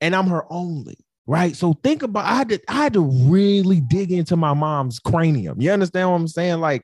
And 0.00 0.14
I'm 0.16 0.26
her 0.28 0.44
only. 0.50 0.96
Right. 1.26 1.54
So 1.54 1.74
think 1.84 2.02
about 2.02 2.24
I 2.24 2.34
had 2.36 2.48
to 2.48 2.60
I 2.68 2.74
had 2.74 2.92
to 2.94 3.02
really 3.02 3.80
dig 3.80 4.10
into 4.10 4.36
my 4.36 4.52
mom's 4.54 4.98
cranium. 4.98 5.60
You 5.60 5.70
understand 5.70 6.10
what 6.10 6.16
I'm 6.16 6.28
saying? 6.28 6.60
Like, 6.60 6.82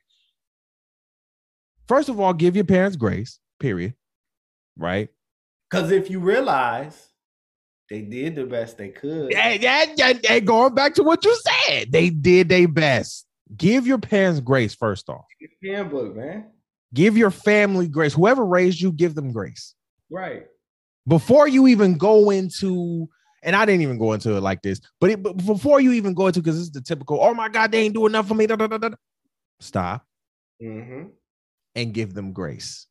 first 1.87 2.07
of 2.09 2.19
all, 2.19 2.33
give 2.33 2.55
your 2.55 2.65
parents 2.65 2.95
grace, 2.95 3.39
period. 3.59 3.93
Right. 4.77 5.09
Because 5.69 5.91
if 5.91 6.09
you 6.09 6.19
realize 6.19 7.09
they 7.89 8.01
did 8.01 8.35
the 8.35 8.45
best 8.45 8.77
they 8.77 8.89
could, 8.89 9.31
Yeah, 9.31 9.53
yeah, 9.53 9.85
yeah, 9.95 10.13
yeah, 10.23 10.39
going 10.39 10.73
back 10.75 10.93
to 10.95 11.03
what 11.03 11.23
you 11.23 11.37
said, 11.65 11.91
they 11.91 12.09
did 12.09 12.49
their 12.49 12.67
best. 12.67 13.25
Give 13.55 13.87
your 13.87 13.97
parents 13.97 14.39
grace 14.41 14.75
first 14.75 15.09
off. 15.09 15.25
handbook, 15.63 16.15
man. 16.15 16.47
Give 16.93 17.17
your 17.17 17.31
family 17.31 17.87
grace. 17.87 18.13
Whoever 18.13 18.45
raised 18.45 18.79
you, 18.81 18.91
give 18.91 19.15
them 19.15 19.31
grace 19.31 19.73
Right. 20.09 20.47
before 21.07 21.47
you 21.47 21.67
even 21.67 21.97
go 21.97 22.29
into. 22.29 23.07
And 23.43 23.55
I 23.55 23.65
didn't 23.65 23.81
even 23.81 23.97
go 23.99 24.13
into 24.13 24.35
it 24.35 24.41
like 24.41 24.61
this, 24.63 24.81
but, 24.99 25.11
it, 25.11 25.21
but 25.23 25.33
before 25.33 25.79
you 25.79 25.93
even 25.93 26.13
go 26.13 26.27
into, 26.27 26.41
because 26.41 26.55
this 26.55 26.63
is 26.63 26.71
the 26.71 26.81
typical. 26.81 27.19
Oh 27.21 27.33
my 27.33 27.47
God, 27.49 27.71
they 27.71 27.79
ain't 27.81 27.93
doing 27.93 28.11
enough 28.11 28.27
for 28.27 28.33
me. 28.33 28.47
da, 28.47 28.55
da, 28.55 28.67
da." 28.67 28.89
Stop 29.59 30.05
Mm-hmm. 30.61 31.09
and 31.75 31.93
give 31.93 32.13
them 32.13 32.33
grace. 32.33 32.87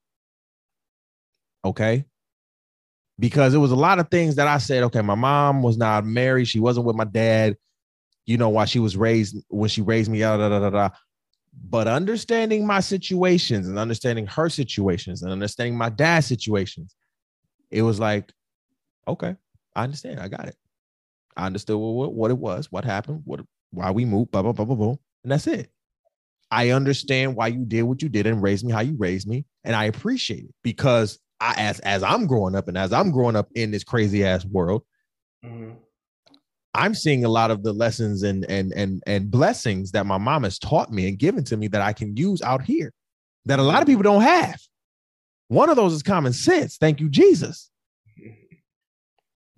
Okay. 1.65 2.05
Because 3.19 3.55
it 3.55 3.59
was 3.59 3.71
a 3.71 3.77
lot 3.77 3.99
of 3.99 4.11
things 4.11 4.37
that 4.37 4.47
I 4.47 4.59
said, 4.59 4.83
okay, 4.85 5.01
my 5.01 5.15
mom 5.15 5.63
was 5.63 5.79
not 5.79 6.05
married. 6.05 6.49
She 6.49 6.61
wasn't 6.61 6.87
with 6.87 6.97
my 6.97 7.05
dad, 7.05 7.57
you 8.27 8.37
know, 8.37 8.51
while 8.51 8.67
she 8.67 8.79
was 8.79 8.97
raised, 8.97 9.37
when 9.49 9.71
she 9.71 9.81
raised 9.81 10.11
me, 10.11 10.21
da, 10.21 10.37
da, 10.37 10.49
da, 10.49 10.59
da, 10.59 10.71
da. 10.71 10.89
But 11.69 11.89
understanding 11.89 12.67
my 12.67 12.81
situations 12.81 13.69
and 13.69 13.79
understanding 13.79 14.27
her 14.27 14.51
situations 14.51 15.23
and 15.23 15.33
understanding 15.33 15.79
my 15.79 15.89
dad's 15.89 16.27
situations, 16.27 16.95
it 17.71 17.83
was 17.83 17.99
like, 17.99 18.31
okay, 19.09 19.35
I 19.75 19.85
understand. 19.85 20.21
I 20.21 20.29
got 20.29 20.49
it. 20.49 20.57
I 21.37 21.47
understood 21.47 21.79
what, 21.79 22.13
what 22.13 22.31
it 22.31 22.39
was, 22.39 22.71
what 22.71 22.85
happened, 22.85 23.23
what 23.25 23.41
why 23.71 23.91
we 23.91 24.05
moved, 24.05 24.31
blah, 24.31 24.43
blah, 24.43 24.53
blah, 24.53 24.65
blah, 24.65 24.77
blah. 24.77 24.97
And 25.23 25.33
that's 25.33 25.47
it. 25.47 25.71
I 26.51 26.71
understand 26.71 27.35
why 27.35 27.49
you 27.49 27.65
did 27.65 27.83
what 27.83 28.03
you 28.03 28.09
did 28.09 28.27
and 28.27 28.43
raised 28.43 28.65
me 28.65 28.73
how 28.73 28.81
you 28.81 28.97
raised 28.97 29.27
me, 29.27 29.45
and 29.65 29.75
I 29.75 29.85
appreciate 29.85 30.45
it 30.45 30.55
because 30.63 31.19
I, 31.41 31.55
as 31.59 31.81
as 31.81 32.03
I'm 32.03 32.27
growing 32.27 32.55
up 32.55 32.69
and 32.69 32.79
as 32.79 32.93
I'm 32.93 33.11
growing 33.11 33.37
up 33.37 33.49
in 33.55 33.71
this 33.71 33.85
crazy 33.85 34.25
ass 34.25 34.45
world, 34.45 34.83
Mm-hmm. 35.47 35.73
I'm 36.75 36.95
seeing 36.95 37.25
a 37.25 37.29
lot 37.29 37.51
of 37.51 37.63
the 37.63 37.73
lessons 37.73 38.23
and 38.23 38.45
and 38.51 38.73
and 38.75 39.03
and 39.07 39.31
blessings 39.31 39.93
that 39.93 40.05
my 40.05 40.19
mom 40.19 40.45
has 40.45 40.59
taught 40.59 40.93
me 40.93 41.09
and 41.09 41.19
given 41.19 41.43
to 41.45 41.57
me 41.57 41.69
that 41.69 41.81
I 41.81 41.93
can 41.93 42.17
use 42.17 42.43
out 42.43 42.63
here 42.63 42.93
that 43.47 43.59
a 43.59 43.63
lot 43.63 43.81
of 43.81 43.87
people 43.87 44.03
don't 44.03 44.23
have. 44.23 44.61
One 45.49 45.71
of 45.71 45.77
those 45.77 45.93
is 45.95 46.03
common 46.03 46.33
sense. 46.33 46.77
Thank 46.77 47.01
you, 47.01 47.09
Jesus. 47.09 47.71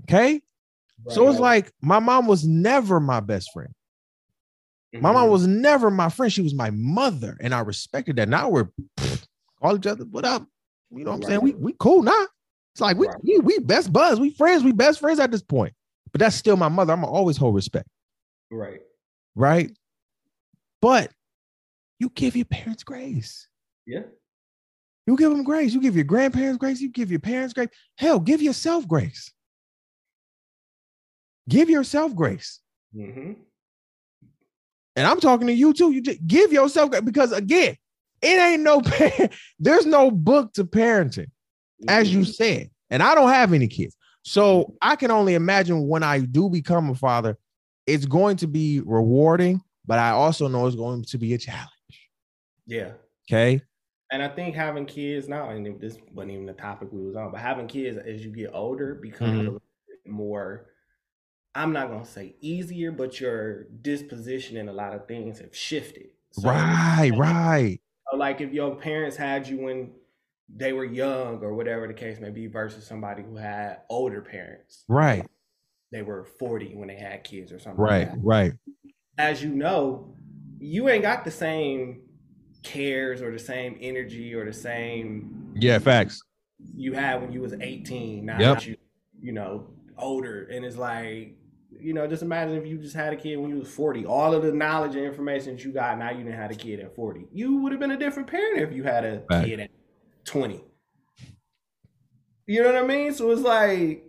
Okay. 0.04 0.40
So 1.08 1.28
it's 1.28 1.38
like 1.38 1.70
my 1.82 1.98
mom 1.98 2.26
was 2.26 2.46
never 2.46 2.98
my 2.98 3.20
best 3.20 3.52
friend. 3.52 3.68
My 4.94 5.12
mom 5.12 5.28
was 5.28 5.46
never 5.46 5.90
my 5.90 6.08
friend. 6.08 6.32
She 6.32 6.40
was 6.40 6.54
my 6.54 6.70
mother, 6.70 7.36
and 7.40 7.54
I 7.54 7.60
respected 7.60 8.16
that. 8.16 8.28
Now 8.30 8.48
we're 8.48 8.68
all 9.60 9.76
each 9.76 9.86
other. 9.86 10.04
What 10.04 10.24
up? 10.24 10.46
You 10.90 11.04
know 11.04 11.12
what 11.12 11.16
I'm 11.16 11.22
saying? 11.24 11.40
We 11.42 11.52
we 11.54 11.74
cool 11.78 12.02
now. 12.02 12.26
It's 12.74 12.80
like 12.80 12.96
we, 12.96 13.06
Right. 13.08 13.16
we 13.22 13.38
we 13.38 13.58
best 13.58 13.92
buds. 13.92 14.20
We 14.20 14.30
friends. 14.30 14.64
We 14.64 14.72
best 14.72 15.00
friends 15.00 15.20
at 15.20 15.30
this 15.30 15.42
point. 15.42 15.74
But 16.12 16.20
that's 16.20 16.36
still 16.36 16.56
my 16.56 16.68
mother. 16.68 16.92
I'm 16.92 17.00
gonna 17.00 17.12
always 17.12 17.36
hold 17.36 17.54
respect, 17.54 17.86
right. 18.50 18.80
right? 19.34 19.70
But 20.80 21.10
you 21.98 22.08
give 22.10 22.36
your 22.36 22.46
parents 22.46 22.82
grace. 22.84 23.48
Yeah. 23.86 24.04
You 25.06 25.16
give 25.16 25.30
them 25.30 25.42
grace. 25.42 25.74
You 25.74 25.80
give 25.80 25.96
your 25.96 26.04
grandparents 26.04 26.58
grace. 26.58 26.80
You 26.80 26.90
give 26.90 27.10
your 27.10 27.20
parents 27.20 27.52
grace. 27.52 27.68
Hell, 27.96 28.20
give 28.20 28.40
yourself 28.40 28.86
grace. 28.86 29.32
Give 31.48 31.68
yourself 31.70 32.14
grace. 32.14 32.60
Mm-hmm. 32.96 33.32
and 34.96 35.06
I'm 35.06 35.20
talking 35.20 35.46
to 35.48 35.52
you 35.52 35.74
too. 35.74 35.92
You 35.92 36.00
just 36.00 36.26
give 36.26 36.52
yourself 36.52 36.90
because 37.04 37.32
again, 37.32 37.76
it 38.22 38.38
ain't 38.38 38.62
no 38.62 38.80
there's 39.58 39.86
no 39.86 40.10
book 40.10 40.52
to 40.54 40.64
parenting, 40.64 41.30
as 41.88 42.12
you 42.12 42.20
Mhm. 42.20 42.34
said. 42.34 42.70
And 42.90 43.02
I 43.02 43.14
don't 43.14 43.28
have 43.30 43.52
any 43.52 43.68
kids. 43.68 43.96
So 44.24 44.74
I 44.82 44.96
can 44.96 45.10
only 45.10 45.34
imagine 45.34 45.86
when 45.88 46.02
I 46.02 46.20
do 46.20 46.48
become 46.50 46.90
a 46.90 46.94
father, 46.94 47.36
it's 47.86 48.04
going 48.06 48.36
to 48.38 48.46
be 48.46 48.80
rewarding, 48.80 49.60
but 49.86 49.98
I 49.98 50.10
also 50.10 50.48
know 50.48 50.66
it's 50.66 50.76
going 50.76 51.02
to 51.04 51.18
be 51.18 51.34
a 51.34 51.38
challenge. 51.38 51.70
yeah. 52.66 52.92
Okay. 53.30 53.62
And 54.10 54.22
I 54.22 54.28
think 54.28 54.54
having 54.54 54.86
kids 54.86 55.28
now, 55.28 55.50
and 55.50 55.78
this 55.80 55.98
wasn't 56.14 56.32
even 56.32 56.46
the 56.46 56.54
topic 56.54 56.88
we 56.92 57.02
was 57.04 57.14
on, 57.14 57.30
but 57.30 57.40
having 57.40 57.66
kids 57.66 57.98
as 57.98 58.24
you 58.24 58.30
get 58.30 58.50
older 58.54 58.94
becomes 58.94 59.32
Mhm. 59.32 59.40
a 59.40 59.42
little 59.42 59.62
bit 59.86 60.10
more. 60.10 60.66
I'm 61.54 61.72
not 61.72 61.88
gonna 61.90 62.06
say 62.06 62.36
easier, 62.40 62.90
but 62.92 63.20
your 63.20 63.64
disposition 63.64 64.56
and 64.56 64.68
a 64.68 64.72
lot 64.72 64.94
of 64.94 65.06
things 65.06 65.40
have 65.40 65.54
shifted. 65.54 66.08
So, 66.30 66.48
right, 66.48 67.10
right. 67.16 67.80
Like 68.16 68.40
if 68.40 68.52
your 68.52 68.74
parents 68.76 69.16
had 69.16 69.46
you 69.46 69.58
when 69.58 69.90
they 70.54 70.72
were 70.72 70.84
young, 70.84 71.40
or 71.42 71.52
whatever 71.52 71.86
the 71.86 71.92
case 71.94 72.18
may 72.20 72.30
be, 72.30 72.46
versus 72.46 72.86
somebody 72.86 73.22
who 73.22 73.36
had 73.36 73.80
older 73.90 74.22
parents. 74.22 74.84
Right, 74.88 75.26
They 75.92 76.00
were 76.02 76.24
40 76.38 76.74
when 76.74 76.88
they 76.88 76.96
had 76.96 77.22
kids 77.22 77.52
or 77.52 77.58
something. 77.58 77.82
right, 77.84 78.08
Like 78.08 78.12
that. 78.12 78.18
right. 78.22 78.52
As 79.18 79.42
you 79.42 79.50
know, 79.50 80.14
you 80.58 80.88
ain't 80.88 81.02
got 81.02 81.24
the 81.26 81.30
same 81.30 82.00
cares 82.62 83.20
or 83.20 83.30
the 83.30 83.38
same 83.38 83.76
energy 83.80 84.34
or 84.34 84.44
the 84.46 84.52
same 84.52 85.52
Yeah, 85.54 85.78
facts. 85.78 86.22
you 86.74 86.92
had 86.94 87.20
when 87.20 87.30
you 87.32 87.40
was 87.42 87.52
18 87.52 88.24
now 88.24 88.38
Yep. 88.40 88.54
that 88.58 88.66
you 88.66 88.76
you 89.20 89.32
know 89.32 89.66
older 89.98 90.44
and 90.44 90.64
it's 90.64 90.76
like 90.76 91.36
you 91.80 91.92
know 91.92 92.06
just 92.06 92.22
imagine 92.22 92.56
if 92.56 92.66
you 92.66 92.78
just 92.78 92.94
had 92.94 93.12
a 93.12 93.16
kid 93.16 93.36
when 93.36 93.50
you 93.50 93.58
was 93.58 93.70
40 93.70 94.06
all 94.06 94.34
of 94.34 94.42
the 94.42 94.52
knowledge 94.52 94.94
and 94.96 95.04
information 95.04 95.54
that 95.56 95.64
you 95.64 95.72
got 95.72 95.98
now 95.98 96.10
you 96.10 96.18
didn't 96.24 96.34
have 96.38 96.50
a 96.50 96.54
kid 96.54 96.80
at 96.80 96.94
40 96.94 97.26
you 97.32 97.58
would 97.58 97.72
have 97.72 97.80
been 97.80 97.90
a 97.92 97.96
different 97.98 98.28
parent 98.28 98.60
if 98.62 98.72
you 98.72 98.82
had 98.82 99.04
a 99.04 99.22
Right. 99.30 99.44
kid 99.46 99.60
at 99.60 99.70
20 100.24 100.64
you 102.46 102.62
know 102.62 102.72
what 102.72 102.82
i 102.82 102.86
mean 102.86 103.12
so 103.12 103.30
it's 103.30 103.42
like 103.42 104.04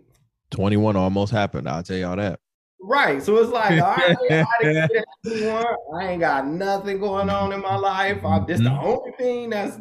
21 0.50 0.96
almost 0.96 1.32
happened. 1.32 1.68
I'll 1.68 1.82
tell 1.82 1.96
y'all 1.96 2.16
that. 2.16 2.40
right 2.80 3.22
so 3.22 3.36
it's 3.36 3.50
like 3.52 3.78
all 3.80 3.90
right 3.94 4.16
I, 4.30 4.34
had 4.34 4.46
a 4.62 4.88
kid 4.88 4.96
at 4.96 5.04
21, 5.30 5.66
I 5.96 6.08
ain't 6.08 6.20
got 6.20 6.46
nothing 6.46 6.98
going 6.98 7.30
on 7.30 7.52
in 7.52 7.60
my 7.60 7.76
life 7.76 8.24
i'm 8.24 8.46
just 8.46 8.62
the 8.64 8.70
Mhm. 8.70 8.82
only 8.82 9.12
thing 9.18 9.50
that's 9.50 9.76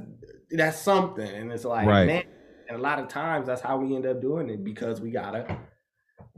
that's 0.51 0.79
something 0.79 1.27
and 1.27 1.51
it's 1.51 1.65
like 1.65 1.87
Right. 1.87 2.05
man 2.07 2.23
and 2.67 2.77
a 2.77 2.81
lot 2.81 2.99
of 2.99 3.07
times 3.07 3.47
that's 3.47 3.61
how 3.61 3.77
we 3.77 3.95
end 3.95 4.05
up 4.05 4.21
doing 4.21 4.49
it 4.49 4.63
because 4.63 5.01
we 5.01 5.09
gotta 5.11 5.57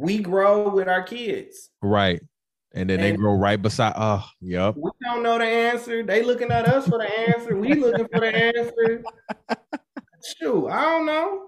we 0.01 0.17
grow 0.17 0.69
with 0.69 0.87
our 0.87 1.03
kids. 1.03 1.69
Right. 1.81 2.21
And 2.73 2.89
then 2.89 3.01
they 3.01 3.11
grow 3.11 3.35
right 3.35 3.61
beside. 3.61 3.93
Oh, 3.97 4.25
yep. 4.39 4.75
We 4.77 4.89
don't 5.03 5.23
know 5.23 5.37
the 5.37 5.45
answer. 5.45 6.03
They 6.03 6.23
looking 6.23 6.51
at 6.51 6.67
us 6.67 6.87
for 6.87 6.97
the 6.97 7.19
answer. 7.19 7.55
We 7.55 7.73
looking 7.75 8.07
for 8.07 8.21
the 8.21 8.33
answer. 8.33 9.03
Shoot, 10.39 10.69
I 10.69 10.81
don't 10.83 11.05
know. 11.05 11.47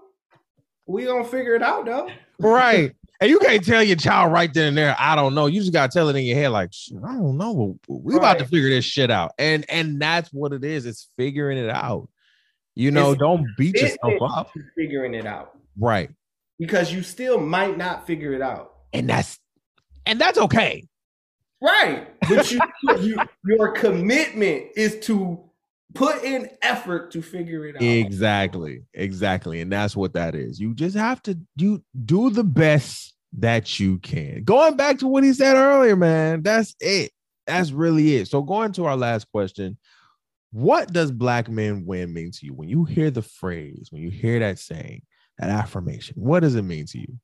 We 0.86 1.04
gonna 1.04 1.24
figure 1.24 1.54
it 1.54 1.62
out 1.62 1.86
though. 1.86 2.10
Right. 2.38 2.92
And 3.20 3.30
you 3.30 3.38
can't 3.38 3.64
tell 3.64 3.82
your 3.82 3.96
child 3.96 4.32
right 4.32 4.52
then 4.52 4.68
and 4.68 4.76
there, 4.76 4.94
I 4.98 5.16
don't 5.16 5.34
know. 5.34 5.46
You 5.46 5.60
just 5.60 5.72
gotta 5.72 5.90
tell 5.90 6.10
it 6.10 6.16
in 6.16 6.24
your 6.24 6.36
head, 6.36 6.48
like, 6.48 6.70
I 7.06 7.14
don't 7.14 7.38
know. 7.38 7.78
We 7.88 8.16
about 8.16 8.38
to 8.40 8.44
figure 8.44 8.68
this 8.68 8.84
shit 8.84 9.10
out. 9.10 9.32
And 9.38 9.64
and 9.70 10.00
that's 10.00 10.28
what 10.30 10.52
it 10.52 10.62
is. 10.62 10.84
It's 10.84 11.08
figuring 11.16 11.56
it 11.56 11.70
out. 11.70 12.08
You 12.74 12.90
know, 12.90 13.12
It's 13.12 13.20
don't 13.20 13.46
beat 13.56 13.80
yourself 13.80 14.14
up. 14.20 14.50
Figuring 14.76 15.14
it 15.14 15.26
out 15.26 15.52
Right. 15.78 16.10
Because 16.58 16.92
you 16.92 17.02
still 17.02 17.38
might 17.38 17.76
not 17.76 18.06
figure 18.06 18.32
it 18.32 18.42
out. 18.42 18.74
And 18.92 19.08
that's 19.08 19.38
and 20.06 20.20
that's 20.20 20.38
okay. 20.38 20.86
Right, 21.60 22.08
but 22.28 22.50
you, 22.52 22.60
you 23.00 23.16
your 23.44 23.72
commitment 23.72 24.66
is 24.76 24.98
to 25.00 25.40
put 25.94 26.24
in 26.24 26.50
effort 26.62 27.10
to 27.12 27.22
figure 27.22 27.66
it 27.66 27.76
out. 27.76 27.82
Exactly. 27.82 28.82
Exactly. 28.92 29.60
And 29.60 29.72
that's 29.72 29.96
what 29.96 30.12
that 30.14 30.34
is. 30.34 30.60
You 30.60 30.74
just 30.74 30.96
have 30.96 31.22
to 31.22 31.38
you 31.56 31.82
do 32.04 32.30
the 32.30 32.44
best 32.44 33.14
that 33.38 33.80
you 33.80 33.98
can. 33.98 34.44
Going 34.44 34.76
back 34.76 34.98
to 34.98 35.08
what 35.08 35.24
he 35.24 35.32
said 35.32 35.56
earlier, 35.56 35.96
man, 35.96 36.42
that's 36.42 36.74
it. 36.80 37.12
That's 37.46 37.70
really 37.70 38.16
it. 38.16 38.28
So 38.28 38.42
going 38.42 38.72
to 38.72 38.86
our 38.86 38.96
last 38.96 39.30
question, 39.30 39.78
what 40.50 40.92
does 40.92 41.10
black 41.10 41.48
men 41.48 41.84
win 41.84 42.12
mean 42.12 42.30
to 42.30 42.46
you? 42.46 42.54
When 42.54 42.68
you 42.68 42.84
hear 42.84 43.10
the 43.10 43.22
phrase, 43.22 43.88
when 43.90 44.02
you 44.02 44.10
hear 44.10 44.38
that 44.38 44.58
saying, 44.58 45.02
that 45.38 45.50
affirmation, 45.50 46.14
what 46.16 46.40
does 46.40 46.54
it 46.54 46.62
mean 46.62 46.86
to 46.86 46.98
you? 46.98 47.18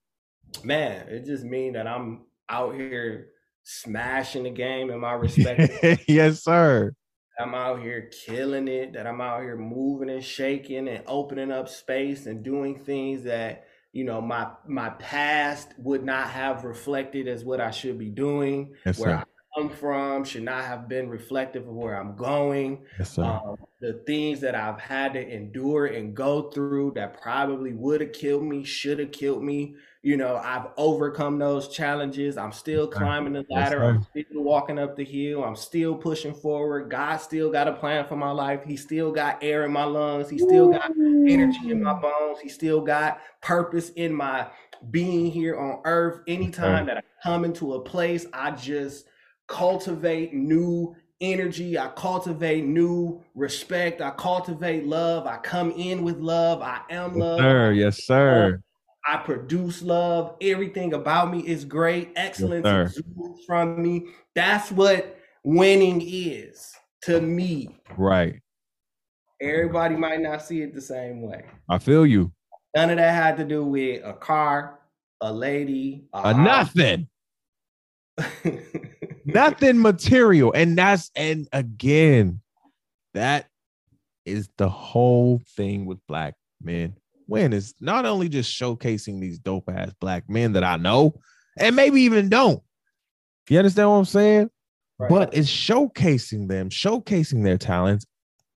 Man, 0.65 1.09
it 1.09 1.25
just 1.25 1.45
mean 1.45 1.75
that 1.75 1.87
I'm 1.87 2.23
out 2.49 2.75
here 2.75 3.29
smashing 3.63 4.45
the 4.45 4.51
game 4.51 4.91
in 4.91 5.01
my 5.01 5.13
respect. 5.13 6.05
yes, 6.09 6.43
sir. 6.43 6.93
I'm 7.39 7.55
out 7.55 7.81
here 7.81 8.11
killing 8.27 8.69
it, 8.69 8.93
that 8.93 9.07
I'm 9.07 9.21
out 9.21 9.41
here 9.43 9.57
moving 9.57 10.11
and 10.11 10.23
shaking 10.23 10.89
and 10.89 11.03
opening 11.07 11.51
up 11.51 11.69
space 11.69 12.27
and 12.27 12.43
doing 12.43 12.79
things 12.79 13.23
that, 13.25 13.65
you 13.93 14.05
know, 14.05 14.21
my 14.21 14.49
my 14.67 14.91
past 14.91 15.69
would 15.79 16.05
not 16.05 16.29
have 16.29 16.65
reflected 16.65 17.29
as 17.29 17.45
what 17.45 17.61
I 17.61 17.71
should 17.71 17.99
be 17.99 18.11
doing. 18.11 18.75
Yes, 18.85 18.99
where 18.99 19.11
sir. 19.11 19.17
I 19.17 19.25
come 19.57 19.69
from 19.69 20.25
should 20.25 20.43
not 20.43 20.65
have 20.65 20.89
been 20.89 21.09
reflective 21.09 21.67
of 21.67 21.75
where 21.75 22.01
I'm 22.01 22.17
going. 22.17 22.85
Yes. 22.99 23.19
Um, 23.19 23.57
the 23.81 23.95
things 24.07 24.41
that 24.41 24.55
I've 24.55 24.79
had 24.79 25.15
to 25.15 25.27
endure 25.27 25.87
and 25.87 26.15
go 26.15 26.51
through 26.51 26.93
that 26.97 27.21
probably 27.21 27.73
would 27.73 28.03
have 28.03 28.13
killed 28.13 28.45
me, 28.45 28.63
should 28.63 28.99
have 28.99 29.11
killed 29.11 29.43
me. 29.43 29.75
You 30.03 30.17
know, 30.17 30.37
I've 30.37 30.67
overcome 30.77 31.39
those 31.39 31.69
challenges. 31.69 32.37
I'm 32.37 32.53
still 32.53 32.87
climbing 32.87 33.33
the 33.35 33.45
ladder. 33.51 33.85
I'm 33.85 34.03
still 34.03 34.43
walking 34.43 34.79
up 34.79 34.97
the 34.97 35.05
hill. 35.05 35.45
I'm 35.45 35.57
still 35.57 35.95
pushing 35.95 36.35
forward. 36.35 36.91
God 36.91 37.19
still 37.19 37.51
got 37.51 37.69
a 37.69 37.73
plan 37.73 38.07
for 38.07 38.17
my 38.17 38.31
life. 38.31 38.65
He 38.65 38.77
still 38.77 39.13
got 39.13 39.43
air 39.43 39.65
in 39.65 39.73
my 39.73 39.85
lungs. 39.85 40.29
He 40.31 40.39
still 40.39 40.71
got 40.71 40.91
energy 40.91 41.71
in 41.71 41.83
my 41.83 41.95
bones. 41.95 42.39
He 42.41 42.49
still 42.49 42.81
got 42.81 43.21
purpose 43.41 43.91
in 43.91 44.15
my 44.15 44.47
being 44.91 45.31
here 45.31 45.59
on 45.59 45.81
earth. 45.85 46.23
Anytime 46.27 46.87
that 46.87 46.99
I 46.99 47.03
come 47.23 47.45
into 47.45 47.75
a 47.75 47.81
place, 47.81 48.27
I 48.33 48.53
just 48.53 49.07
cultivate 49.51 50.33
new 50.33 50.97
energy. 51.21 51.79
I 51.79 51.89
cultivate 51.89 52.65
new 52.65 53.23
respect. 53.35 54.01
I 54.01 54.11
cultivate 54.11 54.87
love. 54.87 55.27
I 55.27 55.37
come 55.39 55.73
in 55.73 56.03
with 56.03 56.19
love. 56.19 56.63
I 56.63 56.81
am 56.89 57.11
Yes, 57.11 57.19
love. 57.19 57.39
sir. 57.41 57.73
Yes, 57.73 58.05
sir. 58.05 58.63
I 59.07 59.17
produce 59.19 59.83
love. 59.83 60.37
Everything 60.41 60.95
about 60.95 61.31
me 61.33 61.41
is 61.41 61.65
great. 61.65 62.13
Excellence 62.17 62.67
exudes 62.67 63.45
from 63.47 63.83
me. 63.83 64.07
That's 64.35 64.71
what 64.71 65.19
winning 65.43 66.01
is 66.03 66.73
to 67.03 67.21
me. 67.21 67.77
Right. 67.97 68.41
Everybody 69.43 69.97
might 69.97 70.21
not 70.21 70.43
see 70.43 70.63
it 70.63 70.75
the 70.75 70.83
same 70.83 71.23
way. 71.23 71.45
I 71.69 71.79
feel 71.79 72.07
you. 72.07 72.31
None 72.77 72.91
of 72.91 72.99
that 72.99 73.15
had 73.15 73.37
to 73.39 73.45
do 73.45 73.65
with 73.65 74.05
a 74.05 74.13
car, 74.13 74.81
a 75.23 75.33
lady, 75.33 76.05
a 76.13 76.35
nothing. 76.35 77.09
nothing 79.25 79.81
material. 79.81 80.53
And 80.53 80.77
that's 80.77 81.11
and 81.15 81.49
again 81.53 82.41
that 83.15 83.47
is 84.25 84.49
the 84.57 84.69
whole 84.69 85.41
thing 85.57 85.87
with 85.87 85.99
black 86.07 86.35
men. 86.63 86.95
When 87.27 87.53
is 87.53 87.75
not 87.81 88.07
only 88.07 88.29
just 88.29 88.53
showcasing 88.53 89.21
these 89.21 89.39
dope 89.39 89.69
ass 89.69 89.93
black 90.01 90.29
men 90.29 90.53
that 90.55 90.65
i 90.65 90.77
know 90.77 91.15
and 91.59 91.77
maybe 91.77 92.03
even 92.03 92.29
don't. 92.29 92.63
You 93.49 93.59
understand 93.59 93.91
what 93.91 93.97
i'm 93.97 94.05
saying? 94.05 94.51
Right. 94.99 95.09
but 95.09 95.35
it's 95.35 95.49
showcasing 95.49 96.49
them 96.49 96.69
showcasing 96.69 97.43
their 97.43 97.57
talents 97.57 98.05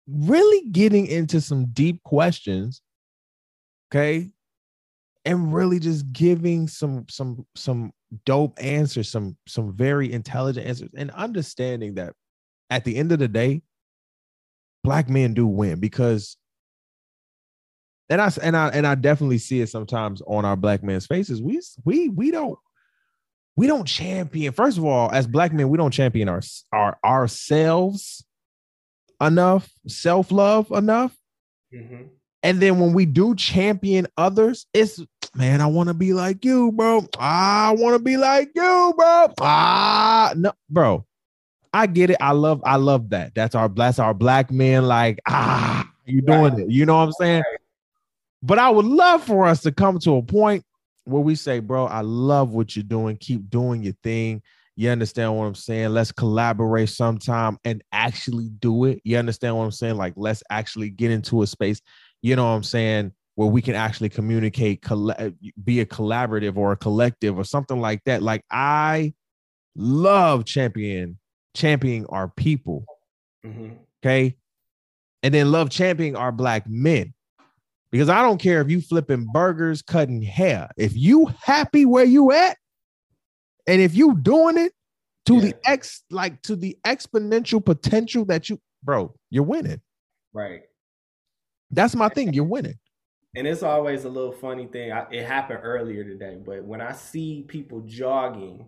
really 0.07 0.70
getting 0.72 1.07
into 1.07 1.39
some 1.39 1.68
deep 1.68 2.03
questions 2.03 2.82
okay? 3.93 4.30
And 5.26 5.53
really 5.53 5.80
just 5.80 6.11
giving 6.11 6.68
some 6.68 7.05
some 7.09 7.45
some 7.55 7.93
dope 8.26 8.57
answers 8.61 9.09
some 9.09 9.36
some 9.47 9.74
very 9.76 10.11
intelligent 10.11 10.68
answers 10.68 10.89
and 10.95 11.11
understanding 11.11 11.95
that 11.95 12.14
at 12.70 12.84
the 12.84 12.95
end 12.95 13.11
of 13.11 13.20
the 13.20 13.28
day 13.28 13.61
black 14.84 15.09
men 15.09 15.34
do 15.34 15.47
win 15.47 15.80
because 15.80 16.38
and 18.09 18.22
I 18.22 18.32
and 18.41 18.55
I 18.55 18.68
and 18.70 18.86
I 18.86 18.95
definitely 18.95 19.38
see 19.38 19.61
it 19.61 19.70
sometimes 19.70 20.22
on 20.28 20.45
our 20.45 20.55
black 20.55 20.84
men's 20.84 21.07
faces 21.07 21.41
we 21.41 21.61
we 21.86 22.09
we 22.09 22.32
don't 22.32 22.59
we 23.55 23.68
don't 23.68 23.86
champion 23.86 24.53
first 24.53 24.78
of 24.78 24.86
all 24.86 25.09
as 25.11 25.28
black 25.28 25.53
men 25.53 25.70
we 25.70 25.78
don't 25.78 25.91
champion 25.91 26.28
our 26.30 26.41
our 26.72 26.97
ourselves 27.03 28.26
enough 29.22 29.72
self-love 29.88 30.72
enough 30.72 31.16
Mhm. 31.74 32.09
And 32.44 32.62
then 32.62 32.80
when 32.80 32.94
we 32.94 33.06
do 33.06 33.34
champion 33.36 34.06
others, 34.18 34.68
it's 34.74 35.02
man, 35.34 35.62
I 35.62 35.66
want 35.66 35.88
to 35.88 35.94
be 35.94 36.14
like 36.14 36.44
you, 36.44 36.72
bro. 36.74 37.08
I 37.18 37.74
want 37.78 37.96
to 37.96 38.04
be 38.04 38.18
like 38.18 38.52
you, 38.54 38.94
bro. 38.98 39.34
Ah, 39.39 40.34
no, 40.36 40.52
bro. 40.70 41.06
I 41.74 41.88
get 41.88 42.12
it. 42.12 42.18
I 42.22 42.34
love, 42.34 42.62
I 42.66 42.76
love 42.76 43.10
that. 43.10 43.34
That's 43.34 43.56
our 43.56 43.70
that's 43.70 43.98
our 43.98 44.14
black 44.14 44.52
men. 44.52 44.86
Like, 44.86 45.20
ah, 45.28 45.89
you 46.06 46.22
doing 46.22 46.60
it. 46.60 46.70
You 46.70 46.86
know 46.86 46.98
what 46.98 47.06
I'm 47.06 47.12
saying? 47.14 47.44
But 48.44 48.60
I 48.60 48.70
would 48.70 48.86
love 48.86 49.24
for 49.24 49.46
us 49.46 49.62
to 49.62 49.72
come 49.72 49.98
to 50.00 50.18
a 50.18 50.22
point 50.22 50.66
where 51.06 51.22
we 51.22 51.36
say, 51.36 51.60
bro, 51.60 51.86
I 51.86 52.02
love 52.02 52.52
what 52.52 52.76
you're 52.76 52.84
doing. 52.84 53.18
Keep 53.18 53.50
doing 53.50 53.84
your 53.84 53.96
thing. 54.04 54.41
You 54.76 54.89
understand 54.89 55.38
what 55.38 55.46
I'm 55.46 55.56
saying? 55.56 55.89
Let's 55.89 56.12
collaborate 56.12 56.89
sometime 56.89 57.58
and 57.64 57.84
actually 57.91 58.50
do 58.50 58.86
it. 58.86 59.02
You 59.04 59.18
understand 59.18 59.56
what 59.56 59.66
I'm 59.66 59.72
saying? 59.72 59.98
Like, 59.98 60.14
let's 60.16 60.44
actually 60.50 60.89
get 60.89 61.12
into 61.12 61.44
a 61.44 61.48
space, 61.48 61.80
you 62.24 62.36
know 62.36 62.45
what 62.45 62.55
I'm 62.55 62.63
saying, 62.63 63.11
where 63.36 63.49
we 63.49 63.61
can 63.61 63.76
actually 63.76 64.09
communicate, 64.09 64.82
coll- 64.82 65.13
be 65.63 65.82
a 65.82 65.86
collaborative 65.86 66.57
or 66.57 66.71
a 66.71 66.78
collective 66.78 67.38
or 67.38 67.43
something 67.43 67.80
like 67.80 68.01
that. 68.05 68.24
Like, 68.24 68.43
I 68.49 69.13
love 69.76 70.45
champion, 70.45 71.19
championing 71.53 72.05
our 72.07 72.30
people. 72.30 72.86
Mhm. 73.45 73.78
Okay. 74.01 74.38
And 75.21 75.34
then 75.34 75.51
love 75.51 75.69
championing 75.69 76.15
our 76.15 76.32
black 76.32 76.67
men. 76.67 77.13
Because 77.91 78.09
I 78.09 78.21
don't 78.24 78.39
care 78.39 78.59
if 78.61 78.71
you 78.71 78.82
flipping 78.82 79.28
burgers, 79.32 79.82
cutting 79.82 80.21
hair. 80.21 80.69
If 80.78 80.95
you 80.95 81.28
happy 81.41 81.86
where 81.86 82.05
you 82.05 82.32
at, 82.32 82.57
and 83.67 83.82
if 83.82 83.95
you 83.95 84.15
doing 84.15 84.57
it 84.57 84.74
to 85.26 85.39
the 85.39 85.55
ex, 85.65 86.03
like 86.09 86.41
to 86.43 86.55
the 86.55 86.78
exponential 86.86 87.63
potential 87.63 88.26
that 88.26 88.49
you, 88.49 88.59
bro, 88.84 89.13
you're 89.30 89.43
winning. 89.43 89.80
Right. 90.34 90.63
That's 91.74 91.95
my 91.95 92.09
thing. 92.09 92.34
You're 92.34 92.43
winning. 92.43 92.78
And 93.36 93.47
it's 93.47 93.63
always 93.63 94.05
a 94.05 94.09
little 94.09 94.32
funny 94.32 94.67
thing. 94.67 94.91
I, 94.91 95.07
it 95.11 95.26
happened 95.26 95.61
earlier 95.63 96.03
today, 96.03 96.38
but 96.45 96.63
when 96.63 96.82
I 96.82 96.91
see 96.91 97.45
people 97.47 97.82
jogging, 97.82 98.67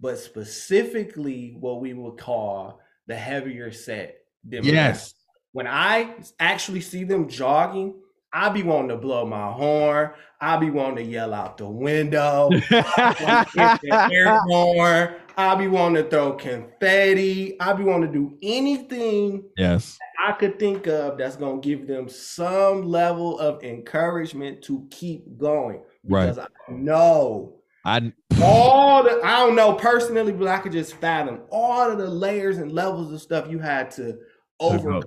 but 0.00 0.18
specifically 0.18 1.56
what 1.58 1.80
we 1.80 1.94
would 1.94 2.16
call 2.16 2.80
the 3.06 3.16
heavier 3.16 3.72
set 3.72 4.18
Yes. 4.48 5.14
when 5.52 5.66
I 5.66 6.14
actually 6.38 6.80
see 6.80 7.04
them 7.04 7.28
jogging, 7.28 7.94
I 8.32 8.50
be 8.50 8.62
wanting 8.62 8.90
to 8.90 8.96
blow 8.96 9.26
my 9.26 9.50
horn. 9.52 10.10
I 10.40 10.56
be 10.58 10.70
wanting 10.70 11.04
to 11.06 11.10
yell 11.10 11.34
out 11.34 11.58
the 11.58 11.68
window. 11.68 12.50
I 12.70 13.46
be 13.52 13.60
wanting 13.60 13.90
to 13.90 14.08
air 14.12 14.38
horn. 14.42 15.14
I 15.38 15.54
be 15.54 15.68
wanting 15.68 16.02
to 16.02 16.10
throw 16.10 16.32
confetti. 16.32 17.58
I 17.60 17.72
be 17.72 17.84
wanting 17.84 18.12
to 18.12 18.18
do 18.18 18.36
anything 18.42 19.44
yes. 19.56 19.96
I 20.18 20.32
could 20.32 20.58
think 20.58 20.88
of 20.88 21.16
that's 21.16 21.36
gonna 21.36 21.60
give 21.60 21.86
them 21.86 22.08
some 22.08 22.82
level 22.82 23.38
of 23.38 23.62
encouragement 23.62 24.62
to 24.62 24.84
keep 24.90 25.38
going. 25.38 25.82
Right. 26.02 26.26
Because 26.26 26.40
I 26.40 26.72
know 26.72 27.54
I 27.84 28.12
all 28.42 29.04
the 29.04 29.20
I 29.22 29.46
don't 29.46 29.54
know 29.54 29.74
personally, 29.74 30.32
but 30.32 30.48
I 30.48 30.58
could 30.58 30.72
just 30.72 30.94
fathom 30.94 31.42
all 31.50 31.88
of 31.88 31.98
the 31.98 32.10
layers 32.10 32.58
and 32.58 32.72
levels 32.72 33.12
of 33.12 33.20
stuff 33.22 33.48
you 33.48 33.60
had 33.60 33.92
to 33.92 34.18
overcome. 34.58 35.04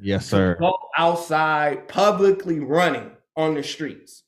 yes, 0.00 0.24
sir. 0.24 0.56
Go 0.58 0.78
outside 0.96 1.88
publicly 1.88 2.58
running 2.58 3.10
on 3.36 3.52
the 3.52 3.62
streets. 3.62 4.22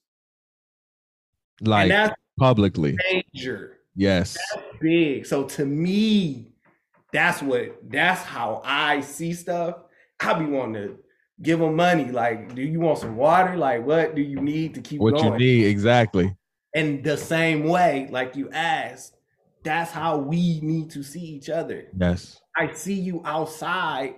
Like 1.63 2.15
publicly. 2.39 2.95
major. 3.11 3.76
Yes. 3.97 4.37
big. 4.81 5.27
So 5.27 5.45
to 5.45 5.65
me, 5.65 6.53
that's 7.13 7.43
what 7.43 7.79
that's 7.89 8.23
how 8.23 8.61
I 8.65 9.01
see 9.01 9.33
stuff. 9.33 9.77
I 10.21 10.35
be 10.35 10.45
wanting 10.47 10.75
to 10.75 10.99
give 11.43 11.59
them 11.59 11.77
money. 11.77 12.11
Like, 12.11 12.55
do 12.55 12.63
you 12.63 12.81
want 12.81 12.99
some 12.99 13.17
water? 13.17 13.57
Like, 13.57 13.87
what 13.87 14.15
do 14.15 14.23
you 14.23 14.41
need 14.41 14.75
to 14.75 14.81
keep 14.81 15.01
What 15.01 15.15
going? 15.15 15.33
you 15.33 15.39
need 15.39 15.67
exactly. 15.67 16.37
And 16.75 17.03
the 17.03 17.17
same 17.17 17.65
way, 17.65 18.09
like 18.11 18.37
you 18.37 18.51
asked, 18.51 19.17
that's 19.63 19.91
how 19.91 20.19
we 20.19 20.61
need 20.61 20.91
to 20.91 21.03
see 21.03 21.21
each 21.21 21.49
other. 21.49 21.89
Yes. 21.99 22.41
I 22.57 22.73
see 22.73 22.95
you 22.95 23.23
outside, 23.25 24.15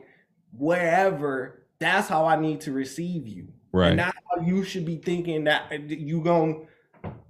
wherever. 0.53 1.67
That's 1.79 2.09
how 2.09 2.27
I 2.27 2.41
need 2.41 2.61
to 2.63 2.73
receive 2.73 3.27
you. 3.27 3.49
Right. 3.73 3.91
And 3.91 3.99
that's 3.99 4.17
how 4.31 4.43
you 4.43 4.65
should 4.65 4.85
be 4.85 4.97
thinking 4.97 5.45
that 5.45 5.71
uh, 5.71 5.77
you 5.77 6.21
going 6.21 6.68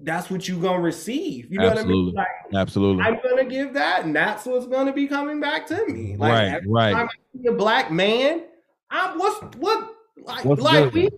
that's 0.01 0.31
what 0.31 0.49
you're 0.49 0.61
gonna 0.61 0.81
receive. 0.81 1.51
You 1.51 1.59
know 1.59 1.69
what 1.69 1.79
I 1.79 1.81
Absolutely. 1.81 2.05
mean? 2.07 2.15
Like 2.15 2.27
Absolutely. 2.55 3.03
I'm 3.05 3.19
gonna 3.23 3.45
give 3.45 3.75
that, 3.75 4.05
and 4.05 4.15
that's 4.15 4.47
what's 4.47 4.67
gonna 4.67 4.93
be 4.93 5.07
coming 5.07 5.41
back 5.41 5.67
to 5.69 5.87
me. 5.87 6.17
Like 6.17 6.33
Right, 6.33 6.49
every 6.49 6.69
right. 6.71 6.93
time 6.93 7.09
I 7.09 7.39
see 7.39 7.47
a 7.49 7.53
black 7.53 7.91
man, 7.91 8.45
I'm 8.91 9.19
what's 9.19 9.57
what 9.57 9.95
like, 10.17 10.45
What's 10.45 10.63
like 10.63 10.93
we 10.93 11.09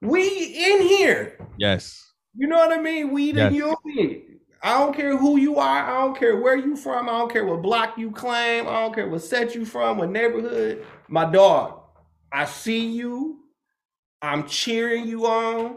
we 0.00 0.28
in 0.28 0.82
here. 0.86 1.38
yes. 1.58 2.04
You 2.36 2.46
know 2.46 2.56
what 2.56 2.72
I 2.72 2.80
mean? 2.80 3.10
We 3.12 3.32
the 3.32 3.50
Yes. 3.50 3.76
unit. 3.84 4.24
I 4.62 4.78
don't 4.78 4.94
care 4.94 5.16
who 5.16 5.38
you 5.38 5.56
are. 5.58 5.84
I 5.84 6.00
don't 6.04 6.18
care 6.18 6.36
where 6.40 6.56
you 6.56 6.76
from. 6.76 7.08
I 7.08 7.12
don't 7.12 7.32
care 7.32 7.44
what 7.44 7.62
block 7.62 7.96
you 7.96 8.10
claim. 8.10 8.66
I 8.66 8.80
don't 8.82 8.94
care 8.94 9.08
what 9.08 9.22
set 9.22 9.54
you 9.54 9.64
from, 9.64 9.98
what 9.98 10.10
neighborhood. 10.10 10.84
My 11.08 11.24
dog, 11.24 11.80
I 12.32 12.44
see 12.44 12.86
you. 12.88 13.40
I'm 14.20 14.46
cheering 14.48 15.06
you 15.06 15.26
on. 15.26 15.76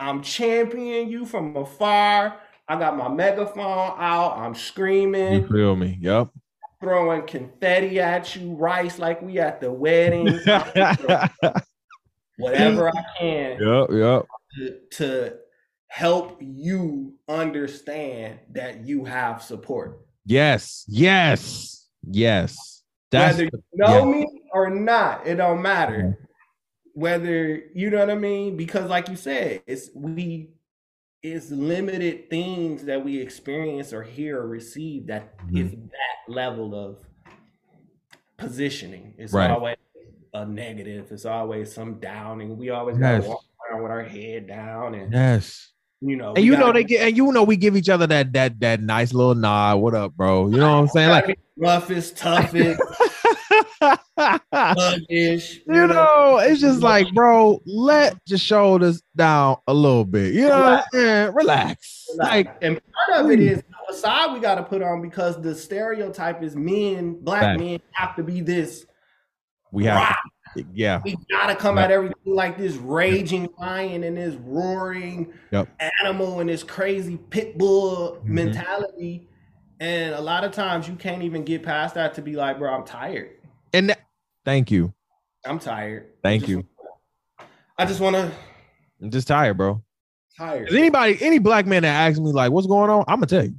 I'm 0.00 0.22
championing 0.22 1.10
you 1.10 1.26
from 1.26 1.54
afar. 1.56 2.40
I 2.66 2.78
got 2.78 2.96
my 2.96 3.08
megaphone 3.08 3.94
out. 3.98 4.38
I'm 4.38 4.54
You 4.54 4.58
screaming, 4.58 5.46
feel 5.48 5.76
me? 5.76 5.98
Yep. 6.00 6.28
throwing 6.80 7.26
confetti 7.26 8.00
at 8.00 8.34
you, 8.34 8.54
rice 8.54 8.98
like 8.98 9.20
we 9.20 9.38
at 9.38 9.60
the 9.60 9.70
wedding. 9.70 10.26
Whatever 12.38 12.88
I 12.88 13.04
can. 13.18 13.60
Yep. 13.60 14.26
to, 14.56 14.78
to 14.92 15.36
help 15.88 16.38
you 16.40 17.12
understand 17.28 18.38
that 18.52 18.86
you 18.86 19.04
have 19.04 19.42
support. 19.42 20.00
Yes. 20.24 20.86
Yes. 20.88 21.88
Yes. 22.08 22.82
That's 23.10 23.36
Whether 23.36 23.44
you 23.44 23.62
know 23.74 24.06
me 24.06 24.26
or 24.54 24.70
not, 24.70 25.26
it 25.26 25.34
don't 25.34 25.60
matter. 25.60 26.16
Mm-hmm. 26.16 26.24
Whether 26.94 27.62
you 27.74 27.90
know 27.90 27.98
what 27.98 28.10
I 28.10 28.14
mean, 28.16 28.56
because 28.56 28.88
like 28.90 29.08
you 29.08 29.16
said, 29.16 29.62
it's 29.66 29.90
we 29.94 30.50
it's 31.22 31.50
limited 31.50 32.30
things 32.30 32.84
that 32.84 33.04
we 33.04 33.18
experience 33.20 33.92
or 33.92 34.02
hear 34.02 34.38
or 34.40 34.48
receive 34.48 35.06
that 35.08 35.34
is 35.52 35.70
Mhm. 35.70 35.90
that 35.90 36.32
level 36.32 36.74
of 36.74 36.96
positioning. 38.38 39.14
It's 39.18 39.32
Right. 39.32 39.50
always 39.50 39.76
a 40.32 40.46
negative. 40.46 41.12
It's 41.12 41.26
always 41.26 41.72
some 41.72 41.94
downing. 42.00 42.56
We 42.56 42.70
always 42.70 42.98
Yes. 42.98 43.20
gotta 43.22 43.28
walk 43.30 43.44
around 43.70 43.82
with 43.82 43.92
our 43.92 44.02
head 44.02 44.46
down 44.46 44.94
and 44.94 45.12
yes. 45.12 45.72
you 46.00 46.16
know, 46.16 46.32
And 46.34 46.44
you 46.44 46.56
know 46.56 46.72
they 46.72 46.84
get 46.84 47.06
and 47.06 47.16
you 47.16 47.30
know 47.32 47.42
we 47.44 47.56
give 47.56 47.76
each 47.76 47.90
other 47.90 48.06
that 48.06 48.32
that 48.32 48.58
that 48.60 48.80
nice 48.80 49.12
little 49.12 49.34
nod. 49.34 49.76
What 49.80 49.94
up, 49.94 50.14
bro? 50.16 50.48
You 50.48 50.56
know 50.56 50.72
what 50.72 50.78
I'm 50.78 50.88
saying? 50.88 51.10
Like 51.10 51.38
roughest, 51.58 52.16
toughest, 52.16 52.80
thuggish. 53.80 55.58
you 55.66 55.86
know, 55.86 56.38
it's 56.42 56.60
just 56.60 56.80
like, 56.80 57.12
bro, 57.14 57.60
let 57.66 58.16
your 58.26 58.38
shoulders 58.38 59.02
down 59.16 59.56
a 59.66 59.74
little 59.74 60.04
bit. 60.04 60.34
You 60.34 60.48
know 60.48 60.60
what 60.60 60.72
I'm 60.72 60.82
saying? 60.92 61.34
Relax. 61.34 62.06
Like, 62.16 62.56
and 62.62 62.80
part 63.08 63.24
of 63.24 63.30
it 63.30 63.40
is 63.40 63.58
the 63.58 63.92
facade 63.94 64.32
we 64.32 64.40
got 64.40 64.56
to 64.56 64.62
put 64.62 64.82
on 64.82 65.00
because 65.02 65.40
the 65.40 65.54
stereotype 65.54 66.42
is 66.42 66.56
men, 66.56 67.14
black 67.20 67.42
Fact. 67.42 67.60
men 67.60 67.80
have 67.92 68.16
to 68.16 68.22
be 68.22 68.40
this. 68.40 68.86
we 69.72 69.84
have 69.84 70.16
yeah. 70.72 71.00
We 71.04 71.16
gotta 71.30 71.54
come 71.54 71.78
at 71.78 71.92
everything 71.92 72.16
like 72.34 72.58
this 72.58 72.74
raging 72.74 73.48
lion 73.60 74.02
and 74.02 74.16
this 74.16 74.34
roaring 74.34 75.32
Yep. 75.52 75.68
animal 76.02 76.40
and 76.40 76.50
this 76.50 76.64
crazy 76.64 77.16
pit 77.16 77.56
bull 77.56 78.16
Mhm. 78.16 78.24
mentality. 78.24 79.28
And 79.78 80.12
a 80.12 80.20
lot 80.20 80.42
of 80.42 80.50
times 80.50 80.88
you 80.88 80.96
can't 80.96 81.22
even 81.22 81.44
get 81.44 81.62
past 81.62 81.94
that 81.94 82.14
to 82.14 82.22
be 82.22 82.34
like, 82.34 82.58
bro, 82.58 82.74
I'm 82.74 82.84
tired. 82.84 83.30
And 83.72 83.90
that- 83.90 84.00
thank 84.44 84.70
you. 84.70 84.92
I'm 85.46 85.58
tired. 85.58 86.06
Thank 86.22 86.42
just- 86.42 86.50
you. 86.50 86.66
I 87.78 87.86
just 87.86 88.00
want 88.00 88.16
to 88.16 88.30
I'm 89.02 89.10
just 89.10 89.26
tired, 89.28 89.56
bro. 89.56 89.82
tired. 90.36 90.68
Is 90.68 90.74
anybody, 90.74 91.16
any 91.22 91.38
black 91.38 91.66
man 91.66 91.82
that 91.82 91.88
asks 92.08 92.20
me 92.20 92.32
like, 92.32 92.52
what's 92.52 92.66
going 92.66 92.90
on? 92.90 93.04
I'm 93.08 93.16
gonna 93.16 93.26
tell 93.26 93.44
you. 93.44 93.54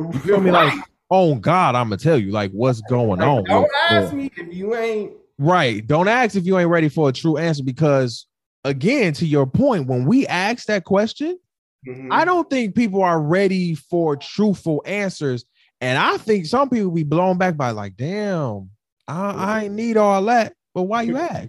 You 0.00 0.12
feel 0.20 0.40
me? 0.40 0.50
Like, 0.50 0.74
oh 1.10 1.34
God, 1.36 1.74
I'm 1.76 1.86
gonna 1.86 1.98
tell 1.98 2.18
you 2.18 2.32
like 2.32 2.50
what's 2.52 2.80
going 2.82 3.22
on. 3.22 3.44
Don't 3.44 3.70
ask 3.90 4.12
me 4.12 4.30
if 4.36 4.52
you 4.52 4.74
ain't. 4.74 5.12
Right. 5.38 5.86
Don't 5.86 6.08
ask 6.08 6.34
if 6.36 6.44
you 6.44 6.58
ain't 6.58 6.68
ready 6.68 6.88
for 6.88 7.08
a 7.10 7.12
true 7.12 7.36
answer 7.36 7.62
because 7.62 8.26
again, 8.64 9.12
to 9.14 9.26
your 9.26 9.46
point, 9.46 9.86
when 9.86 10.04
we 10.04 10.26
ask 10.26 10.66
that 10.66 10.84
question, 10.84 11.38
Mhm. 11.86 12.08
I 12.10 12.24
don't 12.24 12.50
think 12.50 12.74
people 12.74 13.02
are 13.02 13.20
ready 13.22 13.74
for 13.74 14.16
truthful 14.16 14.82
answers. 14.84 15.44
And 15.80 15.96
I 15.96 16.18
think 16.18 16.44
some 16.46 16.68
people 16.68 16.90
be 16.90 17.04
blown 17.04 17.38
back 17.38 17.56
by 17.56 17.70
like, 17.70 17.96
damn, 17.96 18.68
I, 19.10 19.32
I 19.32 19.64
ain't 19.64 19.74
need 19.74 19.96
all 19.96 20.22
that. 20.26 20.54
But 20.74 20.82
why 20.84 21.02
you 21.02 21.16
ask? 21.18 21.48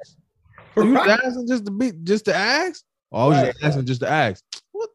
So 0.78 0.84
you 0.84 0.96
Right. 0.96 1.08
just 1.08 1.24
asking 1.26 1.48
just 1.48 1.66
to 1.66 1.72
be 1.72 1.92
just 2.04 2.26
to 2.26 2.36
ask? 2.36 2.84
Oh, 3.12 3.20
I 3.20 3.28
was 3.28 3.42
just 3.42 3.64
asking 3.64 3.86
just 3.86 4.02
to 4.02 4.10
ask. 4.10 4.44
What? 4.72 4.90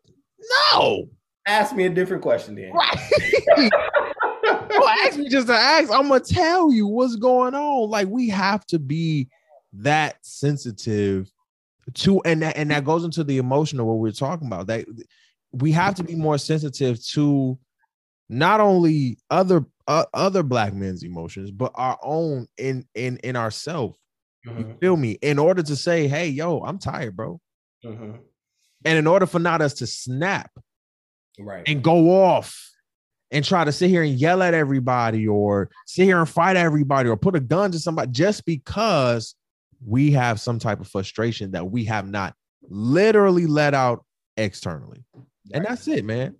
No. 0.75 1.09
Ask 1.47 1.77
me 1.77 1.85
a 1.87 1.91
different 1.91 2.23
question 2.23 2.55
then. 2.55 2.73
Right. 2.73 2.99
well, 4.71 4.89
ask 5.05 5.19
me 5.19 5.29
just 5.29 5.47
to 5.49 5.55
ask. 5.55 5.93
I'm 5.93 6.09
gonna 6.09 6.21
tell 6.21 6.73
you 6.73 6.87
what's 6.87 7.17
going 7.17 7.55
on. 7.55 7.91
Like 7.91 8.09
we 8.09 8.29
have 8.31 8.67
to 8.67 8.79
be 8.79 9.29
that 9.75 10.17
sensitive 10.23 11.31
to, 11.95 12.21
and 12.23 12.43
that 12.43 12.57
and 12.57 12.71
that 12.71 12.85
goes 12.85 13.05
into 13.05 13.23
the 13.23 13.39
emotional 13.39 13.87
what 13.87 13.99
we're 13.99 14.11
talking 14.13 14.47
about. 14.47 14.67
That 14.67 14.87
we 15.53 15.73
have 15.73 15.95
to 15.97 16.05
be 16.05 16.15
more 16.17 16.39
sensitive 16.39 17.05
to 17.09 17.59
not 18.29 18.61
only 18.61 19.19
other 19.31 19.65
uh, 19.89 20.05
other 20.15 20.43
black 20.43 20.75
men's 20.75 21.03
emotions, 21.03 21.51
but 21.51 21.73
our 21.75 21.99
own 22.03 22.47
in 22.59 22.87
in 22.95 23.19
in 23.19 23.37
ourselves. 23.37 23.99
You 24.45 24.51
Mhm, 24.53 24.81
feel 24.81 24.97
me? 24.97 25.13
In 25.23 25.39
order 25.39 25.63
to 25.63 25.75
say, 25.77 26.07
"Hey, 26.09 26.29
yo, 26.29 26.61
I'm 26.61 26.79
tired, 26.79 27.17
bro," 27.17 27.41
mhm. 27.85 28.21
and 28.85 28.99
in 28.99 29.07
order 29.07 29.27
for 29.27 29.39
not 29.39 29.61
us 29.61 29.75
to 29.75 29.87
snap 29.87 30.51
Right. 31.39 31.65
and 31.69 31.83
go 31.83 32.23
off 32.25 32.71
and 33.33 33.45
try 33.45 33.65
to 33.65 33.73
sit 33.73 33.91
here 33.91 34.03
and 34.03 34.15
yell 34.19 34.41
at 34.43 34.55
everybody 34.55 35.27
or 35.27 35.69
sit 35.87 36.05
here 36.05 36.19
and 36.19 36.29
fight 36.29 36.57
everybody 36.57 37.09
or 37.09 37.17
put 37.17 37.35
a 37.35 37.41
gun 37.41 37.73
to 37.73 37.79
somebody 37.79 38.11
just 38.13 38.45
because 38.45 39.35
we 39.85 40.13
have 40.13 40.41
some 40.41 40.59
type 40.61 40.81
of 40.81 40.87
frustration 40.89 41.51
that 41.51 41.69
we 41.71 41.85
have 41.85 42.09
not 42.09 42.35
literally 42.69 43.47
let 43.47 43.75
out 43.75 44.05
externally. 44.37 45.05
And 45.53 45.65
that's 45.65 45.87
it, 45.89 46.05
man. 46.05 46.37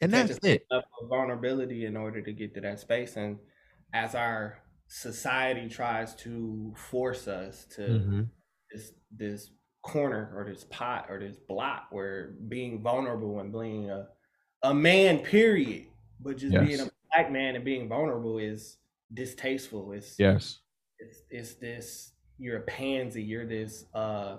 And 0.00 0.12
that's 0.12 0.38
it. 0.42 0.66
vulnerability 1.08 1.84
in 1.86 1.96
order 1.96 2.20
to 2.22 2.32
get 2.32 2.54
to 2.54 2.60
that 2.62 2.80
space. 2.80 3.16
And 3.16 3.38
as 3.92 4.14
our 4.14 4.62
society 4.88 5.68
tries 5.68 6.14
to 6.16 6.74
force 6.76 7.28
us 7.28 7.64
to 7.76 7.82
Mhm. 7.82 8.28
this 8.72 8.92
this 9.10 9.50
corner 9.82 10.32
or 10.34 10.44
this 10.44 10.64
pot 10.64 11.06
or 11.08 11.18
this 11.20 11.36
block 11.36 11.86
where 11.90 12.32
being 12.48 12.82
vulnerable 12.82 13.38
and 13.40 13.52
being 13.52 13.90
a 13.90 14.08
a 14.62 14.74
man, 14.74 15.20
period, 15.20 15.86
but 16.20 16.36
just 16.38 16.52
being 16.66 16.80
a 16.80 16.90
black 17.12 17.30
man 17.30 17.54
and 17.54 17.64
being 17.64 17.88
vulnerable 17.88 18.38
is 18.38 18.78
distasteful. 19.14 19.92
It's 19.92 20.18
Yes. 20.18 20.60
it's 20.98 21.22
it's 21.30 21.54
this 21.54 22.12
you're 22.38 22.58
a 22.58 22.62
pansy 22.62 23.22
you're 23.22 23.46
this 23.46 23.86
uh 23.94 24.38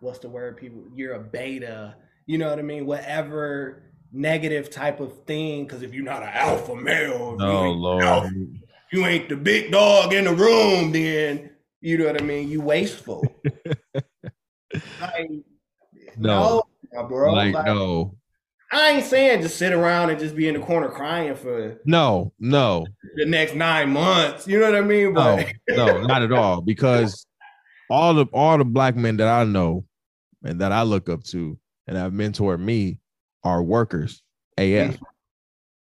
what's 0.00 0.18
the 0.20 0.28
word 0.28 0.56
people 0.56 0.84
you're 0.94 1.14
a 1.14 1.22
beta 1.22 1.96
you 2.26 2.38
know 2.38 2.48
what 2.50 2.58
i 2.58 2.62
mean 2.62 2.86
whatever 2.86 3.85
negative 4.12 4.70
type 4.70 5.00
of 5.00 5.24
thing 5.26 5.64
because 5.64 5.82
if 5.82 5.92
you're 5.94 6.04
not 6.04 6.22
an 6.22 6.30
alpha 6.32 6.74
male 6.74 7.36
you, 7.38 7.44
Oh 7.44 7.64
ain't, 7.66 7.78
Lord. 7.78 8.58
you 8.92 9.06
ain't 9.06 9.28
the 9.28 9.36
big 9.36 9.70
dog 9.72 10.12
in 10.12 10.24
the 10.24 10.32
room 10.34 10.92
then 10.92 11.50
you 11.80 11.98
know 11.98 12.06
what 12.06 12.20
i 12.20 12.24
mean 12.24 12.48
you 12.48 12.60
wasteful 12.60 13.22
like, 15.00 15.30
No. 16.16 16.62
no, 16.92 17.04
bro 17.04 17.32
like, 17.32 17.54
Like, 17.54 17.66
no. 17.66 18.14
i 18.72 18.90
ain't 18.92 19.04
saying 19.04 19.42
just 19.42 19.56
sit 19.58 19.72
around 19.72 20.10
and 20.10 20.18
just 20.18 20.34
be 20.36 20.48
in 20.48 20.54
the 20.54 20.60
corner 20.60 20.88
crying 20.88 21.34
for 21.34 21.78
No, 21.84 22.32
no, 22.38 22.86
the 23.16 23.26
next 23.26 23.54
nine 23.54 23.90
months 23.90 24.46
you 24.48 24.58
know 24.60 24.70
what 24.70 24.76
i 24.76 24.80
mean 24.80 25.12
no, 25.14 25.36
but 25.36 25.76
no, 25.76 26.00
not 26.02 26.22
at 26.22 26.32
all. 26.32 26.60
Because 26.60 27.26
all 27.90 28.14
the 28.14 28.26
all 28.32 28.58
the 28.58 28.64
black 28.64 28.96
men 28.96 29.16
that 29.18 29.28
I 29.28 29.44
know 29.44 29.84
and 30.44 30.60
that 30.60 30.72
I 30.72 30.82
look 30.82 31.08
up 31.08 31.22
to 31.24 31.56
and 31.86 31.96
have 31.96 32.12
mentored 32.12 32.60
me 32.60 32.98
are 33.44 33.62
workers. 33.62 34.22
AF. 34.58 34.98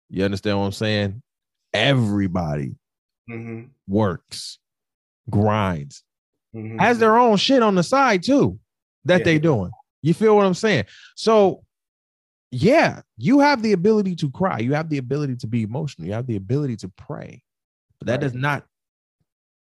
You 0.09 0.25
understand 0.25 0.59
what 0.59 0.67
I'm 0.67 0.73
saying? 0.73 1.23
Everybody 1.73 2.77
Mhm, 3.29 3.71
works, 3.87 4.59
grinds, 5.31 6.03
mhm. 6.55 6.79
has 6.81 6.99
their 6.99 7.17
own 7.17 7.37
shit 7.37 7.63
on 7.63 7.75
the 7.77 7.83
side 7.83 8.23
too 8.23 8.59
that 9.05 9.21
Yeah. 9.21 9.25
they 9.25 9.39
doing. 9.39 9.71
You 10.03 10.15
feel 10.15 10.37
what 10.37 10.47
I'm 10.47 10.55
saying? 10.55 10.85
So 11.17 11.65
yeah, 12.53 13.03
you 13.17 13.39
have 13.39 13.63
the 13.63 13.73
ability 13.73 14.17
to 14.17 14.31
cry. 14.31 14.59
You 14.59 14.75
have 14.75 14.89
the 14.89 14.99
ability 14.99 15.37
to 15.37 15.47
be 15.47 15.63
emotional. 15.63 16.09
You 16.09 16.15
have 16.15 16.27
the 16.27 16.35
ability 16.35 16.77
to 16.79 16.89
pray. 16.89 17.45
But 18.01 18.07
that 18.07 18.13
Right. 18.15 18.21
does 18.23 18.35
not 18.35 18.67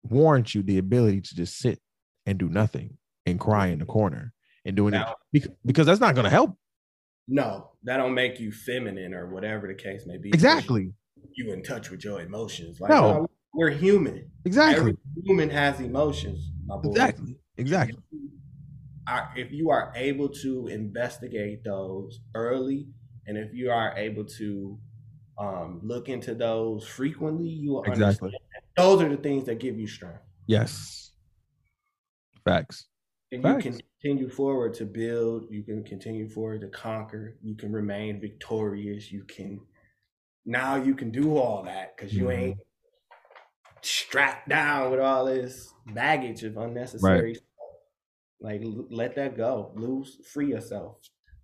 warrant 0.05 0.55
you 0.55 0.63
the 0.63 0.79
ability 0.79 1.23
to 1.23 1.35
just 1.35 1.59
sit 1.59 1.81
and 2.25 2.39
do 2.39 2.49
nothing 2.49 2.97
and 3.27 3.41
cry 3.41 3.67
in 3.67 3.81
the 3.81 3.85
corner 3.87 4.33
and 4.65 4.77
doing 4.77 4.95
it 4.95 5.07
because 5.65 5.87
that's 5.87 6.01
not 6.01 6.15
going 6.15 6.25
to 6.25 6.31
help. 6.31 6.57
No, 7.29 7.73
that 7.85 7.99
don't 7.99 8.15
make 8.15 8.41
you 8.41 8.51
feminine 8.51 9.13
or 9.13 9.29
whatever 9.29 9.69
the 9.69 9.75
case 9.75 10.05
may 10.07 10.17
be. 10.17 10.31
Exactly. 10.31 10.93
You 11.35 11.53
in 11.53 11.63
touch 11.63 11.91
with 11.91 12.03
your 12.03 12.21
emotions. 12.21 12.81
Like, 12.81 12.91
No. 12.91 13.01
no, 13.13 13.31
we're 13.53 13.71
human. 13.71 14.31
Exactly. 14.47 14.79
Every 14.79 14.97
human 15.25 15.51
has 15.51 15.79
emotions, 15.81 16.51
my 16.67 16.77
boy. 16.79 16.91
Exactly. 16.91 17.37
Exactly. 17.59 17.99
If 19.37 19.53
you 19.53 19.71
are 19.71 19.93
able 19.95 20.29
to 20.43 20.67
investigate 20.69 21.65
those 21.65 22.21
early, 22.35 22.89
and 23.27 23.37
if 23.39 23.53
you 23.55 23.71
are 23.71 23.95
able 23.97 24.25
to 24.39 24.79
um, 25.39 25.81
look 25.83 26.09
into 26.09 26.35
those 26.35 26.87
frequently, 26.87 27.49
you 27.49 27.73
will 27.73 27.85
Exactly. 27.85 28.29
understand. 28.29 28.65
Those 28.77 29.03
are 29.03 29.09
the 29.09 29.17
things 29.17 29.45
that 29.45 29.61
give 29.61 29.79
you 29.79 29.87
strength. 29.87 30.23
Yes. 30.47 31.13
Facts. 32.45 32.87
And 33.33 33.43
you 33.45 33.51
Facts. 33.51 33.63
can 33.65 33.81
continue 34.01 34.29
forward 34.29 34.75
to 34.75 34.85
build, 34.85 35.47
you 35.51 35.63
can 35.63 35.83
continue 35.85 36.29
forward 36.29 36.61
to 36.61 36.69
conquer, 36.69 37.37
you 37.43 37.57
can 37.57 37.73
remain 37.73 38.21
victorious, 38.21 39.11
you 39.11 39.25
can 39.25 39.61
now 40.45 40.77
you 40.77 40.95
can 40.95 41.11
do 41.11 41.37
all 41.37 41.63
that 41.65 41.97
because 41.97 42.15
you 42.15 42.25
Mhm. 42.27 42.33
ain't 42.39 42.59
strapped 43.83 44.49
down 44.49 44.91
with 44.91 45.01
all 45.01 45.25
this 45.27 45.73
baggage 45.87 46.43
of 46.45 46.57
unnecessary 46.57 47.35
stuff. 47.35 47.47
Like 48.41 48.63
let 48.91 49.15
that 49.17 49.37
go. 49.37 49.73
Lose, 49.77 50.17
free 50.27 50.51
yourself. 50.51 51.01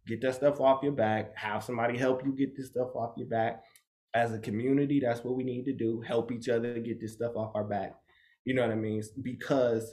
Get 0.07 0.21
that 0.23 0.35
stuff 0.35 0.61
off 0.61 0.83
your 0.83 0.93
back. 0.93 1.37
Have 1.37 1.65
somebody 1.65 1.99
help 1.99 2.25
you 2.25 2.33
get 2.33 2.57
this 2.57 2.69
stuff 2.69 2.95
off 2.95 3.17
your 3.17 3.29
back. 3.29 3.65
As 4.15 4.33
a 4.33 4.39
community, 4.39 5.01
that's 5.01 5.25
what 5.25 5.35
we 5.37 5.43
need 5.45 5.65
to 5.65 5.73
do. 5.73 6.01
Help 6.03 6.31
each 6.31 6.49
other 6.49 6.79
get 6.79 7.01
this 7.01 7.15
stuff 7.15 7.37
off 7.37 7.55
our 7.57 7.65
back. 7.65 7.95
You 8.45 8.55
know 8.55 8.63
what 8.63 8.71
I 8.71 8.77
mean? 8.77 9.03
Because 9.23 9.93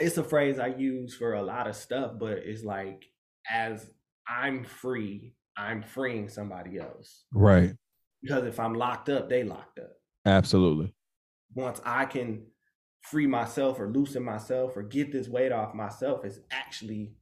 it's 0.00 0.16
a 0.16 0.24
phrase 0.24 0.58
I 0.58 0.68
use 0.68 1.14
for 1.14 1.34
a 1.34 1.42
lot 1.42 1.66
of 1.66 1.76
stuff, 1.76 2.12
but 2.18 2.38
it's 2.38 2.64
like 2.64 3.04
as 3.50 3.90
I'm 4.28 4.64
free, 4.64 5.34
I'm 5.56 5.82
freeing 5.82 6.28
somebody 6.28 6.78
else. 6.78 7.24
Right. 7.32 7.74
Because 8.22 8.44
if 8.44 8.60
I'm 8.60 8.74
locked 8.74 9.08
up, 9.08 9.28
they 9.28 9.44
locked 9.44 9.78
up. 9.78 9.92
Absolutely. 10.26 10.92
Once 11.54 11.80
I 11.84 12.04
can 12.04 12.42
free 13.02 13.26
myself 13.26 13.80
or 13.80 13.88
loosen 13.88 14.22
myself 14.22 14.76
or 14.76 14.82
get 14.82 15.12
this 15.12 15.28
weight 15.28 15.52
off 15.52 15.74
myself, 15.74 16.24
it's 16.24 16.40
actually 16.50 17.12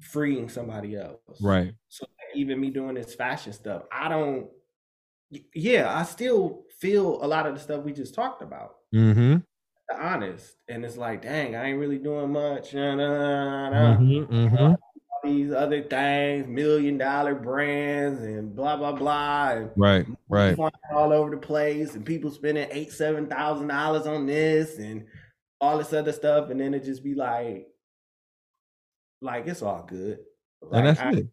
freeing 0.00 0.48
somebody 0.48 0.96
else. 0.96 1.40
Right. 1.40 1.72
So 1.88 2.06
even 2.34 2.60
me 2.60 2.70
doing 2.70 2.94
this 2.94 3.14
fashion 3.14 3.52
stuff, 3.52 3.82
I 3.92 4.08
don't 4.08 4.48
yeah, 5.54 5.96
I 5.96 6.02
still 6.02 6.64
feel 6.78 7.24
a 7.24 7.26
lot 7.26 7.46
of 7.46 7.54
the 7.54 7.60
stuff 7.60 7.84
we 7.84 7.92
just 7.92 8.14
talked 8.14 8.42
about. 8.42 8.74
Mm-hmm. 8.94 9.38
Honest. 9.90 10.56
And 10.68 10.84
it's 10.84 10.96
like, 10.96 11.22
dang, 11.22 11.56
I 11.56 11.70
ain't 11.70 11.78
really 11.78 11.98
doing 11.98 12.32
much. 12.32 12.74
Nah, 12.74 12.94
nah, 12.94 13.70
nah. 13.70 13.96
Mm-hmm. 13.96 14.34
Mm-hmm. 14.34 14.74
These 15.24 15.52
other 15.52 15.82
things, 15.82 16.48
million 16.48 16.98
dollar 16.98 17.34
brands 17.34 18.22
and 18.22 18.54
blah 18.56 18.76
blah 18.76 18.92
blah. 18.92 19.50
And 19.50 19.70
Right. 19.76 20.06
Right. 20.28 20.58
all 20.92 21.12
over 21.12 21.30
the 21.30 21.36
place 21.36 21.94
and 21.94 22.04
people 22.04 22.30
spending 22.30 22.68
eight, 22.72 22.92
seven 22.92 23.28
thousand 23.28 23.68
dollars 23.68 24.06
on 24.06 24.26
this 24.26 24.78
and 24.78 25.04
all 25.60 25.78
this 25.78 25.92
other 25.92 26.12
stuff. 26.12 26.50
And 26.50 26.60
then 26.60 26.74
it 26.74 26.82
just 26.84 27.04
be 27.04 27.14
like, 27.14 27.68
like 29.20 29.46
it's 29.46 29.62
all 29.62 29.84
good. 29.88 30.18
And 30.72 30.86
that's 30.86 31.00
I, 31.00 31.10
it. 31.12 31.28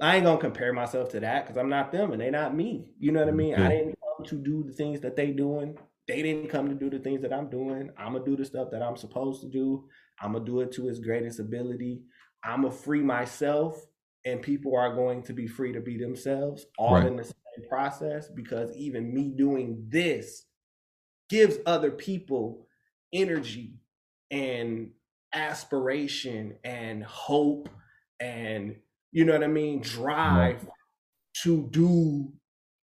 I 0.00 0.16
ain't 0.16 0.24
gonna 0.24 0.38
compare 0.40 0.72
myself 0.72 1.10
to 1.10 1.20
that 1.20 1.44
because 1.44 1.58
I'm 1.58 1.68
not 1.68 1.92
them 1.92 2.12
and 2.12 2.20
they 2.20 2.30
not 2.30 2.56
me. 2.56 2.86
You 2.98 3.12
know 3.12 3.20
what 3.20 3.28
I 3.28 3.32
mean? 3.32 3.50
Yeah. 3.50 3.66
I 3.66 3.68
didn't 3.68 3.98
come 4.16 4.26
to 4.26 4.36
do 4.36 4.64
the 4.66 4.72
things 4.72 5.00
that 5.02 5.16
they 5.16 5.30
doing. 5.30 5.78
They 6.08 6.22
didn't 6.22 6.48
come 6.48 6.68
to 6.68 6.74
do 6.74 6.90
the 6.90 6.98
things 6.98 7.22
that 7.22 7.32
I'm 7.32 7.48
doing. 7.48 7.90
I'm 7.96 8.12
gonna 8.14 8.24
do 8.24 8.36
the 8.36 8.44
stuff 8.44 8.70
that 8.72 8.82
I'm 8.82 8.96
supposed 8.96 9.40
to 9.42 9.48
do. 9.48 9.88
I'm 10.20 10.32
gonna 10.32 10.44
do 10.44 10.60
it 10.60 10.72
to 10.72 10.88
its 10.88 10.98
greatest 10.98 11.38
ability. 11.38 12.02
I'm 12.44 12.62
gonna 12.62 12.74
free 12.74 13.02
myself, 13.02 13.80
and 14.24 14.42
people 14.42 14.76
are 14.76 14.94
going 14.94 15.22
to 15.24 15.32
be 15.32 15.46
free 15.46 15.72
to 15.72 15.80
be 15.80 15.96
themselves, 15.98 16.66
all 16.78 16.94
Right. 16.94 17.06
in 17.06 17.16
the 17.16 17.24
same 17.24 17.68
process. 17.68 18.28
Because 18.28 18.74
even 18.76 19.12
me 19.14 19.30
doing 19.30 19.84
this 19.88 20.46
gives 21.28 21.58
other 21.66 21.90
people 21.90 22.66
energy 23.12 23.74
and 24.30 24.90
aspiration 25.34 26.56
and 26.64 27.02
hope 27.04 27.68
and 28.20 28.76
you 29.14 29.24
know 29.26 29.32
what 29.34 29.44
I 29.44 29.48
mean, 29.48 29.80
drive 29.80 30.66
to 31.42 31.68
do 31.70 32.32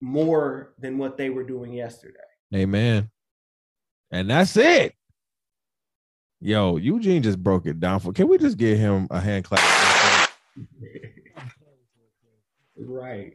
more 0.02 0.74
than 0.78 0.98
what 0.98 1.18
they 1.18 1.30
were 1.32 1.44
doing 1.44 1.74
yesterday. 1.74 2.20
Amen. 2.54 3.10
And 4.12 4.30
that's 4.30 4.58
it. 4.58 4.94
Yo, 6.42 6.78
Eugene 6.78 7.22
just 7.22 7.42
broke 7.42 7.66
it 7.66 7.80
down 7.80 8.00
for. 8.00 8.14
Can 8.14 8.28
we 8.28 8.38
just 8.38 8.58
give 8.58 8.78
him 8.78 9.08
a 9.12 9.20
hand 9.20 9.44
clap? 9.44 9.60
right. 12.78 13.34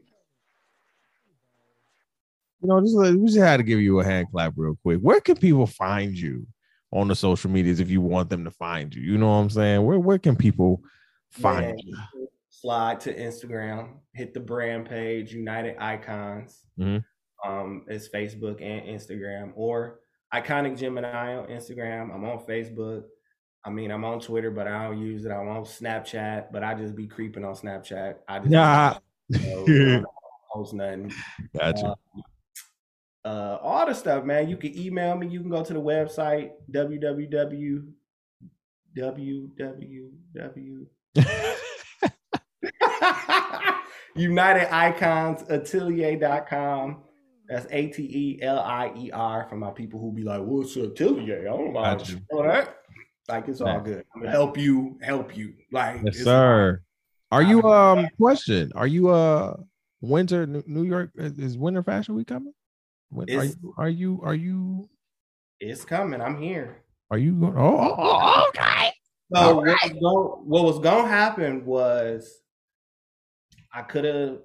You 2.60 2.68
know, 2.68 2.80
just 2.80 2.96
we 2.96 3.26
just 3.26 3.38
had 3.38 3.58
to 3.58 3.62
give 3.62 3.80
you 3.80 4.00
a 4.00 4.04
hand 4.04 4.28
clap 4.30 4.54
real 4.56 4.78
quick. 4.82 5.00
Where 5.00 5.20
can 5.20 5.36
people 5.36 5.66
find 5.66 6.18
you 6.18 6.46
on 6.92 7.08
the 7.08 7.14
social 7.14 7.50
medias 7.50 7.78
if 7.78 7.90
you 7.90 8.00
want 8.00 8.30
them 8.30 8.42
to 8.44 8.50
find 8.50 8.94
you? 8.94 9.02
You 9.02 9.18
know 9.18 9.26
what 9.26 9.34
I'm 9.34 9.50
saying? 9.50 9.84
Where 9.84 9.98
where 9.98 10.18
can 10.18 10.34
people 10.34 10.80
find 11.30 11.78
you? 11.84 11.94
Slide 12.48 13.00
to 13.00 13.14
Instagram, 13.14 13.98
hit 14.14 14.32
the 14.32 14.40
brand 14.40 14.86
page, 14.88 15.34
United 15.34 15.76
Icons. 15.78 16.62
Mhm. 16.78 17.04
Um, 17.44 17.84
it's 17.88 18.08
Facebook 18.08 18.62
and 18.62 18.86
Instagram, 18.86 19.52
or 19.54 20.00
Iconic 20.32 20.78
Gemini 20.78 21.36
on 21.36 21.48
Instagram. 21.48 22.14
I'm 22.14 22.24
on 22.24 22.38
Facebook. 22.46 23.04
I 23.64 23.70
mean, 23.70 23.90
I'm 23.90 24.04
on 24.04 24.20
Twitter, 24.20 24.50
but 24.50 24.66
I 24.66 24.84
don't 24.84 24.98
use 24.98 25.24
it. 25.24 25.30
I'm 25.30 25.48
on 25.48 25.64
Snapchat, 25.64 26.52
but 26.52 26.62
I 26.62 26.74
just 26.74 26.94
be 26.94 27.06
creeping 27.06 27.44
on 27.44 27.54
Snapchat. 27.54 28.16
I 28.28 28.38
just 28.38 28.50
Nah. 28.50 28.98
you 29.28 29.38
know, 29.66 30.00
I 30.00 30.02
post 30.52 30.74
nothing. 30.74 31.12
Gotcha. 31.56 31.86
Uh, 31.86 33.28
uh, 33.28 33.58
all 33.62 33.86
the 33.86 33.94
stuff, 33.94 34.24
man. 34.24 34.48
You 34.48 34.56
can 34.58 34.78
email 34.78 35.16
me. 35.16 35.28
You 35.28 35.40
can 35.40 35.48
go 35.48 35.64
to 35.64 35.72
the 35.72 35.80
website 35.80 36.50
www 36.70 37.84
www 38.96 40.10
United 44.16 44.72
Icons 44.72 45.42
Atelier.com. 45.50 47.02
That's 47.48 47.66
A 47.70 47.88
T 47.88 48.02
E 48.02 48.42
L 48.42 48.58
I 48.58 48.92
E 48.96 49.10
R 49.10 49.46
for 49.48 49.56
my 49.56 49.70
people 49.70 50.00
who 50.00 50.12
be 50.12 50.22
like, 50.22 50.40
what's 50.40 50.76
Atelier? 50.76 51.40
I 51.40 51.56
don't 51.56 51.72
know 51.72 51.98
to 51.98 52.04
spell 52.04 52.42
that. 52.44 52.76
Like 53.28 53.48
it's 53.48 53.60
all 53.60 53.80
good. 53.80 54.04
I'm 54.14 54.22
gonna 54.22 54.30
help 54.30 54.56
you, 54.56 54.98
help 55.02 55.36
you. 55.36 55.54
Like 55.70 56.00
Yes, 56.04 56.18
sir. 56.18 56.82
Are 57.30 57.42
you 57.42 57.62
um 57.62 58.08
question? 58.18 58.72
Are 58.74 58.86
you 58.86 59.10
uh 59.10 59.56
winter 60.00 60.46
New 60.46 60.84
York 60.84 61.10
is 61.16 61.38
is 61.38 61.58
winter 61.58 61.82
fashion 61.82 62.14
week 62.14 62.28
coming? 62.28 62.52
When, 63.10 63.30
are 63.30 63.44
you 63.44 63.74
are 63.76 63.88
you 63.88 64.20
are 64.24 64.34
you 64.34 64.88
It's 65.60 65.84
coming. 65.84 66.20
I'm 66.20 66.40
here. 66.40 66.82
are 67.10 67.18
you 67.18 67.32
going? 67.32 67.56
Oh, 67.56 67.78
oh, 67.78 67.96
oh, 67.98 68.48
okay. 68.48 68.92
So 69.34 69.56
what 69.56 69.64
was, 69.64 69.92
going, 69.92 70.28
what 70.44 70.64
was 70.64 70.78
going 70.80 71.04
to 71.04 71.10
happen 71.10 71.64
was 71.64 72.40
I 73.72 73.82
could 73.82 74.04
have 74.04 74.38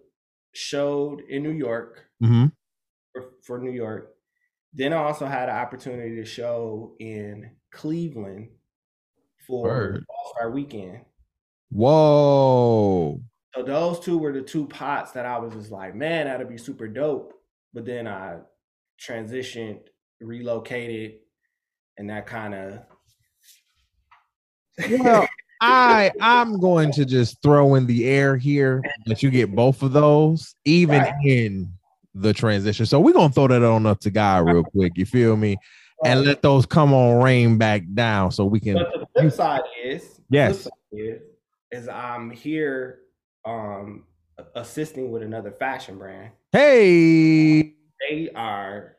showed 0.54 1.22
in 1.28 1.44
New 1.44 1.52
York 1.52 2.10
Mm-hmm. 2.22 2.46
For, 3.14 3.31
for 3.44 3.60
New 3.60 3.72
York. 3.72 4.14
Then 4.73 4.94
I 4.94 4.98
also 4.98 5.26
had 5.26 5.49
an 5.49 5.56
opportunity 5.56 6.15
to 6.18 6.26
show 6.26 6.95
in 6.99 7.52
Cleveland 7.72 8.49
for. 9.48 10.02
All 10.10 10.34
Star 10.36 10.52
Weekend. 10.52 11.02
Whoa. 11.72 13.22
So 13.56 13.64
those 13.64 13.99
two 13.99 14.18
were 14.18 14.31
the 14.31 14.41
two 14.41 14.68
pots 14.68 15.11
that 15.14 15.26
I 15.26 15.40
was 15.40 15.53
just 15.53 15.72
like, 15.72 15.95
man, 15.95 16.27
that'd 16.27 16.48
be 16.48 16.57
super 16.57 16.88
dope. 16.88 17.34
But 17.73 17.86
then 17.86 18.07
I 18.07 18.38
transitioned, 19.02 19.80
relocated, 20.19 21.19
and 21.98 22.10
that 22.10 22.27
kind 22.27 22.53
of 22.53 22.80
Well, 24.99 25.27
I 25.61 26.11
I'm 26.22 26.60
going 26.60 26.91
to 26.94 27.06
just 27.06 27.41
throw 27.41 27.76
in 27.76 27.86
the 27.86 28.06
air 28.07 28.38
here 28.38 28.81
that 29.07 29.22
you 29.22 29.30
get 29.30 29.53
both 29.56 29.81
of 29.84 29.94
those, 29.94 30.56
even 30.65 31.02
Right. 31.02 31.14
in 31.26 31.73
the 32.22 32.34
transition. 32.34 32.86
So 32.86 33.00
we're 33.00 33.14
gonna 33.14 33.32
throw 33.34 33.48
that 33.48 33.64
on 33.64 33.86
up 33.86 34.00
to 34.02 34.12
God 34.12 34.46
real 34.48 34.64
quick. 34.64 34.94
You 34.98 35.06
feel 35.06 35.36
me? 35.36 35.58
And 36.06 36.24
let 36.24 36.41
those 36.41 36.66
come 36.66 36.94
on 36.94 37.22
rain 37.22 37.58
back 37.58 37.84
down 37.94 38.32
so 38.32 38.46
we 38.46 38.60
can 38.62 38.76
But 38.76 38.88
the 38.94 39.08
flip 39.22 39.34
side 39.34 39.62
is, 39.84 40.22
Yes. 40.30 40.62
side 40.62 40.72
is, 40.94 41.22
is 41.72 41.88
I'm 41.90 42.30
here 42.32 43.00
um 43.46 44.06
assisting 44.56 45.12
with 45.12 45.24
another 45.24 45.52
fashion 45.52 45.98
brand. 45.98 46.32
hey 46.54 47.76
They 48.10 48.30
are 48.36 48.96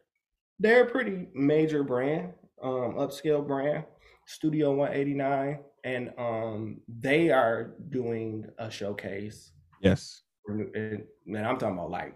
they're 0.58 0.82
a 0.84 0.90
pretty 0.90 1.28
major 1.34 1.82
brand, 1.82 2.34
um, 2.62 2.94
upscale 2.96 3.46
brand, 3.46 3.84
Studio 4.26 4.74
189, 4.74 5.58
and 5.84 6.12
um 6.18 6.80
they 6.86 7.30
are 7.30 7.72
doing 7.88 8.44
a 8.58 8.70
showcase. 8.70 9.52
yes. 9.80 10.22
And 10.46 11.04
man, 11.26 11.46
I'm 11.46 11.56
talking 11.58 11.78
about 11.78 11.90
like 11.90 12.14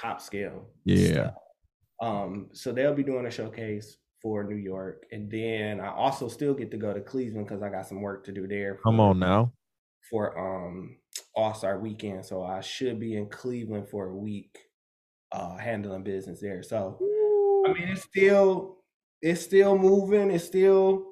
top 0.00 0.20
scale. 0.20 0.68
Yeah. 0.84 1.12
stuff. 1.12 1.34
Um, 2.02 2.48
so 2.52 2.72
they'll 2.72 2.94
be 2.94 3.02
doing 3.02 3.26
a 3.26 3.30
showcase 3.30 3.96
for 4.22 4.44
New 4.44 4.56
York, 4.56 5.04
and 5.12 5.30
then 5.30 5.80
I 5.80 5.88
also 5.92 6.28
still 6.28 6.52
get 6.54 6.70
to 6.72 6.76
go 6.76 6.92
to 6.92 7.00
Cleveland 7.00 7.46
because 7.46 7.62
I 7.62 7.68
got 7.70 7.86
some 7.86 8.00
work 8.00 8.24
to 8.26 8.32
do 8.32 8.46
there. 8.46 8.78
Come 8.84 9.00
on 9.00 9.18
now. 9.18 9.52
for 10.10 10.38
um 10.38 10.96
All 11.34 11.54
Star 11.54 11.78
Weekend, 11.78 12.24
so 12.26 12.42
I 12.42 12.60
should 12.60 12.98
be 13.00 13.16
in 13.16 13.28
Cleveland 13.28 13.88
for 13.88 14.08
a 14.08 14.14
week, 14.16 14.58
uh, 15.32 15.56
handling 15.56 16.02
business 16.02 16.40
there. 16.40 16.62
So 16.62 16.98
I 17.66 17.72
mean, 17.72 17.88
it's 17.88 18.02
still 18.02 18.78
it's 19.22 19.40
still 19.42 19.78
moving. 19.78 20.30
It's 20.30 20.44
still 20.44 21.06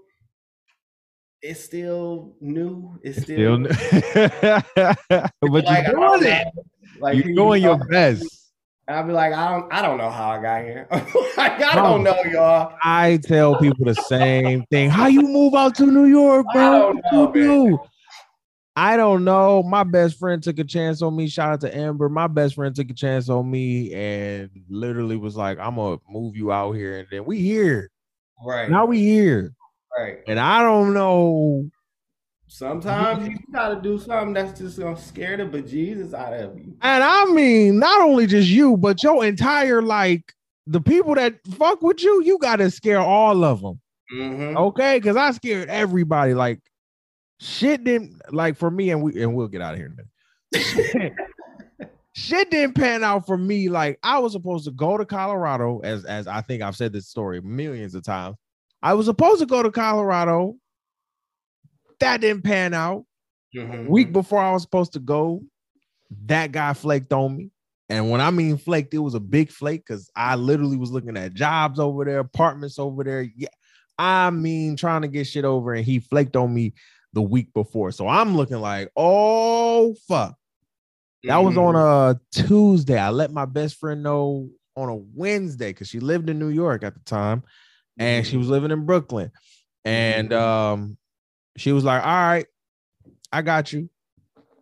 it's 1.43 1.63
still 1.65 2.37
new. 2.41 2.99
It's 3.03 3.23
still, 3.23 3.65
Still, 3.67 4.63
but 4.77 5.65
you're 5.69 5.93
doing 5.93 6.23
it. 6.23 6.47
Like 7.01 7.17
You're 7.25 7.35
doing 7.35 7.63
your 7.63 7.79
talk- 7.79 7.89
best. 8.87 8.97
I'll 8.99 9.07
be 9.07 9.13
like, 9.13 9.33
I 9.33 9.51
don't, 9.51 9.73
I 9.73 9.83
don't 9.83 9.99
know 9.99 10.11
how 10.11 10.31
I 10.31 10.43
got 10.43 10.63
here. 10.65 10.87
like, 11.37 11.61
I 11.63 11.75
don't 11.75 12.03
know, 12.03 12.17
y'all. 12.31 12.75
I 12.83 13.19
tell 13.23 13.59
people 13.59 13.85
the 13.87 13.95
same 13.95 14.65
thing. 14.71 14.91
How 14.91 15.07
you 15.07 15.23
move 15.23 15.55
out 15.55 15.75
to 15.77 15.87
New 15.87 16.07
York, 16.07 16.47
I 16.51 16.53
bro? 16.53 16.93
don't 16.93 17.03
know, 17.13 17.33
do? 17.33 17.79
I 18.77 18.97
don't 18.97 19.25
know. 19.25 19.63
My 19.63 19.85
best 19.85 20.19
friend 20.19 20.43
took 20.43 20.59
a 20.59 20.65
chance 20.65 21.01
on 21.01 21.15
me. 21.15 21.29
Shout 21.29 21.53
out 21.53 21.61
to 21.61 21.77
Amber. 21.77 22.09
My 22.09 22.27
best 22.27 22.57
friend 22.57 22.75
took 22.75 22.91
a 22.91 22.95
chance 22.95 23.29
on 23.29 23.49
me 23.49 23.93
and 23.95 24.51
literally 24.69 25.17
was 25.17 25.37
like, 25.37 25.61
"I'm 25.61 25.77
gonna 25.77 25.99
move 26.09 26.37
you 26.37 26.51
out 26.51 26.73
here." 26.73 26.99
And 26.99 27.07
then 27.09 27.25
we 27.25 27.39
here. 27.41 27.91
Right, 28.45 28.69
Now 28.69 28.85
we 28.85 28.99
here, 28.99 29.53
right. 29.97 30.19
and 30.27 30.41
I 30.41 30.61
don't 30.63 30.93
know. 30.93 31.71
Sometimes 32.55 33.27
you 33.29 33.37
gotta 33.53 33.81
do 33.81 33.99
something 33.99 34.33
that's 34.33 34.61
just 34.61 34.79
gonna 34.79 34.97
scare 34.97 35.37
the 35.37 35.43
bejesus 35.43 36.15
out 36.15 36.35
of 36.35 36.57
you. 36.57 36.73
And 36.83 37.03
I 37.03 37.25
mean, 37.25 37.81
not 37.81 38.01
only 38.01 38.29
just 38.29 38.49
you, 38.49 38.77
but 38.77 39.03
your 39.03 39.25
entire 39.25 39.83
like 39.83 40.33
the 40.69 40.81
people 40.81 41.17
that 41.17 41.35
fuck 41.59 41.83
with 41.83 42.01
you. 42.05 42.23
You 42.23 42.39
gotta 42.39 42.71
scare 42.71 43.01
all 43.01 43.43
of 43.43 43.61
them. 43.61 43.81
Mhm. 44.13 44.57
Okay, 44.57 44.99
because 44.99 45.17
I 45.17 45.33
scared 45.33 45.69
everybody. 45.69 46.33
Like 46.33 46.61
shit 47.41 47.83
didn't 47.83 48.23
like 48.33 48.57
for 48.57 48.71
me, 48.71 48.91
and 48.91 49.03
we 49.03 49.21
and 49.21 49.35
we'll 49.35 49.49
get 49.49 49.61
out 49.61 49.75
of 49.75 49.81
here 49.81 49.87
in 49.87 49.99
a 50.55 50.59
minute. 51.03 51.13
shit 52.15 52.53
didn't 52.53 52.77
pan 52.77 53.03
out 53.03 53.27
for 53.27 53.37
me. 53.37 53.69
Like 53.69 53.99
I 54.05 54.21
was 54.21 54.31
supposed 54.31 54.67
to 54.67 54.71
go 54.71 54.97
to 54.97 55.05
Colorado, 55.05 55.81
as 55.81 56.05
as 56.05 56.29
I 56.29 56.41
think 56.41 56.63
I've 56.63 56.77
said 56.77 56.93
this 56.93 57.09
story 57.09 57.41
millions 57.41 57.97
of 57.97 58.05
times. 58.05 58.37
I 58.81 58.95
was 58.95 59.07
supposed 59.07 59.41
to 59.41 59.47
go 59.47 59.61
to 59.61 59.73
Colorado. 59.73 60.55
That 62.01 62.21
didn't 62.21 62.43
pan 62.45 62.75
out. 62.75 63.05
Mhm. 63.55 63.87
Week 63.87 64.13
before 64.13 64.41
I 64.41 64.53
was 64.53 64.63
supposed 64.63 64.93
to 64.95 65.01
go, 65.01 65.43
that 66.27 66.53
guy 66.53 66.73
flaked 66.75 67.13
on 67.13 67.37
me. 67.37 67.51
And 67.89 68.11
when 68.11 68.21
I 68.21 68.31
mean 68.31 68.57
flaked, 68.57 68.95
it 68.95 68.99
was 68.99 69.15
a 69.15 69.21
big 69.21 69.51
flake 69.51 69.85
because 69.87 70.11
I 70.17 70.37
literally 70.37 70.77
was 70.77 70.91
looking 70.91 71.17
at 71.17 71.35
jobs 71.35 71.79
over 71.79 72.05
there, 72.05 72.21
apartments 72.21 72.79
over 72.79 73.05
there. 73.05 73.23
Yeah, 73.37 73.49
I 73.99 74.31
mean, 74.31 74.77
trying 74.77 75.03
to 75.03 75.09
get 75.09 75.27
shit 75.27 75.45
over, 75.45 75.75
and 75.75 75.85
he 75.85 76.01
flaked 76.01 76.37
on 76.37 76.53
me 76.55 76.75
the 77.13 77.23
week 77.23 77.53
before. 77.55 77.93
So 77.93 78.09
I'm 78.09 78.37
looking 78.37 78.61
like, 78.61 78.91
oh 78.97 79.95
fuck. 80.09 80.37
That 81.25 81.39
was 81.39 81.57
on 81.57 81.75
Mhm. 81.75 82.17
a 82.17 82.21
Tuesday. 82.47 82.99
I 82.99 83.11
let 83.11 83.33
my 83.33 83.47
best 83.47 83.77
friend 83.77 84.03
know 84.03 84.51
on 84.77 84.89
a 84.89 84.97
Wednesday 84.97 85.71
because 85.71 85.89
she 85.89 86.01
lived 86.01 86.29
in 86.29 86.39
New 86.39 86.49
York 86.51 86.83
at 86.85 86.95
the 86.95 87.01
time 87.01 87.43
and 87.99 88.27
she 88.27 88.37
Mhm. 88.37 88.41
was 88.41 88.49
living 88.49 88.71
in 88.73 88.87
Brooklyn. 88.87 89.31
And 89.85 90.31
Mhm. 90.31 90.41
um, 90.41 90.99
she 91.57 91.73
was 91.73 91.85
like, 91.85 92.05
"All 92.05 92.13
right, 92.13 92.47
I 93.33 93.43
got 93.43 93.73
you." 93.73 93.89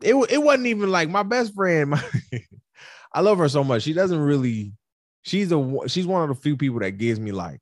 It 0.03 0.15
it 0.31 0.43
wasn't 0.43 0.67
even 0.67 0.91
like 0.91 1.09
my 1.09 1.23
best 1.23 1.55
friend. 1.55 1.91
My, 1.91 2.03
I 3.15 3.21
love 3.21 3.39
her 3.39 3.49
so 3.49 3.63
much. 3.63 3.83
She 3.83 3.93
doesn't 3.93 4.19
really. 4.19 4.73
She's 5.23 5.53
a 5.53 5.79
she's 5.87 6.07
one 6.07 6.23
of 6.23 6.29
the 6.29 6.43
few 6.43 6.57
people 6.57 6.81
that 6.81 6.93
gives 6.93 7.21
me 7.21 7.31
like, 7.33 7.61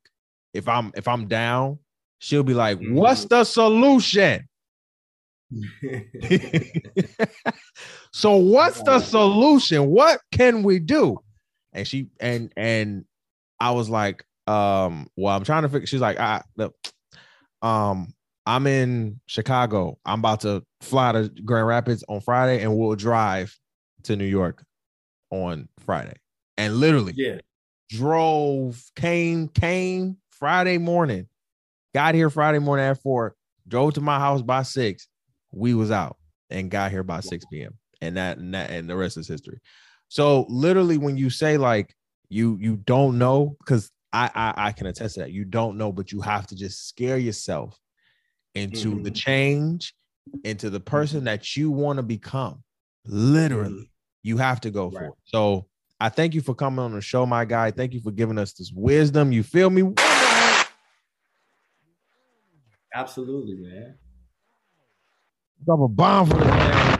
if 0.54 0.68
I'm 0.68 0.92
if 0.94 1.06
I'm 1.06 1.26
down, 1.28 1.78
she'll 2.18 2.42
be 2.42 2.54
like, 2.54 2.78
"What's 2.80 3.26
the 3.26 3.44
solution?" 3.44 4.48
so 8.12 8.36
what's 8.36 8.82
the 8.82 9.00
solution? 9.00 9.86
What 9.90 10.20
can 10.32 10.62
we 10.62 10.78
do? 10.78 11.18
And 11.72 11.86
she 11.86 12.08
and 12.20 12.52
and 12.56 13.04
I 13.58 13.72
was 13.72 13.90
like, 13.90 14.24
um, 14.46 15.08
well, 15.16 15.36
I'm 15.36 15.44
trying 15.44 15.62
to 15.62 15.68
figure. 15.68 15.86
She's 15.86 16.00
like, 16.00 16.18
ah, 16.18 16.42
look, 16.56 16.74
um, 17.62 18.14
I'm 18.46 18.66
in 18.66 19.20
Chicago. 19.26 19.98
I'm 20.04 20.20
about 20.20 20.40
to 20.40 20.64
fly 20.80 21.12
to 21.12 21.28
Grand 21.44 21.66
Rapids 21.66 22.04
on 22.08 22.20
Friday, 22.20 22.62
and 22.62 22.76
we'll 22.76 22.94
drive 22.96 23.56
to 24.04 24.16
New 24.16 24.24
York 24.24 24.64
on 25.30 25.68
Friday. 25.78 26.14
And 26.56 26.76
literally 26.76 27.12
yeah. 27.16 27.38
drove, 27.90 28.82
came, 28.96 29.48
came 29.48 30.16
Friday 30.30 30.78
morning, 30.78 31.28
got 31.94 32.14
here 32.14 32.30
Friday 32.30 32.58
morning 32.58 32.86
at 32.86 33.02
four, 33.02 33.34
drove 33.68 33.94
to 33.94 34.00
my 34.00 34.18
house 34.18 34.42
by 34.42 34.62
six. 34.62 35.08
We 35.52 35.74
was 35.74 35.90
out 35.90 36.16
and 36.48 36.70
got 36.70 36.90
here 36.90 37.02
by 37.02 37.20
6 37.20 37.44
p.m. 37.52 37.76
And 38.00 38.16
that 38.16 38.38
and 38.38 38.54
that 38.54 38.70
and 38.70 38.88
the 38.88 38.96
rest 38.96 39.16
is 39.16 39.28
history. 39.28 39.60
So 40.08 40.46
literally, 40.48 40.96
when 40.96 41.16
you 41.16 41.28
say 41.28 41.58
like 41.58 41.94
you 42.30 42.56
you 42.60 42.76
don't 42.76 43.18
know, 43.18 43.56
because 43.58 43.90
I, 44.12 44.30
I 44.34 44.68
I 44.68 44.72
can 44.72 44.86
attest 44.86 45.14
to 45.14 45.20
that, 45.20 45.32
you 45.32 45.44
don't 45.44 45.76
know, 45.76 45.92
but 45.92 46.10
you 46.10 46.20
have 46.22 46.46
to 46.46 46.56
just 46.56 46.88
scare 46.88 47.18
yourself 47.18 47.78
into 48.54 49.02
the 49.02 49.10
Mhm. 49.10 49.16
change, 49.16 49.94
into 50.44 50.70
the 50.70 50.80
person 50.80 51.24
that 51.24 51.56
you 51.56 51.70
want 51.70 51.98
to 51.98 52.02
become. 52.02 52.62
Literally, 53.06 53.90
you 54.22 54.36
have 54.36 54.60
to 54.62 54.70
go 54.70 54.90
for 54.90 55.04
it. 55.04 55.12
So 55.24 55.66
I 55.98 56.08
thank 56.08 56.34
you 56.34 56.40
for 56.40 56.54
coming 56.54 56.80
on 56.80 56.92
the 56.92 57.00
show, 57.00 57.26
my 57.26 57.44
guy. 57.44 57.70
Thank 57.70 57.92
you 57.94 58.00
for 58.00 58.10
giving 58.10 58.38
us 58.38 58.52
this 58.54 58.72
wisdom. 58.74 59.32
You 59.32 59.42
feel 59.42 59.70
me? 59.70 59.94
Absolutely, 62.94 63.54
man. 63.54 63.98
Drop 65.64 65.80
a 65.80 65.88
bomb 65.88 66.26
for 66.26 66.38
this 66.38 66.46
man. 66.46 66.99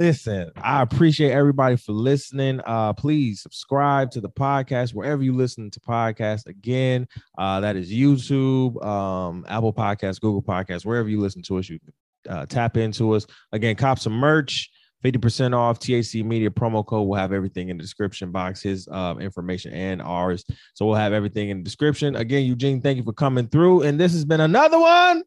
Listen, 0.00 0.50
I 0.56 0.80
appreciate 0.80 1.32
everybody 1.32 1.76
for 1.76 1.92
listening. 1.92 2.62
Uh, 2.64 2.94
please 2.94 3.42
subscribe 3.42 4.10
to 4.12 4.22
the 4.22 4.30
podcast 4.30 4.94
wherever 4.94 5.22
you 5.22 5.34
listen 5.34 5.70
to 5.72 5.78
podcasts. 5.78 6.46
Again, 6.46 7.06
uh, 7.36 7.60
that 7.60 7.76
is 7.76 7.92
YouTube, 7.92 8.82
um, 8.82 9.44
Apple 9.46 9.74
Podcasts, 9.74 10.18
Google 10.18 10.42
Podcasts, 10.42 10.86
wherever 10.86 11.10
you 11.10 11.20
listen 11.20 11.42
to 11.42 11.58
us. 11.58 11.68
You 11.68 11.78
can 11.80 11.92
uh, 12.34 12.46
tap 12.46 12.78
into 12.78 13.12
us. 13.12 13.26
Again, 13.52 13.76
cop 13.76 13.98
some 13.98 14.14
merch. 14.14 14.70
50% 15.04 15.54
off 15.54 15.78
TAC 15.78 16.24
Media 16.24 16.48
promo 16.48 16.84
code. 16.84 17.06
We'll 17.06 17.18
have 17.18 17.34
everything 17.34 17.68
in 17.68 17.76
the 17.76 17.82
description 17.82 18.32
box, 18.32 18.62
his 18.62 18.88
uh, 18.90 19.16
information 19.20 19.74
and 19.74 20.00
ours. 20.00 20.46
So 20.72 20.86
we'll 20.86 20.94
have 20.94 21.12
everything 21.12 21.50
in 21.50 21.58
the 21.58 21.62
description. 21.62 22.16
Again, 22.16 22.44
Eugene, 22.44 22.80
thank 22.80 22.96
you 22.96 23.02
for 23.02 23.12
coming 23.12 23.48
through. 23.48 23.82
And 23.82 24.00
this 24.00 24.12
has 24.12 24.24
been 24.24 24.40
another 24.40 24.78
one. 24.78 25.24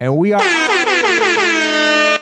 And 0.00 0.16
we 0.16 0.32
are 0.32 0.40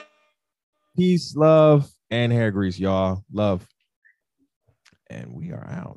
peace, 0.97 1.35
love, 1.35 1.94
and 2.15 2.33
hair 2.33 2.51
grease, 2.53 2.79
y'all. 2.79 3.25
Love. 3.33 3.67
And 5.11 5.35
we 5.35 5.51
are 5.53 5.67
out. 5.69 5.93